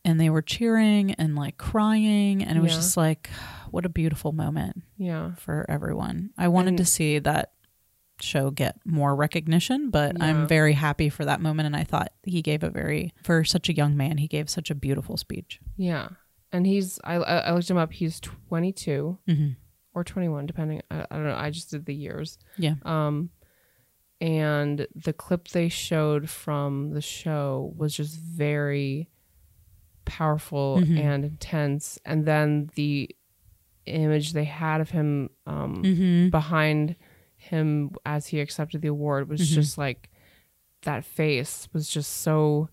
and 0.05 0.21
they 0.21 0.31
were 0.31 0.43
cheering 0.43 1.13
and 1.13 1.35
like 1.37 1.57
crying, 1.59 2.43
and 2.45 2.57
it 2.59 2.61
was 2.61 2.73
Yeah. 2.73 2.77
just 2.79 2.97
like, 2.97 3.29
what 3.71 3.85
a 3.85 3.89
beautiful 3.89 4.33
moment 4.33 4.83
Yeah. 4.97 5.35
for 5.37 5.67
everyone. 5.69 6.31
I 6.39 6.49
wanted 6.49 6.69
And- 6.71 6.79
to 6.79 6.85
see 6.85 7.19
that 7.19 7.51
show 8.25 8.51
get 8.51 8.77
more 8.85 9.15
recognition, 9.15 9.91
but 9.91 10.17
Yeah. 10.19 10.25
I'm 10.27 10.49
very 10.49 10.73
happy 10.73 11.09
for 11.09 11.25
that 11.25 11.41
moment, 11.41 11.67
and 11.67 11.77
I 11.77 11.85
thought 11.85 12.13
he 12.25 12.43
gave 12.43 12.63
a 12.63 12.71
very 12.71 13.13
for 13.23 13.45
such 13.45 13.69
a 13.69 13.75
young 13.75 13.97
man, 13.97 14.19
he 14.19 14.27
gave 14.29 14.49
such 14.51 14.71
a 14.71 14.75
beautiful 14.75 15.17
speech. 15.17 15.61
Yeah. 15.77 16.09
And 16.53 16.67
he's 16.67 16.99
I 17.05 17.15
I 17.17 17.53
looked 17.53 17.71
him 17.71 17.77
up. 17.77 17.93
He's 17.93 18.21
22 18.21 19.19
Mm-hmm. 19.29 19.49
or 19.95 20.05
21 20.05 20.47
depending 20.47 20.83
I, 20.91 21.07
I 21.11 21.15
don't 21.17 21.25
know. 21.27 21.37
I 21.37 21.51
just 21.51 21.71
did 21.71 21.85
the 21.87 21.95
years. 21.95 22.39
Yeah. 22.59 22.75
Um 22.85 23.31
and 24.21 24.87
the 24.95 25.13
clip 25.13 25.49
they 25.49 25.69
showed 25.69 26.31
from 26.31 26.91
the 26.91 27.01
show 27.03 27.75
was 27.77 27.95
just 27.97 28.17
very 28.17 29.09
powerful 30.05 30.79
Mhm. 30.81 30.99
and 30.99 31.25
intense 31.25 31.99
and 32.05 32.25
then 32.27 32.71
the 32.75 33.11
image 33.87 34.33
they 34.33 34.45
had 34.45 34.81
of 34.81 34.91
him 34.91 35.31
um 35.47 35.83
Mm-hmm. 35.83 36.29
behind 36.31 36.97
him 37.45 37.91
as 38.05 38.27
he 38.29 38.41
accepted 38.41 38.83
the 38.83 38.89
award 38.89 39.29
was 39.29 39.41
Mhm. 39.41 39.55
just 39.55 39.79
like 39.79 40.11
that 40.83 41.05
face 41.05 41.69
was 41.73 41.89
just 41.89 42.19
so 42.23 42.69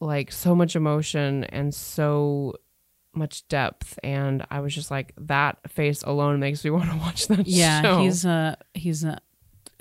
like 0.00 0.30
so 0.32 0.54
much 0.54 0.76
emotion 0.76 1.44
and 1.44 1.74
so 1.74 2.54
much 3.14 3.46
depth 3.48 3.98
and 4.02 4.44
i 4.50 4.58
was 4.60 4.74
just 4.74 4.90
like 4.90 5.12
that 5.16 5.56
face 5.70 6.02
alone 6.02 6.40
makes 6.40 6.64
me 6.64 6.70
want 6.76 6.90
to 6.90 6.96
watch 6.96 7.26
that 7.28 7.46
yeah 7.46 7.80
show. 7.82 7.98
he's 8.00 8.24
a 8.24 8.56
he's 8.74 9.04
a 9.04 9.18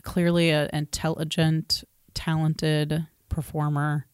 clearly 0.03 0.49
an 0.51 0.69
intelligent 0.74 1.84
talented 2.13 3.07
performer 3.30 4.05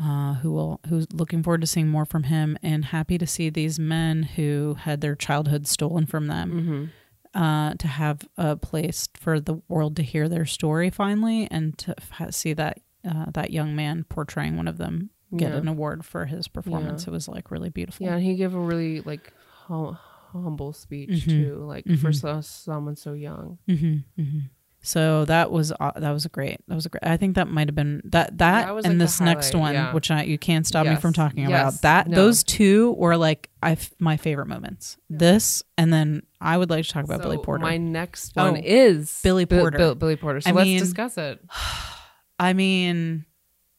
uh, 0.00 0.34
who 0.34 0.52
will 0.52 0.80
who's 0.88 1.10
looking 1.12 1.42
forward 1.42 1.60
to 1.60 1.66
seeing 1.66 1.88
more 1.88 2.04
from 2.04 2.24
him, 2.24 2.56
and 2.62 2.84
happy 2.84 3.18
to 3.18 3.26
see 3.26 3.50
these 3.50 3.80
men 3.80 4.22
who 4.22 4.76
had 4.82 5.00
their 5.00 5.16
childhood 5.16 5.66
stolen 5.66 6.06
from 6.06 6.28
them. 6.28 6.92
Uh, 7.38 7.72
to 7.74 7.86
have 7.86 8.26
a 8.36 8.56
place 8.56 9.08
for 9.14 9.38
the 9.38 9.62
world 9.68 9.94
to 9.94 10.02
hear 10.02 10.28
their 10.28 10.44
story 10.44 10.90
finally, 10.90 11.46
and 11.52 11.78
to 11.78 11.94
f- 11.96 12.34
see 12.34 12.52
that 12.52 12.80
uh, 13.08 13.26
that 13.32 13.52
young 13.52 13.76
man 13.76 14.04
portraying 14.08 14.56
one 14.56 14.66
of 14.66 14.76
them 14.76 15.10
get 15.36 15.52
Yeah. 15.52 15.58
an 15.58 15.68
award 15.68 16.04
for 16.04 16.26
his 16.26 16.48
performance, 16.48 17.06
it 17.06 17.12
was 17.12 17.28
like 17.28 17.52
really 17.52 17.70
beautiful. 17.70 18.04
Yeah, 18.06 18.14
and 18.16 18.24
he 18.24 18.34
gave 18.34 18.54
a 18.54 18.60
really 18.60 19.02
like 19.02 19.32
hum- 19.68 19.96
humble 20.32 20.72
speech 20.72 21.10
Mhm. 21.10 21.30
too, 21.30 21.54
like 21.64 21.84
for 21.84 22.10
Mhm. 22.10 22.14
so, 22.20 22.40
someone 22.40 22.96
so 22.96 23.12
young. 23.12 23.58
hmm 23.68 23.98
hmm 24.16 24.38
So 24.80 25.24
that 25.24 25.50
was 25.50 25.72
uh, 25.80 25.92
that 25.96 26.10
was 26.12 26.24
a 26.24 26.28
great 26.28 26.60
that 26.68 26.74
was 26.74 26.86
a 26.86 26.88
great. 26.88 27.02
I 27.02 27.16
think 27.16 27.34
that 27.34 27.48
might 27.48 27.66
have 27.68 27.74
been 27.74 28.00
that 28.04 28.38
that, 28.38 28.66
That 28.66 28.74
was, 28.74 28.84
and 28.84 28.94
like, 28.94 28.98
this 29.06 29.20
next 29.20 29.54
one, 29.54 29.74
yeah. 29.74 29.92
which 29.92 30.10
I, 30.10 30.22
you 30.22 30.38
can't 30.38 30.66
stop 30.66 30.86
me 30.86 30.94
from 30.96 31.10
Yes, 31.10 31.16
talking 31.16 31.46
about. 31.46 31.82
That 31.82 32.06
no. 32.08 32.14
those 32.16 32.44
two 32.44 32.92
were 32.92 33.16
like 33.16 33.50
I 33.62 33.72
f- 33.72 33.92
my 33.98 34.16
favorite 34.16 34.46
moments. 34.46 34.96
This 35.10 35.62
and 35.76 35.92
then 35.92 36.22
I 36.40 36.56
would 36.56 36.70
like 36.70 36.84
to 36.86 36.90
talk 36.92 37.04
about 37.04 37.20
Billy 37.22 37.38
Porter. 37.38 37.62
My 37.62 37.76
next 37.76 38.36
one 38.36 38.56
Oh, 38.56 38.60
is 38.64 39.20
Billy 39.24 39.44
Bi- 39.46 39.58
Porter. 39.58 39.78
Bill- 39.78 39.94
Billy 39.96 40.16
Porter. 40.16 40.40
So 40.40 40.50
I 40.50 40.52
let's 40.52 40.66
mean- 40.66 40.78
discuss 40.78 41.18
it. 41.18 41.40
I 42.38 42.52
mean, 42.52 43.24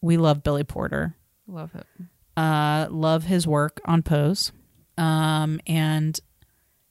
we 0.02 0.18
love 0.18 0.44
Billy 0.44 0.66
Porter. 0.66 1.16
Love 1.48 1.72
him. 1.72 2.10
uh, 2.36 2.88
love 2.92 3.24
his 3.24 3.48
work 3.48 3.80
on 3.86 4.04
Pose. 4.04 4.52
Um, 4.98 5.62
and 5.66 6.20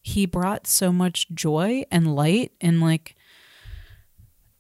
he 0.01 0.25
brought 0.25 0.67
so 0.67 0.93
much 0.93 1.29
joy 1.35 1.85
and 1.91 2.15
light 2.17 2.53
and 2.61 2.81
like 2.81 3.15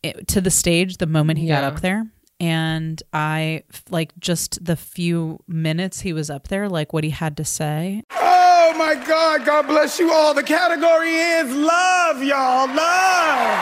it, 0.02 0.28
to 0.28 0.40
the 0.40 0.50
stage 0.50 0.98
the 0.98 1.06
moment 1.06 1.38
he 1.38 1.48
got 1.48 1.64
up 1.64 1.80
there. 1.80 2.06
And 2.40 3.02
I 3.12 3.64
like 3.90 4.16
just 4.20 4.64
the 4.64 4.76
few 4.76 5.40
minutes 5.48 6.00
he 6.00 6.12
was 6.12 6.30
up 6.30 6.48
there, 6.48 6.68
like 6.68 6.92
what 6.92 7.02
he 7.02 7.10
had 7.10 7.36
to 7.38 7.44
say. 7.44 8.04
Oh 8.12 8.74
my 8.76 8.94
God, 8.94 9.44
God 9.44 9.66
bless 9.66 9.98
you 9.98 10.12
all. 10.12 10.34
The 10.34 10.44
category 10.44 11.14
is 11.14 11.52
love, 11.52 12.22
y'all. 12.22 12.68
Love. 12.68 13.58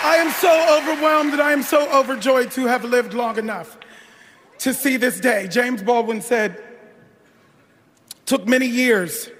I 0.00 0.16
am 0.16 0.30
so 0.30 0.78
overwhelmed 0.78 1.32
that 1.34 1.40
I 1.40 1.52
am 1.52 1.62
so 1.62 1.90
overjoyed 1.92 2.50
to 2.52 2.66
have 2.66 2.84
lived 2.84 3.12
long 3.12 3.36
enough 3.36 3.76
to 4.58 4.72
see 4.72 4.96
this 4.96 5.20
day. 5.20 5.46
James 5.48 5.82
Baldwin 5.82 6.22
said, 6.22 6.62
took 8.24 8.46
many 8.46 8.66
years 8.66 9.30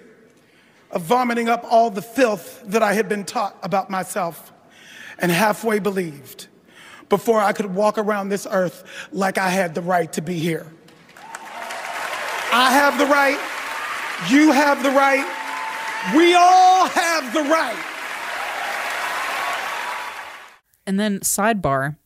of 0.91 1.03
vomiting 1.03 1.49
up 1.49 1.65
all 1.71 1.91
the 1.91 2.03
filth 2.03 2.63
that 2.67 2.83
I 2.83 2.95
had 2.95 3.09
been 3.09 3.25
taught 3.25 3.57
about 3.63 3.89
myself 3.91 4.53
and 5.19 5.33
halfway 5.33 5.79
believed 5.79 6.49
before 7.09 7.41
I 7.41 7.53
could 7.53 7.75
walk 7.75 7.99
around 7.99 8.29
this 8.29 8.47
earth 8.51 8.85
like 9.13 9.39
I 9.39 9.49
had 9.49 9.75
the 9.75 9.81
right 9.81 10.13
to 10.13 10.21
be 10.21 10.39
here. 10.39 10.67
I 12.53 12.71
have 12.73 12.99
the 12.99 13.07
right. 13.07 13.39
You 14.31 14.53
have 14.53 14.83
the 14.83 14.91
right. 14.91 15.27
We 16.17 16.35
all 16.35 16.87
have 16.87 17.33
the 17.33 17.43
right. 17.43 17.85
And 20.87 20.99
then 20.99 21.21
sidebar, 21.21 21.97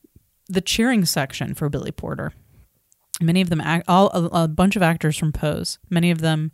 the 0.49 0.61
cheering 0.61 1.05
section 1.05 1.55
for 1.55 1.69
Billy 1.69 1.93
Porter. 1.93 2.33
Many 3.21 3.41
of 3.41 3.49
them, 3.49 3.61
act, 3.61 3.85
all 3.87 4.09
a, 4.09 4.45
a 4.45 4.49
bunch 4.49 4.75
of 4.75 4.83
actors 4.83 5.17
from 5.17 5.33
Pose. 5.33 5.79
Many 5.89 6.11
of 6.11 6.21
them 6.21 6.51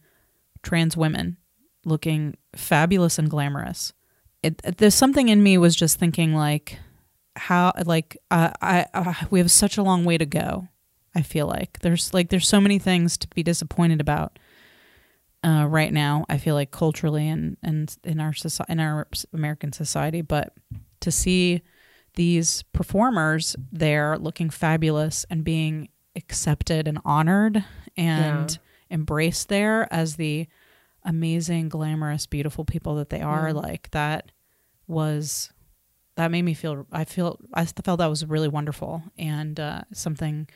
trans 0.62 0.96
women, 0.96 1.38
looking 1.84 2.36
fabulous 2.54 3.18
and 3.18 3.30
glamorous. 3.30 3.94
It, 4.42 4.78
there's 4.78 4.94
something 4.94 5.28
in 5.28 5.42
me 5.42 5.58
was 5.58 5.74
just 5.74 5.98
thinking 5.98 6.34
like, 6.34 6.78
how 7.36 7.72
like 7.84 8.18
uh, 8.30 8.50
I 8.60 8.86
uh, 8.92 9.14
we 9.30 9.38
have 9.38 9.50
such 9.50 9.78
a 9.78 9.82
long 9.82 10.04
way 10.04 10.18
to 10.18 10.26
go. 10.26 10.68
I 11.14 11.22
feel 11.22 11.46
like 11.46 11.80
there's 11.80 12.12
like 12.12 12.28
there's 12.28 12.48
so 12.48 12.60
many 12.60 12.78
things 12.78 13.16
to 13.18 13.28
be 13.28 13.42
disappointed 13.42 14.00
about 14.00 14.38
uh, 15.44 15.66
right 15.68 15.92
now. 15.92 16.24
I 16.28 16.38
feel 16.38 16.54
like 16.54 16.70
culturally 16.70 17.28
and 17.28 17.56
and 17.62 17.96
in 18.04 18.20
our 18.20 18.32
society, 18.32 18.72
in 18.72 18.80
our 18.80 19.08
American 19.32 19.72
society, 19.72 20.20
but 20.20 20.52
to 21.00 21.10
see 21.10 21.62
these 22.14 22.62
performers 22.72 23.56
there 23.70 24.18
looking 24.18 24.50
fabulous 24.50 25.24
and 25.30 25.44
being 25.44 25.88
accepted 26.16 26.88
and 26.88 26.98
honored 27.04 27.64
and 27.96 28.58
embraced 28.90 29.48
there 29.48 29.86
as 29.92 30.16
the 30.16 30.48
amazing, 31.08 31.68
glamorous, 31.70 32.26
beautiful 32.26 32.64
people 32.64 32.94
that 32.96 33.08
they 33.08 33.20
are, 33.20 33.52
like 33.52 33.90
that 33.90 34.30
was 34.86 35.50
that 36.16 36.30
made 36.30 36.42
me 36.42 36.54
feel 36.54 36.86
I 36.92 37.04
feel 37.04 37.38
I 37.54 37.64
felt 37.64 37.98
that 37.98 38.06
was 38.06 38.24
really 38.24 38.48
wonderful 38.48 39.02
and 39.18 39.58
uh, 39.58 39.82
something 39.92 40.48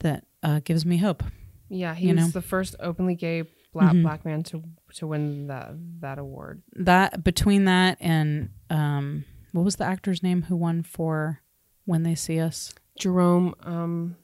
that 0.00 0.24
uh, 0.42 0.60
gives 0.64 0.84
me 0.84 0.96
hope. 0.98 1.22
Yeah, 1.68 1.94
he 1.94 2.08
You 2.08 2.14
was 2.14 2.24
know? 2.24 2.30
the 2.30 2.42
first 2.42 2.76
openly 2.80 3.14
gay 3.14 3.42
black 3.72 3.94
Mhm. 3.94 4.02
black 4.02 4.24
man 4.24 4.42
to 4.44 4.62
to 4.94 5.06
win 5.06 5.46
that 5.46 5.72
that 6.00 6.18
award. 6.18 6.62
That 6.76 7.22
between 7.24 7.64
that 7.64 7.96
and 8.00 8.50
um, 8.70 9.24
what 9.52 9.64
was 9.64 9.76
the 9.76 9.84
actor's 9.84 10.22
name 10.22 10.42
who 10.42 10.56
won 10.56 10.82
for 10.82 11.40
When 11.84 12.02
They 12.02 12.14
See 12.14 12.38
Us? 12.40 12.74
Jerome, 12.98 13.54
um, 13.62 14.16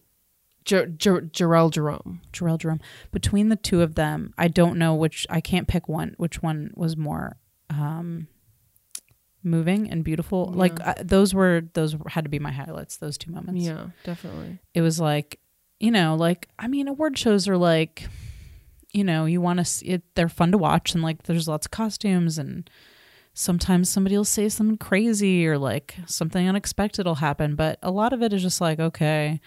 Jer- 0.69 0.87
Jer- 0.87 1.23
Jharrel 1.23 1.71
Jerome. 1.71 2.21
Jharrel 2.31 2.59
Jerome. 2.59 2.81
Between 3.11 3.49
the 3.49 3.57
two 3.57 3.81
of 3.81 3.95
them, 3.95 4.35
I 4.37 4.49
don't 4.49 4.79
know 4.79 4.95
which. 4.95 5.27
I 5.31 5.41
can't 5.41 5.67
pick 5.67 5.89
one. 5.89 6.15
Which 6.19 6.43
one 6.43 6.73
was 6.77 6.95
more 6.95 7.39
um, 7.71 8.29
moving 9.43 9.91
and 9.91 10.05
beautiful? 10.05 10.45
Like 10.53 10.79
uh, 10.87 10.95
those 11.03 11.33
were 11.33 11.63
those 11.73 11.97
had 12.09 12.25
to 12.25 12.31
be 12.31 12.39
my 12.39 12.53
highlights. 12.53 12.99
Those 12.99 13.17
two 13.17 13.33
moments. 13.33 13.65
Yeah, 13.65 13.87
definitely. 14.05 14.59
It 14.75 14.83
was 14.83 15.01
like 15.01 15.41
you 15.81 15.91
know, 15.91 16.17
like 16.17 16.49
I 16.59 16.69
mean, 16.69 16.87
award 16.87 17.17
shows 17.17 17.49
are 17.49 17.57
like, 17.57 18.07
you 18.93 19.05
know, 19.05 19.25
you 19.25 19.41
want 19.41 19.61
to 19.61 19.65
see 19.65 19.87
it. 19.87 20.03
They're 20.17 20.29
fun 20.29 20.53
to 20.53 20.59
watch, 20.59 20.93
and 20.93 21.03
like 21.03 21.23
there's 21.23 21.49
lots 21.49 21.67
of 21.67 21.71
costumes 21.71 22.39
and. 22.39 22.69
Sometimes 23.35 23.89
somebody 23.89 24.17
will 24.17 24.25
say 24.25 24.49
something 24.49 24.79
crazy 24.79 25.47
or 25.47 25.59
like 25.59 25.95
something 26.07 26.49
unexpected 26.49 27.07
will 27.07 27.15
happen, 27.15 27.55
but 27.55 27.79
a 27.85 27.91
lot 27.93 28.13
of 28.13 28.21
it 28.21 28.33
is 28.33 28.43
just 28.43 28.61
like, 28.61 28.81
okay, 28.81 29.41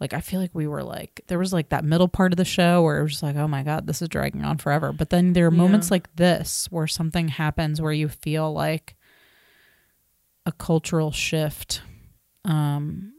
like 0.00 0.12
I 0.12 0.20
feel 0.20 0.40
like 0.40 0.54
we 0.54 0.66
were 0.66 0.82
like 0.82 1.22
there 1.26 1.38
was 1.38 1.52
like 1.52 1.70
that 1.70 1.84
middle 1.84 2.08
part 2.08 2.32
of 2.32 2.36
the 2.36 2.44
show 2.44 2.82
where 2.82 2.98
it 2.98 3.02
was 3.02 3.12
just 3.12 3.22
like, 3.22 3.36
oh 3.36 3.48
my 3.48 3.62
god, 3.62 3.86
this 3.86 4.00
is 4.02 4.08
dragging 4.08 4.44
on 4.44 4.58
forever. 4.58 4.92
But 4.92 5.10
then 5.10 5.32
there 5.32 5.46
are 5.46 5.50
moments 5.50 5.88
Yeah. 5.88 5.94
like 5.94 6.16
this 6.16 6.66
where 6.70 6.86
something 6.86 7.28
happens 7.28 7.80
where 7.80 7.92
you 7.92 8.08
feel 8.08 8.52
like 8.52 8.94
a 10.46 10.52
cultural 10.52 11.10
shift 11.12 11.82
um 12.44 13.12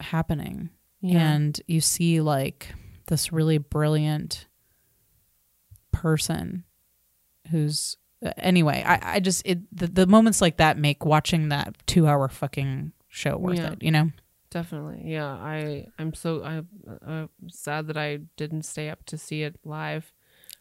happening. 0.00 0.70
Yeah. 1.00 1.18
And 1.34 1.60
you 1.66 1.80
see 1.80 2.20
like 2.20 2.72
this 3.06 3.32
really 3.32 3.58
brilliant 3.58 4.46
person 5.92 6.64
who's 7.50 7.96
anyway, 8.38 8.82
I, 8.84 9.16
I 9.16 9.20
just 9.20 9.42
it 9.46 9.60
the, 9.76 9.86
the 9.86 10.06
moments 10.06 10.40
like 10.40 10.56
that 10.58 10.78
make 10.78 11.04
watching 11.04 11.48
that 11.50 11.74
two 11.86 12.06
hour 12.06 12.28
fucking 12.28 12.92
show 13.08 13.36
worth 13.36 13.58
Yeah. 13.58 13.72
it, 13.72 13.82
you 13.82 13.90
know? 13.90 14.10
Definitely, 14.50 15.02
yeah. 15.10 15.26
I 15.26 15.86
I'm 15.98 16.14
so 16.14 16.42
I'm 16.44 16.68
uh, 17.06 17.26
sad 17.48 17.88
that 17.88 17.96
I 17.96 18.18
didn't 18.36 18.62
stay 18.62 18.88
up 18.88 19.04
to 19.06 19.18
see 19.18 19.42
it 19.42 19.56
live. 19.64 20.12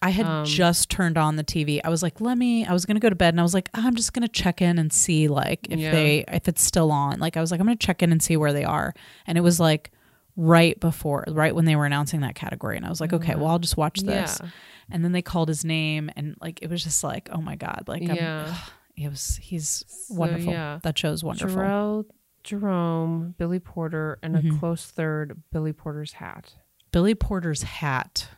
I 0.02 0.10
had 0.10 0.26
Um, 0.26 0.46
just 0.46 0.90
turned 0.90 1.18
on 1.18 1.36
the 1.36 1.44
TV. 1.44 1.80
I 1.84 1.90
was 1.90 2.04
like, 2.04 2.20
let 2.20 2.38
me. 2.38 2.66
I 2.66 2.74
was 2.74 2.86
gonna 2.86 3.00
go 3.00 3.10
to 3.10 3.16
bed, 3.16 3.34
and 3.34 3.40
I 3.40 3.44
was 3.44 3.54
like, 3.54 3.70
"Ah, 3.74 3.86
I'm 3.88 3.96
just 3.96 4.14
gonna 4.14 4.28
check 4.28 4.62
in 4.62 4.78
and 4.78 4.92
see 4.92 5.28
like 5.28 5.68
if 5.70 5.80
Yeah. 5.80 5.92
they 5.92 6.26
if 6.28 6.48
it's 6.48 6.62
still 6.62 6.92
on. 6.92 7.20
Like 7.20 7.38
I 7.38 7.42
was 7.42 7.52
like, 7.52 7.60
I'm 7.60 7.66
gonna 7.66 7.76
check 7.78 8.04
in 8.04 8.12
and 8.12 8.22
see 8.22 8.36
where 8.38 8.54
they 8.54 8.64
are. 8.66 8.94
And 9.26 9.38
it 9.38 9.42
was 9.42 9.60
like 9.60 9.92
right 10.36 10.78
before, 10.80 11.24
right 11.30 11.56
when 11.56 11.64
they 11.66 11.76
were 11.78 11.86
announcing 11.86 12.20
that 12.22 12.36
category, 12.36 12.76
and 12.78 12.86
I 12.86 12.90
was 12.90 13.00
like, 13.00 13.14
okay, 13.14 13.36
well, 13.36 13.48
I'll 13.48 13.60
just 13.60 13.78
watch 13.78 14.00
this. 14.02 14.40
Yeah. 14.42 14.50
And 14.92 15.04
then 15.04 15.12
they 15.14 15.22
called 15.22 15.48
his 15.48 15.64
name, 15.64 16.10
and 16.16 16.36
like 16.42 16.62
it 16.62 16.70
was 16.70 16.84
just 16.84 17.04
like, 17.04 17.30
oh 17.32 17.42
my 17.42 17.56
god, 17.56 17.86
like 17.88 18.02
I'm- 18.04 18.16
Yeah. 18.16 18.56
it 18.98 19.10
was. 19.10 19.38
He's 19.42 19.84
So, 19.88 20.16
wonderful. 20.16 20.54
That 20.84 20.98
show's 20.98 21.24
wonderful. 21.24 21.56
Jharrel 21.62 22.06
Jerome, 22.46 23.36
Billy 23.38 23.60
Porter, 23.60 24.18
and 24.24 24.36
Mm-hmm. 24.36 24.56
a 24.56 24.60
close 24.60 24.86
third, 24.86 25.42
Billy 25.52 25.74
Porter's 25.74 26.14
hat. 26.14 26.54
Billy 26.92 27.14
Porter's 27.16 27.64
hat. 27.64 28.30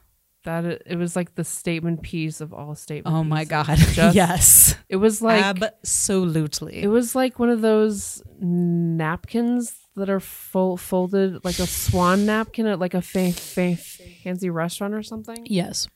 That 0.45 0.63
it, 0.65 0.95
was 0.97 1.15
like 1.15 1.35
the 1.35 1.43
statement 1.43 2.01
piece 2.01 2.39
of 2.41 2.53
all 2.53 2.73
statement. 2.73 3.13
Oh 3.15 3.23
my 3.23 3.43
god, 3.43 3.65
Just- 3.77 4.15
yes, 4.15 4.75
It 4.87 4.95
was 4.95 5.21
like 5.21 5.43
absolutely. 5.43 6.81
it 6.81 6.87
was 6.87 7.13
like 7.15 7.37
one 7.37 7.49
of 7.49 7.59
those 7.61 8.23
napkins 8.39 9.73
that 9.95 10.09
are 10.09 10.19
full 10.19 10.77
folded 10.77 11.43
like 11.43 11.59
a 11.59 11.67
swan 11.67 12.25
napkin 12.25 12.65
at 12.67 12.79
like 12.79 12.93
a 12.93 13.01
fa- 13.01 13.31
fa- 13.33 13.75
fancy 13.75 14.49
restaurant 14.49 14.93
or 14.93 15.03
something. 15.03 15.45
yes, 15.45 15.87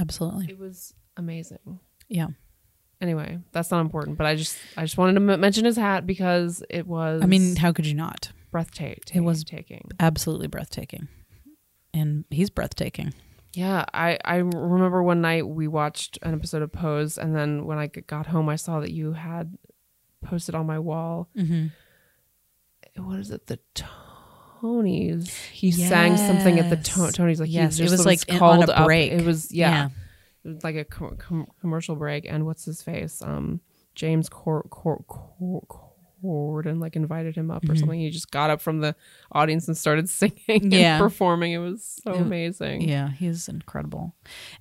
absolutely. 0.00 0.46
It 0.48 0.58
was 0.58 0.94
amazing. 1.16 1.80
Yeah. 2.08 2.28
Anyway, 3.04 3.38
that's 3.52 3.70
not 3.70 3.80
important, 3.82 4.16
but 4.16 4.26
I 4.26 4.34
just 4.34 4.56
I 4.78 4.82
just 4.82 4.96
wanted 4.96 5.20
to 5.20 5.32
m- 5.32 5.40
mention 5.40 5.66
his 5.66 5.76
hat 5.76 6.06
because 6.06 6.62
it 6.70 6.86
was. 6.86 7.20
I 7.22 7.26
mean, 7.26 7.56
how 7.56 7.70
could 7.70 7.86
you 7.86 7.94
not? 7.94 8.32
breathtaking. 8.50 9.02
It 9.12 9.20
was- 9.20 9.44
taking. 9.44 9.82
absolutely 10.00 10.46
breathtaking 10.46 11.08
and 11.92 12.24
he's 12.30 12.50
breathtaking 12.50 13.12
Yeah, 13.52 13.84
I 13.92 14.16
I 14.24 14.36
remember 14.36 15.02
one 15.02 15.20
night 15.20 15.46
we 15.46 15.66
watched 15.68 16.18
an 16.22 16.32
episode 16.34 16.62
of 16.62 16.72
Pose, 16.72 17.18
and 17.18 17.34
then 17.36 17.66
when 17.66 17.78
I 17.78 17.88
got 17.88 18.26
home, 18.26 18.48
I 18.48 18.56
saw 18.56 18.80
that 18.80 18.92
you 18.92 19.12
had 19.12 19.58
posted 20.24 20.54
on 20.54 20.66
my 20.66 20.78
wall. 20.78 21.28
mm-hmm. 21.36 21.66
What 23.04 23.18
is 23.18 23.30
it? 23.32 23.48
The 23.48 23.58
Tonys. 24.62 25.28
He 25.50 25.70
sang 25.72 26.16
something 26.16 26.58
at 26.58 26.70
the 26.70 26.76
to- 26.76 27.12
Tonys. 27.12 27.40
Like 27.40 27.50
Yes, 27.50 27.76
he 27.76 27.82
it 27.82 27.88
just 27.88 27.98
was, 27.98 28.06
like, 28.06 28.28
in- 28.28 28.38
called 28.38 28.62
on 28.62 28.68
a 28.70 28.72
up. 28.72 28.86
break. 28.86 29.12
It 29.12 29.24
was 29.24 29.52
yeah. 29.52 29.70
Yeah. 29.70 29.88
Like 30.44 30.76
a 30.76 30.84
com- 30.84 31.16
com- 31.16 31.46
commercial 31.60 31.96
break. 31.96 32.26
And 32.28 32.44
what's 32.46 32.64
his 32.64 32.82
face? 32.82 33.22
Um, 33.22 33.60
James 33.94 34.28
Cor- 34.28 34.64
Cor- 34.70 35.04
Cor- 35.08 35.62
Corden 36.22 36.80
like 36.80 36.96
invited 36.96 37.36
him 37.36 37.50
up 37.50 37.68
or 37.68 37.76
something. 37.76 38.00
He 38.00 38.08
just 38.10 38.30
got 38.30 38.48
up 38.50 38.60
from 38.60 38.80
the 38.80 38.96
audience 39.32 39.68
and 39.68 39.76
started 39.76 40.08
singing 40.10 40.38
Mm-hmm. 40.48 40.72
Yeah. 40.72 40.96
and 40.96 41.02
performing. 41.02 41.52
It 41.52 41.58
was 41.58 42.00
so 42.02 42.12
It- 42.14 42.20
amazing. 42.22 42.88
Yeah, 42.88 43.10
he's 43.10 43.48
incredible. 43.48 44.14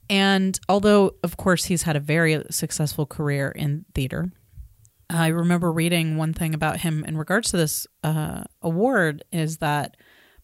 And 0.10 0.60
although, 0.68 1.16
of 1.24 1.38
course, 1.38 1.66
he's 1.66 1.84
had 1.84 1.96
a 1.96 2.00
very 2.02 2.44
successful 2.50 3.06
career 3.06 3.50
in 3.50 3.86
theater, 3.96 4.32
I 5.10 5.28
remember 5.28 5.72
reading 5.72 6.18
one 6.18 6.34
thing 6.34 6.54
about 6.54 6.80
him 6.82 7.04
in 7.06 7.18
regards 7.18 7.52
to 7.52 7.58
this 7.58 7.88
uh, 8.04 8.44
award 8.62 9.24
is 9.32 9.58
that 9.58 9.96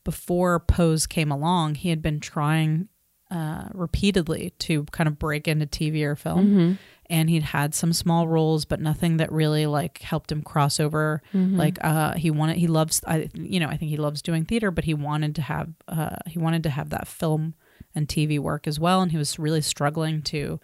before 0.06 0.60
Pose 0.60 1.06
came 1.08 1.32
along, 1.32 1.76
he 1.76 1.90
had 1.90 2.02
been 2.02 2.20
trying 2.20 2.88
uh, 3.32 3.66
repeatedly 3.74 4.54
to 4.60 4.84
kind 4.86 5.08
of 5.08 5.20
break 5.20 5.48
into 5.48 5.66
TV 5.66 6.04
or 6.04 6.16
film. 6.16 6.78
And 7.12 7.28
he'd 7.30 7.42
had 7.44 7.74
some 7.74 7.92
small 7.92 8.28
roles, 8.28 8.66
but 8.66 8.80
nothing 8.80 9.18
that 9.18 9.32
really 9.32 9.66
like 9.66 10.00
helped 10.00 10.32
him 10.32 10.44
cross 10.44 10.80
over. 10.80 11.24
Like 11.58 11.78
uh, 11.84 12.14
he 12.14 12.30
wanted, 12.30 12.58
he 12.58 12.68
loves, 12.68 13.02
I, 13.08 13.30
you 13.34 13.60
know, 13.60 13.68
I 13.68 13.78
think 13.78 13.90
he 13.90 13.98
loves 13.98 14.22
doing 14.22 14.46
theater, 14.46 14.70
but 14.70 14.84
he 14.84 14.94
wanted 14.94 15.34
to 15.36 15.42
have, 15.42 15.70
uh, 15.88 16.18
he 16.28 16.38
wanted 16.38 16.62
to 16.64 16.70
have 16.70 16.90
that 16.92 17.08
film 17.08 17.56
and 17.96 18.08
TV 18.08 18.38
work 18.38 18.68
as 18.68 18.80
well. 18.80 19.02
And 19.02 19.12
he 19.12 19.18
was 19.18 19.40
really 19.40 19.62
struggling 19.62 20.22
to 20.24 20.60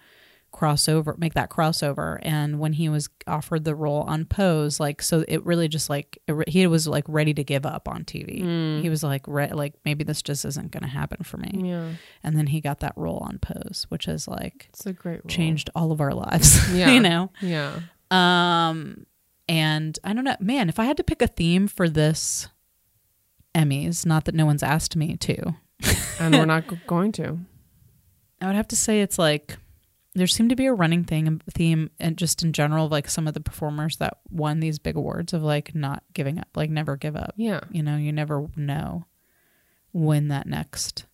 crossover, 0.55 1.17
make 1.17 1.33
that 1.33 1.49
crossover. 1.49 2.17
And 2.21 2.59
when 2.59 2.73
he 2.73 2.87
was 2.89 3.09
offered 3.27 3.65
the 3.65 3.75
role 3.75 4.01
on 4.03 4.25
Pose, 4.25 4.79
like, 4.79 5.01
so 5.01 5.25
it 5.27 5.45
really 5.45 5.67
just 5.67 5.89
like, 5.89 6.17
it, 6.27 6.31
re- 6.31 6.45
he 6.47 6.65
was 6.67 6.87
like 6.87 7.03
ready 7.07 7.33
to 7.33 7.43
give 7.43 7.65
up 7.65 7.87
on 7.87 8.03
TV. 8.05 8.81
He 8.81 8.89
was 8.89 9.03
like, 9.03 9.23
re- 9.27 9.51
like, 9.51 9.73
maybe 9.83 10.03
this 10.03 10.21
just 10.21 10.45
isn't 10.45 10.71
going 10.71 10.83
to 10.83 10.89
happen 10.89 11.23
for 11.23 11.37
me. 11.37 11.51
Yeah. 11.69 11.89
And 12.23 12.37
then 12.37 12.47
he 12.47 12.61
got 12.61 12.79
that 12.79 12.93
role 12.95 13.19
on 13.27 13.37
Pose, 13.39 13.85
which 13.89 14.05
has 14.05 14.27
like 14.27 14.67
It's 14.69 14.85
a 14.85 14.93
great 14.93 15.23
role. 15.25 15.29
changed 15.29 15.69
all 15.75 15.91
of 15.91 15.99
our 16.01 16.13
lives, 16.13 16.59
Yeah. 16.73 16.91
you 16.91 16.99
know? 16.99 17.31
Yeah. 17.41 17.79
Um, 18.11 19.05
and 19.49 19.99
I 20.03 20.13
don't 20.13 20.23
know, 20.23 20.37
man, 20.39 20.69
if 20.69 20.79
I 20.79 20.85
had 20.85 20.97
to 20.97 21.03
pick 21.03 21.21
a 21.21 21.27
theme 21.27 21.67
for 21.67 21.89
this 21.89 22.47
Emmys, 23.53 24.05
not 24.05 24.25
that 24.25 24.35
no 24.35 24.45
one's 24.45 24.63
asked 24.63 24.95
me 24.95 25.15
to, 25.17 25.55
And 26.19 26.33
we're 26.35 26.45
not 26.45 26.67
g- 26.69 26.79
going 26.87 27.11
to. 27.13 27.39
I 28.41 28.47
would 28.47 28.55
have 28.55 28.67
to 28.69 28.75
say 28.75 29.01
it's 29.01 29.17
like 29.17 29.57
there 30.15 30.27
seemed 30.27 30.49
to 30.49 30.55
be 30.55 30.65
a 30.65 30.73
running 30.73 31.03
thing 31.03 31.41
theme 31.51 31.91
and 31.99 32.17
just 32.17 32.41
in 32.41 32.53
general 32.53 32.87
like 32.87 33.09
some 33.09 33.27
of 33.27 33.33
the 33.33 33.39
performers 33.41 33.97
that 33.97 34.17
won 34.29 34.61
these 34.61 34.79
big 34.79 34.95
awards 34.95 35.33
of 35.33 35.43
like 35.43 35.75
not 35.75 36.03
giving 36.13 36.39
up, 36.39 36.47
like 36.55 36.69
never 36.69 36.95
give 36.95 37.15
up. 37.15 37.33
Yeah. 37.35 37.59
You 37.69 37.83
know, 37.83 37.97
you 37.97 38.11
never 38.13 38.47
know 38.55 39.05
when 39.91 40.29
that 40.29 40.47
next 40.47 41.05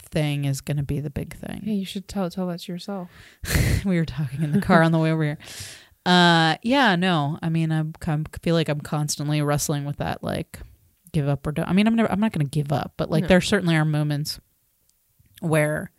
thing 0.00 0.44
is 0.44 0.60
going 0.60 0.76
to 0.76 0.82
be 0.84 1.00
the 1.00 1.10
big 1.10 1.34
thing 1.34 1.60
yeah 1.64 1.72
you 1.72 1.84
should 1.84 2.06
tell 2.06 2.28
tell 2.30 2.46
that 2.46 2.60
to 2.60 2.70
yourself. 2.72 3.08
we 3.84 3.96
were 3.96 4.04
talking 4.04 4.42
in 4.42 4.52
the 4.52 4.60
car 4.60 4.82
on 4.82 4.92
the 4.92 4.98
way 4.98 5.10
over 5.10 5.22
here. 5.24 5.38
Uh, 6.06 6.56
yeah, 6.62 6.96
no, 6.96 7.38
I 7.42 7.48
mean, 7.48 7.72
I'm, 7.72 7.94
I 8.06 8.18
feel 8.42 8.54
like 8.54 8.68
I'm 8.68 8.80
constantly 8.82 9.40
wrestling 9.40 9.86
with 9.86 9.96
that, 9.96 10.22
like 10.22 10.60
give 11.12 11.26
up 11.28 11.46
or 11.46 11.52
don't. 11.52 11.66
I 11.68 11.72
mean, 11.72 11.86
I'm 11.86 11.94
never, 11.96 12.12
I'm 12.12 12.20
not 12.20 12.32
going 12.32 12.46
to 12.46 12.50
give 12.50 12.70
up, 12.72 12.92
but 12.98 13.10
like 13.10 13.22
No. 13.22 13.28
there 13.28 13.40
certainly 13.40 13.74
are 13.74 13.84
moments 13.86 14.38
where 15.40 15.90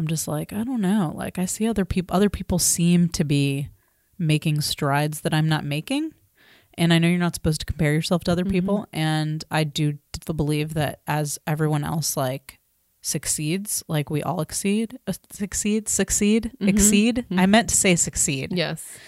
I'm 0.00 0.06
just 0.06 0.26
like, 0.26 0.54
I 0.54 0.64
don't 0.64 0.80
know. 0.80 1.12
Like 1.14 1.38
I 1.38 1.44
see 1.44 1.68
other 1.68 1.84
people, 1.84 2.16
other 2.16 2.30
people 2.30 2.58
seem 2.58 3.10
to 3.10 3.22
be 3.22 3.68
making 4.18 4.62
strides 4.62 5.20
that 5.20 5.34
I'm 5.34 5.46
not 5.46 5.62
making. 5.62 6.14
And 6.78 6.90
I 6.90 6.98
know 6.98 7.08
you're 7.08 7.18
not 7.18 7.34
supposed 7.34 7.60
to 7.60 7.66
compare 7.66 7.92
yourself 7.92 8.24
to 8.24 8.32
other 8.32 8.44
mm-hmm. 8.44 8.52
people. 8.52 8.86
And 8.94 9.44
I 9.50 9.64
do 9.64 9.98
believe 10.24 10.72
that 10.72 11.02
as 11.06 11.38
everyone 11.46 11.84
else 11.84 12.16
like 12.16 12.60
succeeds, 13.02 13.84
like 13.88 14.08
we 14.08 14.22
all 14.22 14.40
exceed, 14.40 14.98
uh, 15.06 15.12
succeed, 15.30 15.86
succeed, 15.86 16.52
mm-hmm. 16.54 16.68
exceed. 16.68 17.18
I 17.18 17.34
mm-hmm. 17.34 17.50
meant 17.50 17.68
to 17.68 17.76
say 17.76 17.94
succeed. 17.94 18.52
Yes. 18.56 18.98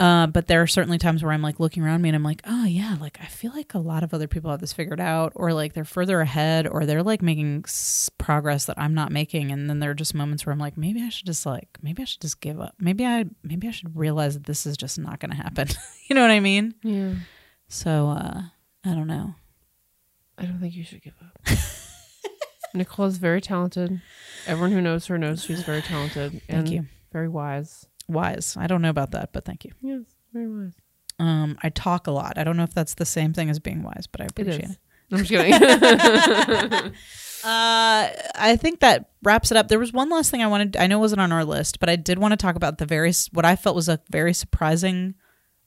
Uh, 0.00 0.28
but 0.28 0.46
there 0.46 0.62
are 0.62 0.66
certainly 0.68 0.96
times 0.96 1.24
where 1.24 1.32
I'm 1.32 1.42
like 1.42 1.58
looking 1.58 1.82
around 1.82 2.02
me 2.02 2.08
and 2.08 2.14
I'm 2.14 2.22
like, 2.22 2.40
oh 2.46 2.64
yeah, 2.64 2.96
like 3.00 3.18
I 3.20 3.26
feel 3.26 3.50
like 3.52 3.74
a 3.74 3.80
lot 3.80 4.04
of 4.04 4.14
other 4.14 4.28
people 4.28 4.48
have 4.52 4.60
this 4.60 4.72
figured 4.72 5.00
out, 5.00 5.32
or 5.34 5.52
like 5.52 5.72
they're 5.72 5.84
further 5.84 6.20
ahead, 6.20 6.68
or 6.68 6.86
they're 6.86 7.02
like 7.02 7.20
making 7.20 7.64
s- 7.66 8.08
progress 8.16 8.66
that 8.66 8.78
I'm 8.78 8.94
not 8.94 9.10
making. 9.10 9.50
And 9.50 9.68
then 9.68 9.80
there 9.80 9.90
are 9.90 9.94
just 9.94 10.14
moments 10.14 10.46
where 10.46 10.52
I'm 10.52 10.58
like, 10.60 10.76
maybe 10.76 11.02
I 11.02 11.08
should 11.08 11.26
just 11.26 11.44
like, 11.44 11.68
maybe 11.82 12.02
I 12.02 12.04
should 12.04 12.20
just 12.20 12.40
give 12.40 12.60
up. 12.60 12.74
Maybe 12.78 13.04
I, 13.04 13.24
maybe 13.42 13.66
I 13.66 13.72
should 13.72 13.96
realize 13.96 14.34
that 14.34 14.44
this 14.46 14.66
is 14.66 14.76
just 14.76 15.00
not 15.00 15.18
going 15.18 15.30
to 15.32 15.36
happen. 15.36 15.66
you 16.08 16.14
know 16.14 16.22
what 16.22 16.30
I 16.30 16.38
mean? 16.38 16.74
Yeah. 16.84 17.14
So 17.66 18.10
uh, 18.10 18.42
I 18.84 18.94
don't 18.94 19.08
know. 19.08 19.34
I 20.38 20.44
don't 20.44 20.60
think 20.60 20.76
you 20.76 20.84
should 20.84 21.02
give 21.02 21.14
up. 21.20 21.58
Nicole 22.74 23.06
is 23.06 23.18
very 23.18 23.40
talented. 23.40 24.00
Everyone 24.46 24.70
who 24.70 24.80
knows 24.80 25.06
her 25.06 25.18
knows 25.18 25.42
she's 25.42 25.62
very 25.64 25.82
talented 25.82 26.40
and 26.48 26.68
you. 26.68 26.86
very 27.12 27.28
wise. 27.28 27.86
Wise. 28.08 28.56
I 28.58 28.66
don't 28.66 28.82
know 28.82 28.90
about 28.90 29.12
that, 29.12 29.32
but 29.32 29.44
thank 29.44 29.64
you. 29.64 29.72
Yes, 29.80 30.02
very 30.32 30.48
wise. 30.48 30.74
Um, 31.18 31.58
I 31.62 31.68
talk 31.70 32.06
a 32.06 32.10
lot. 32.10 32.38
I 32.38 32.44
don't 32.44 32.56
know 32.56 32.62
if 32.62 32.74
that's 32.74 32.94
the 32.94 33.04
same 33.04 33.32
thing 33.32 33.50
as 33.50 33.58
being 33.58 33.82
wise, 33.82 34.06
but 34.10 34.20
I 34.20 34.26
appreciate 34.26 34.64
is. 34.64 34.70
it. 34.72 34.78
I'm 35.12 35.24
just 35.24 35.30
kidding. 35.30 36.92
Uh, 37.44 38.10
I 38.34 38.56
think 38.60 38.80
that 38.80 39.10
wraps 39.22 39.52
it 39.52 39.56
up. 39.56 39.68
There 39.68 39.78
was 39.78 39.92
one 39.92 40.10
last 40.10 40.28
thing 40.28 40.42
I 40.42 40.48
wanted. 40.48 40.76
I 40.76 40.88
know 40.88 40.98
it 40.98 41.00
wasn't 41.00 41.20
on 41.20 41.30
our 41.30 41.44
list, 41.44 41.78
but 41.78 41.88
I 41.88 41.94
did 41.94 42.18
want 42.18 42.32
to 42.32 42.36
talk 42.36 42.56
about 42.56 42.78
the 42.78 42.84
very 42.84 43.12
what 43.32 43.44
I 43.44 43.54
felt 43.54 43.76
was 43.76 43.88
a 43.88 44.00
very 44.10 44.34
surprising 44.34 45.14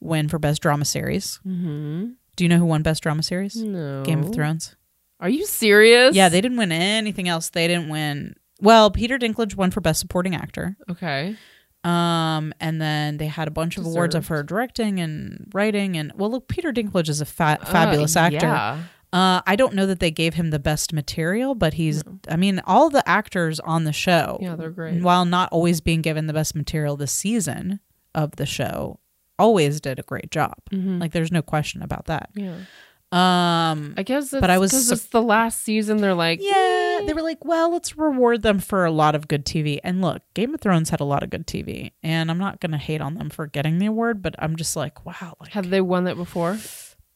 win 0.02 0.28
for 0.28 0.38
best 0.38 0.62
drama 0.62 0.84
series. 0.84 1.40
Mm-hmm. 1.48 2.10
Do 2.36 2.44
you 2.44 2.50
know 2.50 2.58
who 2.58 2.66
won 2.66 2.82
best 2.82 3.02
drama 3.04 3.24
series? 3.24 3.56
no. 3.56 4.04
Game 4.04 4.22
of 4.22 4.34
Thrones. 4.34 4.76
Are 5.22 5.30
you 5.30 5.46
serious? 5.46 6.16
Yeah, 6.16 6.28
they 6.30 6.42
didn't 6.42 6.58
win 6.58 6.72
anything 6.74 7.30
else. 7.30 7.50
They 7.50 7.68
didn't 7.68 7.88
win. 7.90 8.36
Well, 8.60 8.92
Peter 8.92 9.18
Dinklage 9.18 9.56
won 9.56 9.72
for 9.72 9.80
best 9.80 10.00
supporting 10.00 10.36
actor. 10.36 10.76
Okay. 10.90 11.38
Um, 11.84 12.54
and 12.60 12.80
then 12.82 13.18
they 13.18 13.28
had 13.28 13.48
a 13.48 13.52
bunch 13.52 13.78
of 13.78 13.86
awards 13.86 14.14
of 14.14 14.28
her 14.28 14.44
directing 14.44 15.00
and 15.00 15.50
writing. 15.54 15.98
And 15.98 16.12
well, 16.16 16.30
look, 16.30 16.48
Peter 16.48 16.72
Dinklage 16.72 17.10
is 17.10 17.22
a 17.22 17.26
fa- 17.26 17.60
fabulous 17.66 18.16
Uh, 18.16 18.20
actor. 18.20 18.38
Yeah. 18.48 18.84
Uh, 19.14 19.42
I 19.46 19.56
don't 19.58 19.74
know 19.74 19.86
that 19.88 20.00
they 20.00 20.12
gave 20.12 20.36
him 20.36 20.52
the 20.52 20.60
best 20.60 20.94
material, 20.94 21.54
but 21.54 21.74
he's, 21.74 22.02
I 22.30 22.38
mean, 22.38 22.62
all 22.66 22.90
the 22.90 23.08
actors 23.10 23.60
on 23.60 23.84
the 23.84 23.92
show, 23.92 24.38
Yeah, 24.42 24.56
they're 24.56 24.70
great. 24.70 25.02
while 25.02 25.26
not 25.26 25.50
always 25.52 25.82
being 25.82 26.02
given 26.02 26.28
the 26.28 26.34
best 26.34 26.56
material 26.56 26.96
this 26.96 27.12
season 27.12 27.82
of 28.16 28.38
the 28.38 28.46
show, 28.46 29.00
always 29.38 29.82
did 29.82 30.00
a 30.00 30.04
great 30.04 30.32
job. 30.32 30.54
Like, 30.72 31.12
there's 31.12 31.32
no 31.32 31.42
question 31.42 31.82
about 31.82 32.06
that. 32.06 32.30
Yeah. 32.36 32.56
Um, 33.12 33.96
I 33.98 34.04
guess 34.04 34.32
But 34.32 34.50
I 34.50 34.58
was 34.58 34.72
because 34.72 34.90
it's 34.92 35.06
the 35.08 35.22
last 35.22 35.64
season. 35.64 35.98
They're 35.98 36.14
like, 36.14 36.40
yeah, 36.42 37.02
they 37.06 37.14
were 37.14 37.22
like, 37.22 37.44
well, 37.44 37.72
let's 37.72 37.98
reward 37.98 38.42
them 38.42 38.60
for 38.60 38.86
a 38.86 38.92
lot 38.92 39.16
of 39.16 39.28
good 39.28 39.46
TV. 39.46 39.80
And 39.84 40.02
look, 40.02 40.22
Game 40.34 40.54
of 40.54 40.62
Thrones 40.62 40.90
had 40.90 41.02
a 41.02 41.06
lot 41.06 41.22
of 41.22 41.30
good 41.30 41.46
TV, 41.46 41.92
and 42.04 42.32
I'm 42.32 42.38
not 42.38 42.62
going 42.62 42.72
to 42.72 42.78
hate 42.78 43.02
on 43.02 43.16
them 43.16 43.30
for 43.30 43.48
getting 43.48 43.80
the 43.80 43.88
award, 43.88 44.22
but 44.22 44.36
I'm 44.40 44.56
just 44.56 44.78
like, 44.78 45.06
wow, 45.06 45.36
like, 45.42 45.52
have 45.52 45.70
they 45.70 45.82
won 45.82 46.06
that 46.06 46.16
before? 46.16 46.58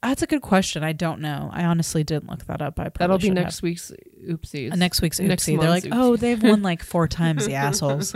that's 0.10 0.22
a 0.22 0.28
good 0.28 0.42
question. 0.42 0.84
I 0.84 0.94
don't 0.94 1.20
know. 1.20 1.50
I 1.52 1.66
honestly 1.66 2.04
didn't 2.04 2.30
look 2.30 2.46
that 2.46 2.62
up. 2.62 2.80
I 2.80 2.90
That'll 2.98 3.18
be 3.18 3.28
should 3.28 3.38
have. 3.38 3.46
next 3.46 3.62
week's 3.62 3.92
oopsies. 4.28 4.72
Uh, 4.72 4.76
next 4.76 5.02
week's 5.02 5.20
Next 5.20 5.46
oopsie. 5.46 5.60
They're 5.60 5.70
like, 5.70 5.86
month's 5.86 5.98
oh, 5.98 6.16
they've 6.16 6.42
won 6.42 6.62
like 6.62 6.84
four 6.84 7.08
times, 7.08 7.46
the 7.46 7.56
assholes. 7.56 8.16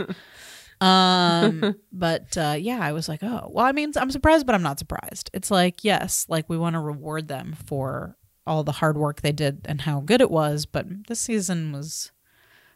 Um, 0.80 1.76
but 1.92 2.36
uh, 2.36 2.56
yeah, 2.58 2.80
I 2.80 2.92
was 2.92 3.08
like, 3.08 3.22
oh, 3.22 3.50
well, 3.52 3.64
I 3.66 3.72
mean, 3.72 3.92
I'm 3.96 4.10
surprised, 4.10 4.46
but 4.46 4.54
I'm 4.54 4.62
not 4.62 4.78
surprised. 4.78 5.30
It's 5.32 5.50
like, 5.50 5.84
yes, 5.84 6.26
like 6.28 6.48
we 6.48 6.56
want 6.58 6.74
to 6.74 6.80
reward 6.80 7.28
them 7.28 7.54
for 7.66 8.16
all 8.46 8.64
the 8.64 8.72
hard 8.72 8.96
work 8.96 9.20
they 9.20 9.32
did 9.32 9.60
and 9.66 9.82
how 9.82 10.00
good 10.00 10.20
it 10.20 10.30
was, 10.30 10.66
but 10.66 10.86
this 11.06 11.20
season 11.20 11.72
was 11.72 12.10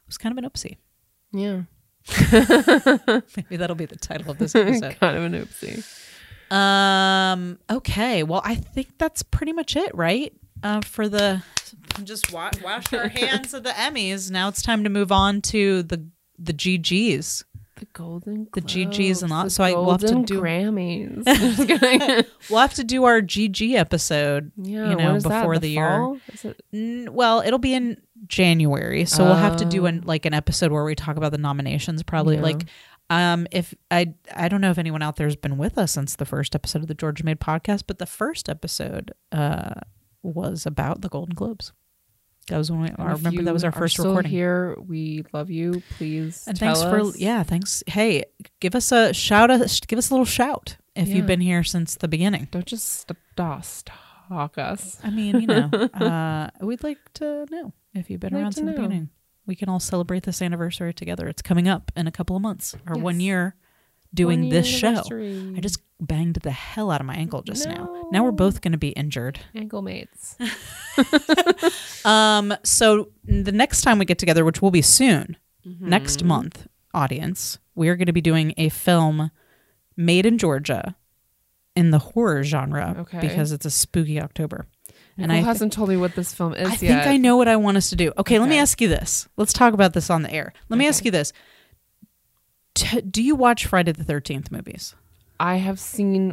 was 0.07 0.19
kind 0.19 0.37
of 0.37 0.45
an 0.45 0.51
oopsie. 0.51 0.77
Yeah. 1.33 1.63
Maybe 3.37 3.57
that'll 3.57 3.77
be 3.77 3.87
the 3.87 3.97
title 3.97 4.31
of 4.31 4.39
this 4.39 4.55
episode. 4.55 5.01
kind 5.01 5.17
of 5.17 5.25
an 5.25 5.33
oopsie. 5.33 5.83
um, 6.53 7.59
okay, 7.71 8.23
well, 8.23 8.43
I 8.45 8.57
think 8.57 8.99
that's 8.99 9.23
pretty 9.23 9.53
much 9.53 9.77
it, 9.77 9.95
right? 9.95 10.33
Uh, 10.63 10.81
for 10.83 11.09
the 11.09 11.43
just 12.05 12.33
wa- 12.33 12.51
wash 12.63 12.93
our 12.93 13.09
hands 13.09 13.55
of 13.55 13.63
the 13.65 13.71
Emmys. 13.71 14.31
Now 14.31 14.49
it's 14.49 14.63
time 14.63 14.85
to 14.85 14.91
move 14.91 15.11
on 15.11 15.41
to 15.43 15.83
the 15.83 16.07
the 16.39 16.53
GGs. 16.53 17.45
The 17.77 17.87
golden 17.93 18.47
The 18.55 18.61
GGs 18.61 19.23
and 19.25 19.33
all- 19.33 19.45
the 19.45 19.51
so 19.51 19.65
I 19.65 19.73
will 19.73 19.91
have 19.91 20.01
to 20.03 20.23
do- 20.25 20.41
Grammys. 20.41 21.25
We'll 22.51 22.61
have 22.61 22.75
to 22.75 22.85
do 22.85 23.05
our 23.05 23.21
GG 23.21 23.75
episode, 23.75 24.53
yeah, 24.57 24.91
you 24.91 24.97
know, 24.97 25.15
is 25.17 25.25
that? 25.25 25.41
before 25.41 25.59
the, 25.59 25.69
year. 25.71 26.15
Is 26.33 26.45
it- 26.45 26.63
N- 26.73 27.09
well, 27.13 27.41
it'll 27.41 27.59
be 27.59 27.75
in 27.75 28.01
January, 28.29 29.05
so 29.07 29.25
we'll 29.25 29.35
have 29.35 29.57
to 29.57 29.65
do 29.65 29.83
Oh. 29.83 29.87
an 29.87 30.03
like 30.05 30.25
an 30.27 30.35
episode 30.35 30.71
where 30.73 30.85
we 30.85 30.95
talk 30.95 31.17
about 31.17 31.33
the 31.33 31.39
nominations. 31.39 32.03
Probably 32.03 32.37
Yeah. 32.37 32.43
like, 32.43 32.65
um, 33.11 33.47
if 33.51 33.75
I 33.91 34.15
I 34.35 34.49
don't 34.49 34.61
know 34.61 34.71
if 34.71 34.79
anyone 34.79 35.03
out 35.03 35.17
there 35.17 35.27
has 35.27 35.37
been 35.37 35.59
with 35.59 35.77
us 35.79 35.93
since 35.93 36.17
the 36.17 36.25
first 36.25 36.55
episode 36.55 36.83
of 36.83 36.89
the 36.89 36.95
Georgia 36.95 37.25
Made 37.25 37.41
podcast, 37.41 37.85
but 37.87 37.99
the 37.99 38.07
first 38.07 38.49
episode 38.49 39.13
uh 39.33 39.75
was 40.23 40.65
about 40.65 41.01
the 41.03 41.09
Golden 41.09 41.35
Globes. 41.35 41.73
That 42.49 42.59
was 42.59 42.71
when 42.71 42.81
we. 42.83 42.91
I 42.99 43.13
remember 43.13 43.43
that 43.43 43.53
was 43.55 43.65
our 43.65 43.73
first 43.73 43.99
recording. 43.99 44.31
Here, 44.31 44.77
we 44.87 45.25
love 45.33 45.51
you. 45.51 45.83
Please 45.97 46.47
And 46.47 46.59
thanks 46.59 46.83
for 46.83 47.17
yeah, 47.17 47.43
thanks. 47.43 47.83
Hey, 47.87 48.25
give 48.61 48.75
us 48.75 48.93
a 48.93 49.13
shout. 49.15 49.51
A, 49.51 49.69
give 49.87 49.99
us 49.99 50.11
a 50.11 50.15
little 50.15 50.27
shout 50.27 50.77
if 50.95 51.09
Yeah. 51.09 51.15
you've 51.17 51.27
been 51.27 51.41
here 51.41 51.65
since 51.65 51.95
the 51.97 52.09
beginning. 52.09 52.49
Don't 52.51 52.67
just 52.67 52.89
stop. 53.01 53.17
Hawk 54.29 54.57
us. 54.59 54.99
I 55.05 55.11
mean, 55.11 55.41
you 55.41 55.47
know, 55.47 55.69
uh, 55.95 56.49
we'd 56.63 56.83
like 56.83 56.99
to 57.15 57.47
know 57.51 57.73
if 57.95 58.09
you've 58.09 58.21
been 58.21 58.33
Like 58.33 58.43
around 58.43 58.51
to 58.53 58.57
since 58.57 58.71
the 58.71 58.73
beginning. 58.75 59.11
We 59.47 59.55
can 59.55 59.69
all 59.69 59.81
celebrate 59.81 60.23
this 60.23 60.41
anniversary 60.41 60.95
together. 60.95 61.29
It's 61.29 61.43
coming 61.43 61.69
up 61.69 61.93
in 61.95 62.07
a 62.07 62.11
couple 62.11 62.35
of 62.35 62.41
months, 62.41 62.75
or 62.87 62.95
one 62.97 63.21
year 63.21 63.55
doing 64.15 64.41
One 64.41 64.45
year 64.51 64.63
this 64.63 64.67
show. 64.67 65.03
I 65.11 65.61
just 65.61 65.81
banged 66.01 66.37
the 66.37 66.51
hell 66.53 66.91
out 66.91 67.01
of 67.01 67.07
my 67.07 67.15
ankle 67.15 67.43
just 67.43 67.69
now. 67.69 68.07
Now 68.11 68.25
we're 68.25 68.31
both 68.31 68.63
going 68.63 68.73
to 68.73 68.79
be 68.79 68.89
injured. 68.91 69.41
ankle 69.55 69.83
mates. 69.83 70.37
Um, 72.05 72.55
so 72.63 73.11
the 73.25 73.53
next 73.53 73.83
time 73.83 73.99
we 73.99 74.05
get 74.05 74.19
together, 74.19 74.45
which 74.45 74.61
will 74.63 74.71
be 74.71 74.83
soon, 74.83 75.37
Mm-hmm. 75.67 75.89
next 75.89 76.23
month, 76.23 76.67
audience, 76.93 77.59
we 77.75 77.89
are 77.89 77.97
going 77.97 78.05
to 78.07 78.13
be 78.13 78.21
doing 78.21 78.53
a 78.59 78.69
film 78.69 79.31
made 79.97 80.27
in 80.27 80.37
Georgia 80.37 80.95
in 81.75 81.91
the 81.91 81.99
horror 81.99 82.43
genre 82.45 82.95
Okay. 82.99 83.19
because 83.21 83.51
it's 83.51 83.65
a 83.65 83.71
spooky 83.71 84.21
October. 84.21 84.67
And 85.17 85.25
and 85.25 85.33
I 85.33 85.37
hasn't 85.37 85.73
told 85.73 85.89
me 85.89 85.97
what 85.97 86.15
this 86.17 86.35
film 86.35 86.53
is 86.53 86.61
yet. 86.61 86.67
I 86.69 86.71
yet. 86.71 86.79
think 86.81 87.15
I 87.15 87.17
know 87.17 87.39
what 87.39 87.49
I 87.49 87.57
want 87.57 87.79
us 87.79 87.89
to 87.91 87.97
do. 87.97 88.13
Okay, 88.19 88.39
let 88.39 88.49
me 88.51 88.59
ask 88.59 88.79
you 88.83 88.89
this. 88.89 89.27
Let's 89.39 89.55
talk 89.55 89.73
about 89.73 89.95
this 89.95 90.11
on 90.11 90.21
the 90.23 90.31
air. 90.31 90.53
Let 90.69 90.77
me 90.77 90.87
ask 90.87 91.03
you 91.07 91.11
this. 91.11 91.33
T- 92.75 93.01
do 93.01 93.23
you 93.23 93.35
watch 93.35 93.65
Friday 93.67 93.93
the 93.93 94.05
13th 94.05 94.51
movies? 94.51 94.95
I 95.41 95.57
have 95.57 95.79
seen 95.81 96.31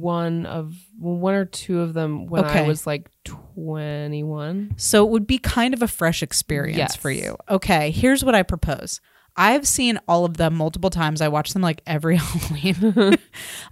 one 0.00 0.46
of 0.46 0.74
well, 1.00 1.16
one 1.16 1.34
or 1.34 1.44
two 1.44 1.80
of 1.80 1.94
them 1.94 2.26
when 2.26 2.44
Okay. 2.44 2.64
I 2.64 2.66
was 2.68 2.86
like 2.86 3.08
twenty 3.24 4.22
one. 4.22 4.74
So 4.76 5.04
it 5.06 5.10
would 5.10 5.26
be 5.26 5.38
kind 5.38 5.74
of 5.74 5.82
a 5.82 5.88
fresh 5.88 6.22
experience 6.22 6.78
Yes. 6.78 6.96
for 6.96 7.10
you. 7.10 7.36
Okay, 7.48 7.90
here's 7.90 8.24
what 8.24 8.34
I 8.34 8.42
propose. 8.42 9.00
I've 9.38 9.66
seen 9.68 9.98
all 10.08 10.24
of 10.24 10.38
them 10.38 10.54
multiple 10.54 10.88
times. 10.90 11.20
I 11.20 11.28
watch 11.28 11.52
them 11.52 11.60
like 11.62 11.82
every 11.86 12.16
Halloween. 12.20 13.18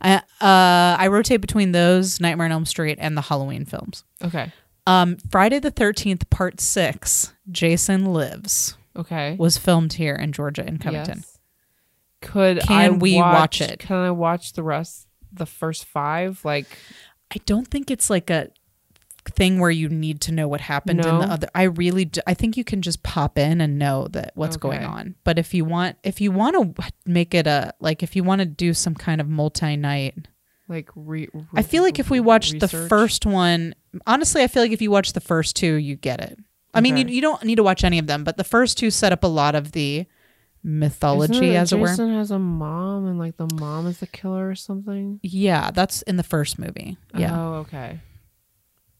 I, 0.00 0.16
uh, 0.16 0.22
I 1.00 1.06
rotate 1.08 1.40
between 1.40 1.72
those, 1.72 2.20
Nightmare 2.20 2.44
on 2.46 2.52
Elm 2.52 2.66
Street, 2.66 2.98
and 3.00 3.16
the 3.16 3.22
Halloween 3.22 3.64
films. 3.64 4.04
Okay. 4.22 4.52
Um, 4.86 5.16
Friday 5.30 5.58
the 5.60 5.70
13th, 5.72 6.28
Part 6.28 6.60
6, 6.60 7.32
Jason 7.50 8.04
Lives, 8.12 8.76
Okay. 8.94 9.36
was 9.38 9.56
filmed 9.56 9.94
here 9.94 10.14
in 10.14 10.32
Georgia 10.32 10.66
in 10.66 10.76
Covington. 10.78 11.20
Yes. 11.20 11.33
Could 12.24 12.60
Can 12.60 12.76
I 12.76 12.90
we 12.90 13.16
watch 13.16 13.60
it? 13.60 13.78
Can 13.78 13.96
I 13.96 14.10
watch 14.10 14.54
the 14.54 14.62
rest, 14.62 15.06
the 15.32 15.46
first 15.46 15.84
five? 15.84 16.44
Like, 16.44 16.66
I 17.30 17.36
don't 17.46 17.68
think 17.68 17.90
it's 17.90 18.10
like 18.10 18.30
a 18.30 18.48
thing 19.26 19.58
where 19.58 19.70
you 19.70 19.88
need 19.88 20.20
to 20.22 20.32
know 20.32 20.48
what 20.48 20.60
happened 20.60 21.00
in 21.04 21.18
the 21.18 21.26
other. 21.26 21.48
I 21.54 21.64
really, 21.64 22.06
do, 22.06 22.20
I 22.26 22.34
think 22.34 22.56
you 22.56 22.64
can 22.64 22.82
just 22.82 23.02
pop 23.02 23.38
in 23.38 23.60
and 23.60 23.78
know 23.78 24.08
that 24.08 24.32
what's 24.34 24.56
going 24.56 24.84
on. 24.84 25.14
But 25.24 25.38
if 25.38 25.54
you 25.54 25.64
want, 25.64 25.96
if 26.02 26.20
you 26.20 26.32
want 26.32 26.76
to 26.76 26.92
make 27.06 27.34
it 27.34 27.46
a 27.46 27.72
like, 27.80 28.02
if 28.02 28.16
you 28.16 28.24
want 28.24 28.40
to 28.40 28.46
do 28.46 28.74
some 28.74 28.94
kind 28.94 29.20
of 29.20 29.28
multi 29.28 29.76
night, 29.76 30.28
like 30.68 30.90
re- 30.94 31.28
I 31.54 31.62
feel 31.62 31.82
like 31.82 31.98
if 31.98 32.10
we 32.10 32.20
watched 32.20 32.60
the 32.60 32.68
first 32.68 33.26
one, 33.26 33.74
honestly, 34.06 34.42
I 34.42 34.46
feel 34.46 34.62
like 34.62 34.72
if 34.72 34.80
you 34.80 34.90
watch 34.90 35.12
the 35.12 35.20
first 35.20 35.56
two, 35.56 35.74
you 35.74 35.96
get 35.96 36.20
it. 36.20 36.38
I 36.72 36.80
mean, 36.80 36.96
you, 36.96 37.06
you 37.06 37.20
don't 37.20 37.42
need 37.44 37.56
to 37.56 37.62
watch 37.62 37.84
any 37.84 38.00
of 38.00 38.08
them, 38.08 38.24
but 38.24 38.36
the 38.36 38.44
first 38.44 38.76
two 38.76 38.90
set 38.90 39.12
up 39.12 39.22
a 39.22 39.28
lot 39.28 39.54
of 39.54 39.72
the 39.72 40.06
mythology, 40.64 41.50
Isn't 41.50 41.56
as 41.56 41.72
it 41.72 41.78
were. 41.78 41.88
Jason 41.88 42.14
has 42.14 42.30
a 42.30 42.38
mom, 42.38 43.06
and 43.06 43.18
like 43.18 43.36
the 43.36 43.48
mom 43.54 43.86
is 43.86 43.98
the 43.98 44.06
killer 44.06 44.48
or 44.48 44.54
something. 44.54 45.20
Yeah, 45.22 45.70
that's 45.70 46.02
in 46.02 46.16
the 46.16 46.22
first 46.24 46.58
movie. 46.58 46.96
Yeah. 47.16 47.38
Oh, 47.38 47.52
okay. 47.56 48.00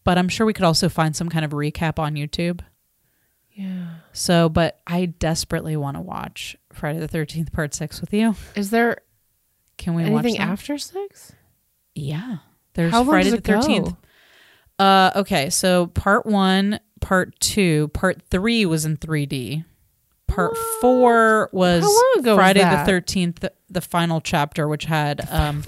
But 0.04 0.18
I'm 0.18 0.28
sure 0.28 0.44
we 0.46 0.52
could 0.52 0.64
also 0.66 0.88
find 0.90 1.16
some 1.16 1.30
kind 1.30 1.44
of 1.44 1.52
recap 1.52 1.98
on 1.98 2.14
YouTube. 2.14 2.60
Yeah. 3.52 3.86
So, 4.12 4.48
but 4.48 4.80
I 4.86 5.06
desperately 5.06 5.76
want 5.76 5.96
to 5.96 6.00
watch 6.02 6.56
Friday 6.72 6.98
the 6.98 7.08
13th 7.08 7.52
Part 7.52 7.72
6 7.72 8.00
with 8.00 8.12
you. 8.12 8.34
Is 8.54 8.70
there 8.70 8.98
Can 9.78 9.94
we 9.94 10.02
anything 10.04 10.38
after 10.38 10.76
six? 10.76 11.32
Yeah. 11.94 12.38
There's 12.74 12.92
How 12.92 13.04
Friday 13.04 13.30
the 13.30 13.40
13th. 13.40 13.84
go? 13.84 13.96
Uh 14.84 15.12
okay, 15.16 15.50
so 15.50 15.86
part 15.86 16.26
1, 16.26 16.80
part 17.00 17.38
2, 17.38 17.88
part 17.88 18.20
3 18.28 18.66
was 18.66 18.84
in 18.84 18.96
3D. 18.96 19.64
Part 20.34 20.56
4 20.80 21.50
was 21.52 21.82
How 21.82 21.88
long 21.88 22.14
ago 22.18 22.36
was 22.36 22.38
Friday 22.38 22.60
that? 22.60 22.86
the 22.86 22.92
13th 22.92 23.50
the, 23.68 23.80
final 23.80 24.20
chapter 24.20 24.66
which 24.68 24.84
had 24.84 25.28
um 25.30 25.62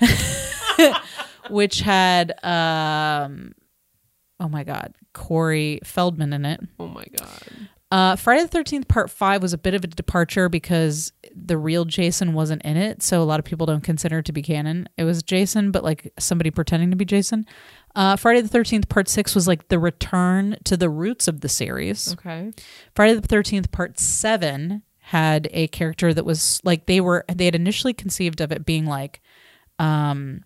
which 1.50 1.80
had 1.80 2.32
um 2.44 3.52
oh 4.40 4.48
my 4.48 4.64
god, 4.64 4.94
Corey 5.12 5.80
Feldman 5.84 6.32
in 6.32 6.44
it. 6.44 6.60
Oh 6.78 6.88
my 6.88 7.04
god. 7.18 7.68
Uh, 7.92 8.16
Friday 8.16 8.42
the 8.42 8.48
Thirteenth 8.48 8.88
Part 8.88 9.10
Five 9.10 9.42
was 9.42 9.52
a 9.52 9.58
bit 9.58 9.72
of 9.74 9.84
a 9.84 9.86
departure 9.86 10.48
because 10.48 11.12
the 11.34 11.56
real 11.56 11.84
Jason 11.84 12.34
wasn't 12.34 12.62
in 12.62 12.76
it, 12.76 13.00
so 13.02 13.22
a 13.22 13.24
lot 13.24 13.38
of 13.38 13.44
people 13.44 13.64
don't 13.64 13.84
consider 13.84 14.18
it 14.18 14.24
to 14.24 14.32
be 14.32 14.42
canon. 14.42 14.88
It 14.96 15.04
was 15.04 15.22
Jason, 15.22 15.70
but 15.70 15.84
like 15.84 16.12
somebody 16.18 16.50
pretending 16.50 16.90
to 16.90 16.96
be 16.96 17.04
Jason. 17.04 17.46
Uh, 17.96 18.14
Friday 18.14 18.42
the 18.42 18.48
Thirteenth 18.48 18.90
Part 18.90 19.08
Six 19.08 19.34
was 19.34 19.48
like 19.48 19.68
the 19.68 19.78
return 19.78 20.58
to 20.64 20.76
the 20.76 20.90
roots 20.90 21.26
of 21.26 21.40
the 21.40 21.48
series. 21.48 22.12
Okay. 22.12 22.52
Friday 22.94 23.14
the 23.14 23.26
Thirteenth 23.26 23.72
Part 23.72 23.98
Seven 23.98 24.82
had 24.98 25.48
a 25.50 25.68
character 25.68 26.12
that 26.12 26.26
was 26.26 26.60
like 26.62 26.84
they 26.84 27.00
were 27.00 27.24
they 27.34 27.46
had 27.46 27.54
initially 27.54 27.94
conceived 27.94 28.42
of 28.42 28.52
it 28.52 28.66
being 28.66 28.84
like, 28.84 29.22
um, 29.78 30.44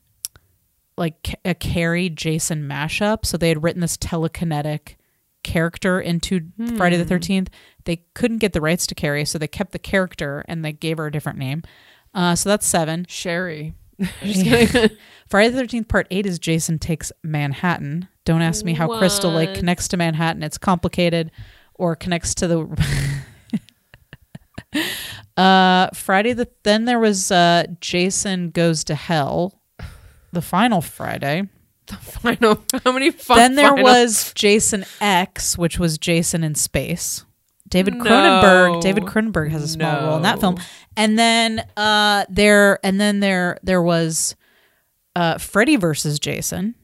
like 0.96 1.34
a 1.44 1.54
Carrie 1.54 2.08
Jason 2.08 2.68
mashup. 2.68 3.26
So 3.26 3.36
they 3.36 3.48
had 3.48 3.64
written 3.64 3.80
this 3.80 3.96
telekinetic 3.96 4.94
character 5.42 6.00
into 6.00 6.52
Friday 6.76 6.98
the 6.98 7.04
Thirteenth. 7.04 7.50
They 7.84 8.04
couldn't 8.14 8.38
get 8.38 8.52
the 8.52 8.60
rights 8.60 8.86
to 8.86 8.94
Carrie, 8.94 9.24
so 9.24 9.38
they 9.38 9.48
kept 9.48 9.72
the 9.72 9.80
character 9.80 10.44
and 10.46 10.64
they 10.64 10.72
gave 10.72 10.98
her 10.98 11.06
a 11.06 11.12
different 11.12 11.38
name. 11.38 11.64
Uh, 12.14 12.36
so 12.36 12.48
that's 12.48 12.66
seven. 12.66 13.06
Sherry. 13.08 13.74
Friday 15.28 15.50
the 15.50 15.58
Thirteenth 15.58 15.88
Part 15.88 16.06
Eight 16.10 16.26
is 16.26 16.38
Jason 16.38 16.78
takes 16.78 17.12
Manhattan. 17.22 18.08
Don't 18.24 18.42
ask 18.42 18.64
me 18.64 18.74
how 18.74 18.98
Crystal 18.98 19.30
Lake 19.30 19.54
connects 19.54 19.88
to 19.88 19.96
Manhattan. 19.96 20.42
It's 20.42 20.58
complicated, 20.58 21.30
or 21.74 21.96
connects 21.96 22.34
to 22.36 22.46
the. 22.48 23.20
uh, 25.40 25.88
Friday 25.94 26.32
the 26.32 26.48
then 26.62 26.84
there 26.84 26.98
was 26.98 27.30
uh, 27.30 27.64
Jason 27.80 28.50
goes 28.50 28.84
to 28.84 28.94
hell, 28.94 29.60
the 30.32 30.42
final 30.42 30.80
Friday. 30.80 31.48
The 31.86 31.96
final. 31.96 32.62
How 32.84 32.92
many? 32.92 33.10
Fun 33.10 33.36
then 33.36 33.54
there 33.56 33.70
final- 33.70 33.84
was 33.84 34.32
Jason 34.34 34.84
X, 35.00 35.58
which 35.58 35.78
was 35.78 35.98
Jason 35.98 36.44
in 36.44 36.54
space. 36.54 37.24
David 37.70 37.94
No. 37.94 38.04
Cronenberg. 38.04 38.80
David 38.82 39.04
Cronenberg 39.04 39.50
has 39.50 39.62
a 39.62 39.68
small 39.68 40.02
role 40.02 40.16
in 40.16 40.22
that 40.22 40.40
film. 40.40 40.58
And 40.96 41.18
then 41.18 41.64
uh 41.76 42.24
there 42.28 42.78
and 42.84 43.00
then 43.00 43.20
there 43.20 43.58
there 43.62 43.80
was 43.82 44.36
uh 45.16 45.38
Freddy 45.38 45.76
versus 45.76 46.18
Jason, 46.18 46.74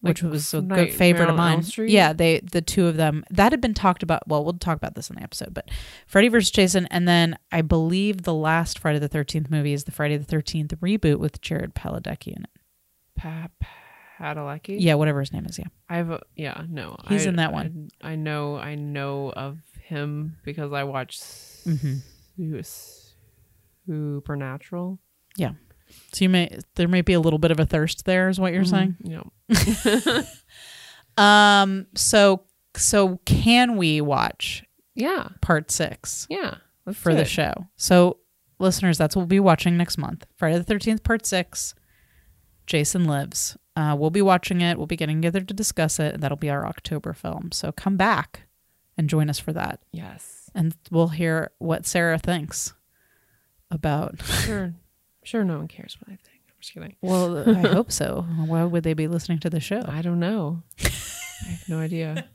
which 0.00 0.22
Like 0.22 0.32
was 0.32 0.52
a 0.54 0.60
good 0.62 0.92
favorite 0.94 1.28
of 1.28 1.36
mine. 1.36 1.62
Yeah, 1.78 2.12
they 2.12 2.40
the 2.40 2.62
two 2.62 2.86
of 2.86 2.96
them 2.96 3.24
that 3.30 3.52
had 3.52 3.60
been 3.60 3.74
talked 3.74 4.02
about. 4.02 4.26
Well, 4.26 4.42
we'll 4.44 4.54
talk 4.54 4.76
about 4.76 4.94
this 4.94 5.10
in 5.10 5.16
the 5.16 5.22
episode, 5.22 5.52
but 5.54 5.70
Freddy 6.06 6.28
versus 6.28 6.50
Jason, 6.50 6.86
and 6.86 7.06
then 7.06 7.38
I 7.52 7.62
believe 7.62 8.22
the 8.22 8.34
last 8.34 8.78
Friday 8.78 8.98
the 8.98 9.08
Thirteenth 9.08 9.50
movie 9.50 9.72
is 9.72 9.84
the 9.84 9.92
Friday 9.92 10.16
the 10.16 10.24
Thirteenth 10.24 10.72
reboot 10.80 11.18
with 11.18 11.40
Jared 11.40 11.74
Padalecki 11.74 12.28
in 12.36 12.44
it. 12.44 12.50
Pa- 13.16 13.48
Padalecki. 14.18 14.76
Yeah, 14.78 14.94
whatever 14.94 15.20
his 15.20 15.32
name 15.32 15.44
is. 15.46 15.58
Yeah. 15.58 15.66
I 15.88 15.96
have. 15.96 16.10
A, 16.10 16.20
yeah. 16.36 16.62
No. 16.68 16.96
He's 17.08 17.26
I- 17.26 17.28
in 17.30 17.36
that 17.36 17.52
one. 17.52 17.90
I, 18.02 18.12
I 18.12 18.16
know. 18.16 18.56
I 18.56 18.74
know 18.74 19.30
of 19.36 19.58
him 19.86 20.36
because 20.44 20.72
I 20.72 20.84
watched 20.84 21.22
Mhm. 21.22 22.02
Su- 22.36 23.12
Supernatural. 23.86 24.98
Yeah. 25.36 25.52
So 26.12 26.24
you 26.24 26.28
may 26.28 26.58
there 26.74 26.88
may 26.88 27.02
be 27.02 27.12
a 27.12 27.20
little 27.20 27.38
bit 27.38 27.50
of 27.50 27.60
a 27.60 27.66
thirst 27.66 28.04
there, 28.04 28.28
is 28.28 28.40
what 28.40 28.52
you're 28.52 28.64
saying. 28.64 28.96
Yeah. 29.02 29.22
Um. 31.18 31.86
So 31.94 32.42
so 32.76 33.18
can 33.24 33.76
we 33.76 34.00
watch 34.02 34.62
Yeah. 34.94 35.28
part 35.40 35.70
six 35.70 36.26
Yeah. 36.28 36.56
Let's 36.84 36.98
for 36.98 37.14
the 37.14 37.22
it. 37.22 37.28
show? 37.28 37.52
So 37.76 38.18
listeners, 38.58 38.98
that's 38.98 39.16
what 39.16 39.22
we'll 39.22 39.26
be 39.28 39.40
watching 39.40 39.76
next 39.78 39.96
month. 39.96 40.26
Friday 40.36 40.58
the 40.58 40.64
Thirteenth, 40.64 41.02
part 41.02 41.24
six. 41.24 41.74
Jason 42.66 43.04
lives. 43.06 43.56
Uh, 43.76 43.96
we'll 43.98 44.10
be 44.10 44.20
watching 44.22 44.60
it. 44.60 44.76
We'll 44.76 44.86
be 44.86 44.96
getting 44.96 45.18
together 45.22 45.40
to 45.40 45.54
discuss 45.54 45.98
it. 46.00 46.14
And 46.14 46.22
that'll 46.22 46.36
be 46.36 46.50
our 46.50 46.66
October 46.66 47.12
film. 47.12 47.50
So 47.52 47.70
come 47.72 47.96
back 47.96 48.45
and 48.96 49.08
join 49.10 49.28
us 49.30 49.38
for 49.38 49.52
that, 49.52 49.80
Yes. 49.92 50.50
and 50.54 50.74
we'll 50.90 51.08
hear 51.08 51.50
what 51.58 51.86
Sarah 51.86 52.18
thinks 52.18 52.72
about. 53.70 54.22
Sure. 54.24 54.74
sure. 55.24 55.44
No 55.44 55.58
one 55.58 55.68
cares 55.68 55.96
what 56.00 56.08
I 56.12 56.16
think. 56.16 56.40
I'm 56.48 56.54
just 56.60 56.72
kidding. 56.74 56.96
Well, 57.02 57.48
I 57.48 57.60
hope 57.72 57.92
so. 57.92 58.24
Why 58.46 58.64
would 58.64 58.82
they 58.84 58.94
be 58.94 59.08
listening 59.08 59.38
to 59.40 59.50
the 59.50 59.60
show? 59.60 59.82
I 59.86 60.02
don't 60.02 60.20
know. 60.20 60.62
I 60.84 61.48
have 61.50 61.68
no 61.68 61.78
idea. 61.80 62.28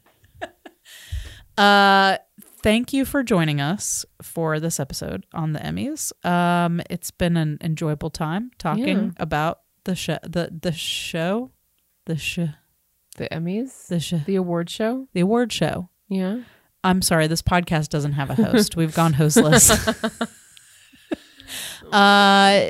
Uh, 1.57 2.18
thank 2.64 2.93
you 2.93 3.05
for 3.05 3.24
joining 3.24 3.59
us 3.59 4.05
for 4.22 4.59
this 4.59 4.80
episode 4.80 5.26
on 5.34 5.53
the 5.53 5.59
Emmys. 5.59 6.12
Um, 6.26 6.82
it's 6.89 7.12
been 7.12 7.38
an 7.38 7.57
enjoyable 7.62 8.09
time 8.09 8.51
talking 8.57 8.88
Yeah. 8.88 9.09
about 9.18 9.62
the 9.84 9.95
show, 9.95 10.18
the 10.24 10.57
the 10.62 10.72
show, 10.72 11.51
the 12.05 12.16
sh, 12.18 12.39
The 13.18 13.28
Emmys. 13.32 13.88
the 13.88 13.99
sh, 13.99 14.14
The 14.26 14.36
award 14.36 14.70
show. 14.70 15.07
the 15.14 15.20
award 15.22 15.51
show. 15.51 15.89
Yeah. 16.12 16.41
I'm 16.84 17.01
sorry, 17.01 17.28
this 17.28 17.41
podcast 17.41 17.89
doesn't 17.89 18.14
have 18.14 18.30
a 18.30 18.36
host. 18.36 18.76
We've 18.76 18.93
gone 18.93 19.14
hostless. 19.14 19.72
Uh, 21.91 22.62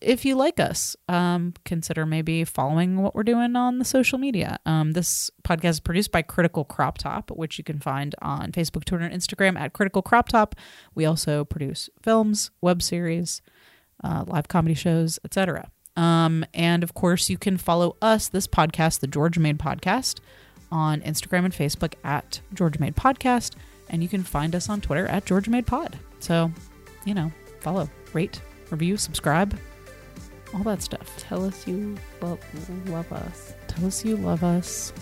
if 0.00 0.24
you 0.24 0.34
like 0.34 0.58
us, 0.58 0.96
um, 1.08 1.54
consider 1.64 2.04
maybe 2.04 2.44
following 2.44 3.00
what 3.00 3.14
we're 3.14 3.22
doing 3.22 3.54
on 3.54 3.78
the 3.78 3.84
social 3.84 4.18
media. 4.18 4.58
Um, 4.66 4.92
this 4.94 5.30
podcast 5.44 5.70
is 5.70 5.80
produced 5.80 6.10
by 6.10 6.22
Critical 6.22 6.64
Crop 6.64 6.98
Top, 6.98 7.30
which 7.30 7.58
you 7.58 7.62
can 7.62 7.78
find 7.78 8.16
on 8.20 8.50
Facebook, 8.50 8.84
Twitter, 8.84 9.04
and 9.04 9.14
Instagram 9.14 9.56
at 9.56 9.74
Critical 9.74 10.02
Crop 10.02 10.28
Top. 10.28 10.56
We 10.96 11.04
also 11.04 11.44
produce 11.44 11.88
films, 12.02 12.50
web 12.60 12.82
series, 12.82 13.42
uh, 14.02 14.24
live 14.26 14.48
comedy 14.48 14.74
shows, 14.74 15.20
etc. 15.24 15.70
Um, 15.96 16.44
and 16.52 16.82
of 16.82 16.94
course, 16.94 17.30
you 17.30 17.38
can 17.38 17.58
follow 17.58 17.96
us, 18.02 18.26
this 18.26 18.48
podcast, 18.48 19.00
the 19.00 19.06
Georgia 19.06 19.38
Made 19.38 19.58
Podcast, 19.58 20.18
on 20.70 21.00
Instagram 21.02 21.44
and 21.44 21.52
Facebook 21.54 21.94
at 22.04 22.40
Georgia 22.54 22.80
Made 22.80 22.96
Podcast, 22.96 23.54
and 23.88 24.02
you 24.02 24.08
can 24.08 24.22
find 24.22 24.54
us 24.54 24.68
on 24.68 24.80
Twitter 24.80 25.06
at 25.06 25.24
Georgia 25.24 25.50
Made 25.50 25.66
Pod. 25.66 25.98
So, 26.20 26.50
you 27.04 27.14
know, 27.14 27.32
follow, 27.60 27.88
rate, 28.12 28.40
review, 28.70 28.96
subscribe, 28.96 29.58
all 30.54 30.62
that 30.62 30.82
stuff. 30.82 31.14
Tell 31.18 31.44
us 31.44 31.66
you 31.66 31.96
love, 32.20 32.40
love 32.88 33.12
us. 33.12 33.54
Tell 33.66 33.86
us 33.86 34.04
you 34.04 34.16
love 34.16 34.42
us. 34.42 34.92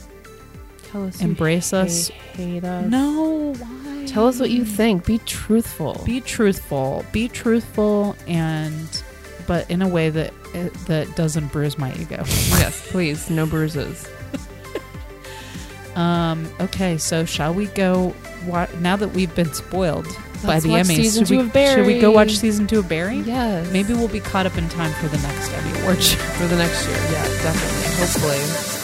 Tell 0.90 1.04
us 1.04 1.20
Embrace 1.20 1.72
us. 1.72 2.08
Hate, 2.08 2.36
hate 2.36 2.64
us. 2.64 2.90
No, 2.90 3.54
why? 3.58 4.06
Tell 4.06 4.26
us 4.28 4.38
what 4.38 4.50
you 4.50 4.64
think. 4.64 5.04
Be 5.04 5.18
truthful. 5.18 6.00
Be 6.04 6.20
truthful. 6.20 7.04
Be 7.12 7.28
truthful, 7.28 8.16
and 8.26 9.02
but 9.46 9.68
in 9.70 9.82
a 9.82 9.88
way 9.88 10.10
that 10.10 10.32
eh, 10.54 10.68
that 10.86 11.14
doesn't 11.16 11.52
bruise 11.52 11.78
my 11.78 11.92
ego. 11.94 12.22
yes, 12.26 12.88
please. 12.90 13.28
No 13.30 13.46
bruises. 13.46 14.08
Um. 15.96 16.48
Okay. 16.60 16.98
So 16.98 17.24
shall 17.24 17.52
we 17.54 17.66
go? 17.66 18.14
Wa- 18.46 18.68
now 18.80 18.96
that 18.96 19.08
we've 19.08 19.34
been 19.34 19.52
spoiled 19.52 20.06
by 20.44 20.48
Let's 20.54 20.64
the 20.64 20.70
watch 20.70 20.80
Emmys, 20.86 20.96
season 20.96 21.24
should 21.24 21.36
we, 21.36 21.42
of 21.42 21.52
Barry. 21.52 21.74
should 21.82 21.86
we 21.86 21.98
go 22.00 22.10
watch 22.12 22.36
season 22.36 22.66
two 22.66 22.78
of 22.80 22.88
Barry? 22.88 23.16
Yes. 23.20 23.72
Maybe 23.72 23.94
we'll 23.94 24.06
be 24.08 24.20
caught 24.20 24.46
up 24.46 24.56
in 24.58 24.68
time 24.68 24.92
for 24.94 25.08
the 25.08 25.18
next 25.18 25.50
Emmy 25.52 25.80
Award 25.80 26.02
show. 26.02 26.18
for 26.18 26.46
the 26.46 26.56
next 26.56 26.86
year. 26.86 26.96
Yeah, 26.96 27.24
definitely. 27.42 27.96
Hopefully. 27.96 28.75